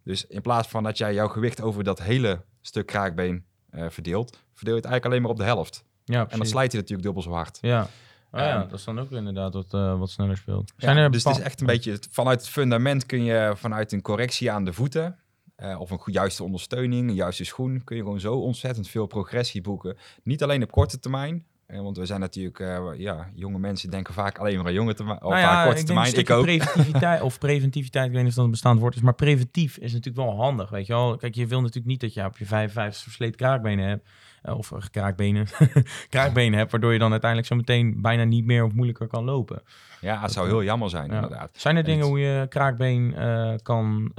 Dus 0.05 0.27
in 0.27 0.41
plaats 0.41 0.69
van 0.69 0.83
dat 0.83 0.99
jij 0.99 1.15
jouw 1.15 1.29
gewicht 1.29 1.61
over 1.61 1.85
dat 1.85 2.03
hele 2.03 2.45
stuk 2.61 2.87
kraakbeen 2.87 3.45
eh, 3.75 3.87
verdeelt, 3.91 4.31
verdeel 4.55 4.75
je 4.75 4.81
het 4.81 4.91
eigenlijk 4.91 5.05
alleen 5.05 5.23
maar 5.23 5.31
op 5.31 5.37
de 5.37 5.45
helft. 5.45 5.85
Ja, 6.05 6.27
En 6.29 6.39
dan 6.39 6.47
slijt 6.47 6.73
je 6.73 6.79
natuurlijk 6.79 7.05
dubbel 7.07 7.23
zo 7.23 7.31
hard. 7.31 7.59
Ja. 7.61 7.83
Oh 8.31 8.41
ja, 8.41 8.61
Ehm, 8.61 8.69
dat 8.69 8.79
is 8.79 8.85
dan 8.85 9.01
ook 9.01 9.11
inderdaad 9.11 9.55
wat, 9.55 9.75
eh, 9.75 9.99
wat 9.99 10.11
sneller 10.11 10.37
speelt. 10.37 10.73
Ja, 10.77 10.85
Zijn 10.87 10.97
er 10.97 11.11
dus 11.11 11.25
het 11.25 11.37
is 11.37 11.43
echt 11.43 11.61
een 11.61 11.67
beetje 11.67 11.99
vanuit 12.11 12.41
het 12.41 12.49
fundament 12.51 13.07
kun 13.07 13.25
je 13.25 13.53
vanuit 13.57 13.93
een 13.93 14.03
correctie 14.03 14.51
aan 14.51 14.65
de 14.65 14.73
voeten 14.73 15.19
eh, 15.57 15.81
of 15.81 15.91
een 15.91 15.99
goed, 15.99 16.15
juiste 16.15 16.45
ondersteuning, 16.45 17.09
een 17.09 17.15
juiste 17.15 17.45
schoen, 17.45 17.85
kun 17.85 17.97
je 17.97 18.03
gewoon 18.03 18.21
zo 18.21 18.35
ontzettend 18.35 18.89
veel 18.89 19.07
progressie 19.07 19.61
boeken. 19.61 19.97
Niet 20.23 20.43
alleen 20.43 20.63
op 20.63 20.71
korte 20.71 20.99
termijn, 20.99 21.47
want 21.83 21.97
we 21.97 22.07
zijn 22.07 22.21
natuurlijk, 22.21 22.59
eh, 22.59 22.89
ja, 22.97 23.31
jonge 23.35 23.59
mensen 23.59 23.91
denken 23.91 24.15
vaak 24.15 24.39
alleen 24.39 24.57
maar 24.57 24.67
aan 24.67 24.73
jonge 24.73 24.95
termijn, 24.95 25.19
Nou 25.21 25.33
vaak 25.33 25.43
ja, 25.43 25.65
korte 25.65 25.81
ik 25.81 25.87
termijn. 25.87 26.29
ook. 26.39 26.43
preventiviteit 26.45 27.23
of 27.29 27.39
preventiviteit, 27.39 28.07
ik 28.07 28.13
weet 28.13 28.21
niet 28.21 28.31
of 28.31 28.35
dat 28.37 28.45
een 28.45 28.51
bestaand 28.51 28.81
woord 28.81 28.95
is, 28.95 29.01
maar 29.01 29.15
preventief 29.15 29.77
is 29.77 29.93
natuurlijk 29.93 30.27
wel 30.27 30.37
handig, 30.37 30.71
weet 30.71 30.87
je 30.87 30.93
wel. 30.93 31.17
Kijk, 31.17 31.35
je 31.35 31.47
wil 31.47 31.59
natuurlijk 31.61 31.87
niet 31.87 32.01
dat 32.01 32.15
je 32.15 32.25
op 32.25 32.39
je 32.39 32.47
55 32.47 33.03
versleten 33.03 33.37
kraakbenen 33.37 33.87
hebt, 33.89 34.09
eh, 34.43 34.59
of 34.59 34.73
eh, 34.73 34.79
kraakbenen, 34.91 35.47
kraakbenen 36.09 36.59
hebt, 36.59 36.71
waardoor 36.71 36.93
je 36.93 36.99
dan 36.99 37.11
uiteindelijk 37.11 37.51
zo 37.51 37.57
meteen 37.57 38.01
bijna 38.03 38.25
niet 38.25 38.45
meer 38.45 38.65
of 38.65 38.73
moeilijker 38.73 39.07
kan 39.07 39.25
lopen. 39.25 39.63
Ja, 40.01 40.21
het 40.21 40.33
zou 40.33 40.47
heel 40.49 40.63
jammer 40.63 40.91
zijn, 40.91 41.09
Ja. 41.09 41.15
inderdaad. 41.15 41.51
Zijn 41.53 41.75
er 41.77 41.81
En 41.81 41.87
dingen 41.87 42.01
het- 42.01 42.11
hoe 42.11 42.19
je 42.21 42.47
kraakbeen 42.49 43.15
kan 43.63 44.13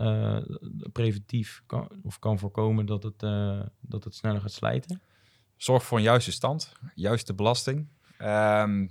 preventief 0.91 1.61
kan, 1.65 1.87
of 2.03 2.19
kan 2.19 2.39
voorkomen 2.39 2.85
dat 2.85 3.03
het, 3.03 3.19
dat 3.81 4.03
het 4.03 4.15
sneller 4.15 4.41
gaat 4.41 4.51
slijten? 4.51 5.01
Zorg 5.65 5.83
voor 5.83 5.97
een 5.97 6.03
juiste 6.03 6.31
stand, 6.31 6.71
juiste 6.95 7.33
belasting. 7.33 7.87
Ehm, 8.17 8.87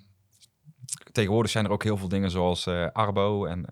tegenwoordig 1.12 1.50
zijn 1.50 1.64
er 1.64 1.70
ook 1.70 1.82
heel 1.82 1.96
veel 1.96 2.08
dingen 2.08 2.30
zoals 2.30 2.66
eh, 2.66 2.86
Arbo 2.92 3.44
en 3.44 3.66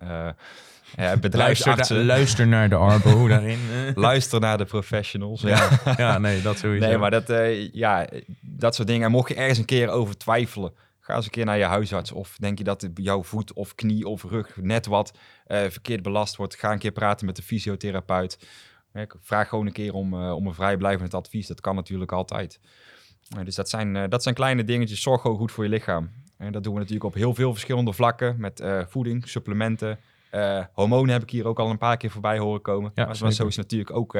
Luister, 0.95 1.19
bedrijfsartsen. 1.19 2.05
luister 2.05 2.47
naar 2.47 2.69
de 2.69 2.75
Arbo 2.75 3.27
daarin. 3.27 3.59
Luister 3.95 4.39
naar 4.39 4.57
de 4.57 4.65
professionals. 4.65 5.41
Ja, 5.41 5.69
ja, 5.97 6.17
nee, 6.17 6.41
dat 6.41 6.57
sowieso. 6.57 6.87
Nee, 6.87 6.97
maar 6.97 7.11
dat, 7.11 7.27
ja, 7.71 8.07
dat 8.41 8.75
soort 8.75 8.87
dingen. 8.87 9.05
En 9.05 9.11
mocht 9.11 9.29
je 9.29 9.35
ergens 9.35 9.57
een 9.57 9.65
keer 9.65 9.89
over 9.89 10.17
twijfelen, 10.17 10.73
ga 10.99 11.15
eens 11.15 11.25
een 11.25 11.31
keer 11.31 11.45
naar 11.45 11.57
je 11.57 11.63
huisarts. 11.63 12.11
Of 12.11 12.35
denk 12.39 12.57
je 12.57 12.63
dat 12.63 12.89
jouw 12.95 13.23
voet 13.23 13.53
of 13.53 13.75
knie 13.75 14.07
of 14.07 14.23
rug 14.23 14.57
net 14.61 14.85
wat 14.85 15.13
verkeerd 15.47 16.01
belast 16.01 16.35
wordt, 16.35 16.55
ga 16.55 16.71
een 16.71 16.79
keer 16.79 16.91
praten 16.91 17.25
met 17.25 17.35
de 17.35 17.43
fysiotherapeut. 17.43 18.47
Vraag 19.21 19.49
gewoon 19.49 19.65
een 19.65 19.71
keer 19.71 19.93
om, 19.93 20.13
om 20.31 20.47
een 20.47 20.53
vrijblijvend 20.53 21.13
advies. 21.13 21.47
Dat 21.47 21.61
kan 21.61 21.75
natuurlijk 21.75 22.11
altijd. 22.11 22.59
Eh, 23.37 23.45
dus 23.45 23.55
dat 23.55 23.69
zijn, 23.69 23.95
eh, 23.95 24.09
dat 24.09 24.23
zijn 24.23 24.35
kleine 24.35 24.63
dingetjes. 24.63 25.01
Zorg 25.01 25.21
gewoon 25.21 25.37
goed 25.37 25.51
voor 25.51 25.63
je 25.63 25.69
lichaam. 25.69 26.09
En 26.37 26.51
dat 26.51 26.63
doen 26.63 26.73
we 26.73 26.79
natuurlijk 26.79 27.05
op 27.05 27.13
heel 27.13 27.33
veel 27.33 27.51
verschillende 27.51 27.93
vlakken. 27.93 28.35
Met 28.37 28.59
eh, 28.59 28.81
voeding, 28.87 29.27
supplementen. 29.29 29.99
hormonen 30.73 31.13
heb 31.13 31.21
ik 31.21 31.29
hier 31.29 31.47
ook 31.47 31.59
al 31.59 31.69
een 31.69 31.77
paar 31.77 31.97
keer 31.97 32.09
voorbij 32.09 32.37
horen 32.37 32.61
komen. 32.61 32.91
Ja, 32.95 33.05
maar, 33.05 33.17
maar 33.21 33.31
zo 33.31 33.47
is 33.47 33.57
natuurlijk 33.57 33.95
ook... 33.95 34.17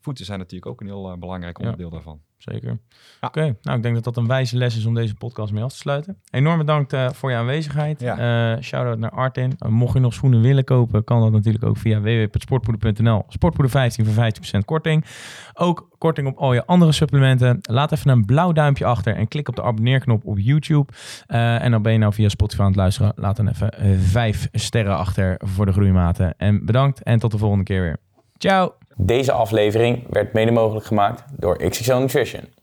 voeten 0.00 0.24
zijn 0.24 0.38
natuurlijk 0.38 0.70
ook 0.70 0.80
een 0.80 0.86
heel 0.86 1.18
belangrijk 1.18 1.58
Ja. 1.58 1.64
onderdeel 1.64 1.90
daarvan. 1.90 2.20
Zeker. 2.38 2.78
Ja. 3.20 3.28
Oké, 3.28 3.56
nou 3.62 3.76
ik 3.76 3.82
denk 3.82 3.94
dat 3.94 4.04
dat 4.04 4.16
een 4.16 4.26
wijze 4.26 4.56
les 4.56 4.76
is 4.76 4.86
om 4.86 4.94
deze 4.94 5.14
podcast 5.14 5.52
mee 5.52 5.62
af 5.62 5.70
te 5.70 5.76
sluiten. 5.76 6.16
Enorm 6.30 6.58
bedankt 6.58 6.92
eh, 6.92 7.10
voor 7.10 7.30
je 7.30 7.36
aanwezigheid. 7.36 8.00
Ja. 8.00 8.54
Eh, 8.54 8.62
Shout-out 8.62 8.98
naar 8.98 9.10
Artin. 9.10 9.52
Eh, 9.58 9.68
mocht 9.68 9.94
je 9.94 10.00
nog 10.00 10.12
schoenen 10.12 10.40
willen 10.40 10.64
kopen, 10.64 11.04
kan 11.04 11.20
dat 11.20 11.32
natuurlijk 11.32 11.64
ook 11.64 11.76
via 11.76 12.00
www.sportpoeder.nl. 12.00 13.24
Sportpoeder 13.28 13.70
15 13.70 14.04
voor 14.04 14.14
15% 14.14 14.64
korting. 14.64 15.04
Ook 15.52 15.88
korting 15.98 16.28
op 16.28 16.36
al 16.36 16.54
je 16.54 16.66
andere 16.66 16.92
supplementen. 16.92 17.58
Laat 17.62 17.92
even 17.92 18.10
een 18.10 18.24
blauw 18.24 18.52
duimpje 18.52 18.84
achter 18.84 19.16
en 19.16 19.28
klik 19.28 19.48
op 19.48 19.56
de 19.56 19.62
abonneerknop 19.62 20.24
op 20.24 20.38
YouTube. 20.38 20.92
En 21.26 21.70
dan 21.70 21.82
ben 21.82 21.92
je 21.92 21.98
nou 21.98 22.12
via 22.12 22.28
Spotify 22.28 22.60
aan 22.60 22.66
het 22.66 22.76
luisteren. 22.76 23.12
Laat 23.16 23.36
dan 23.36 23.48
even 23.48 24.00
vijf 24.00 24.48
sterren 24.52 24.96
achter 24.96 25.40
voor 25.44 25.66
de 25.66 25.72
groeimaten. 25.72 26.34
En 26.36 26.64
bedankt 26.64 27.02
en 27.02 27.18
tot 27.18 27.30
de 27.30 27.38
volgende 27.38 27.64
keer 27.64 27.80
weer. 27.80 27.96
Ciao! 28.38 28.85
Deze 28.98 29.32
aflevering 29.32 30.06
werd 30.10 30.32
mede 30.32 30.50
mogelijk 30.50 30.86
gemaakt 30.86 31.24
door 31.36 31.56
XXL 31.56 31.94
Nutrition. 31.94 32.55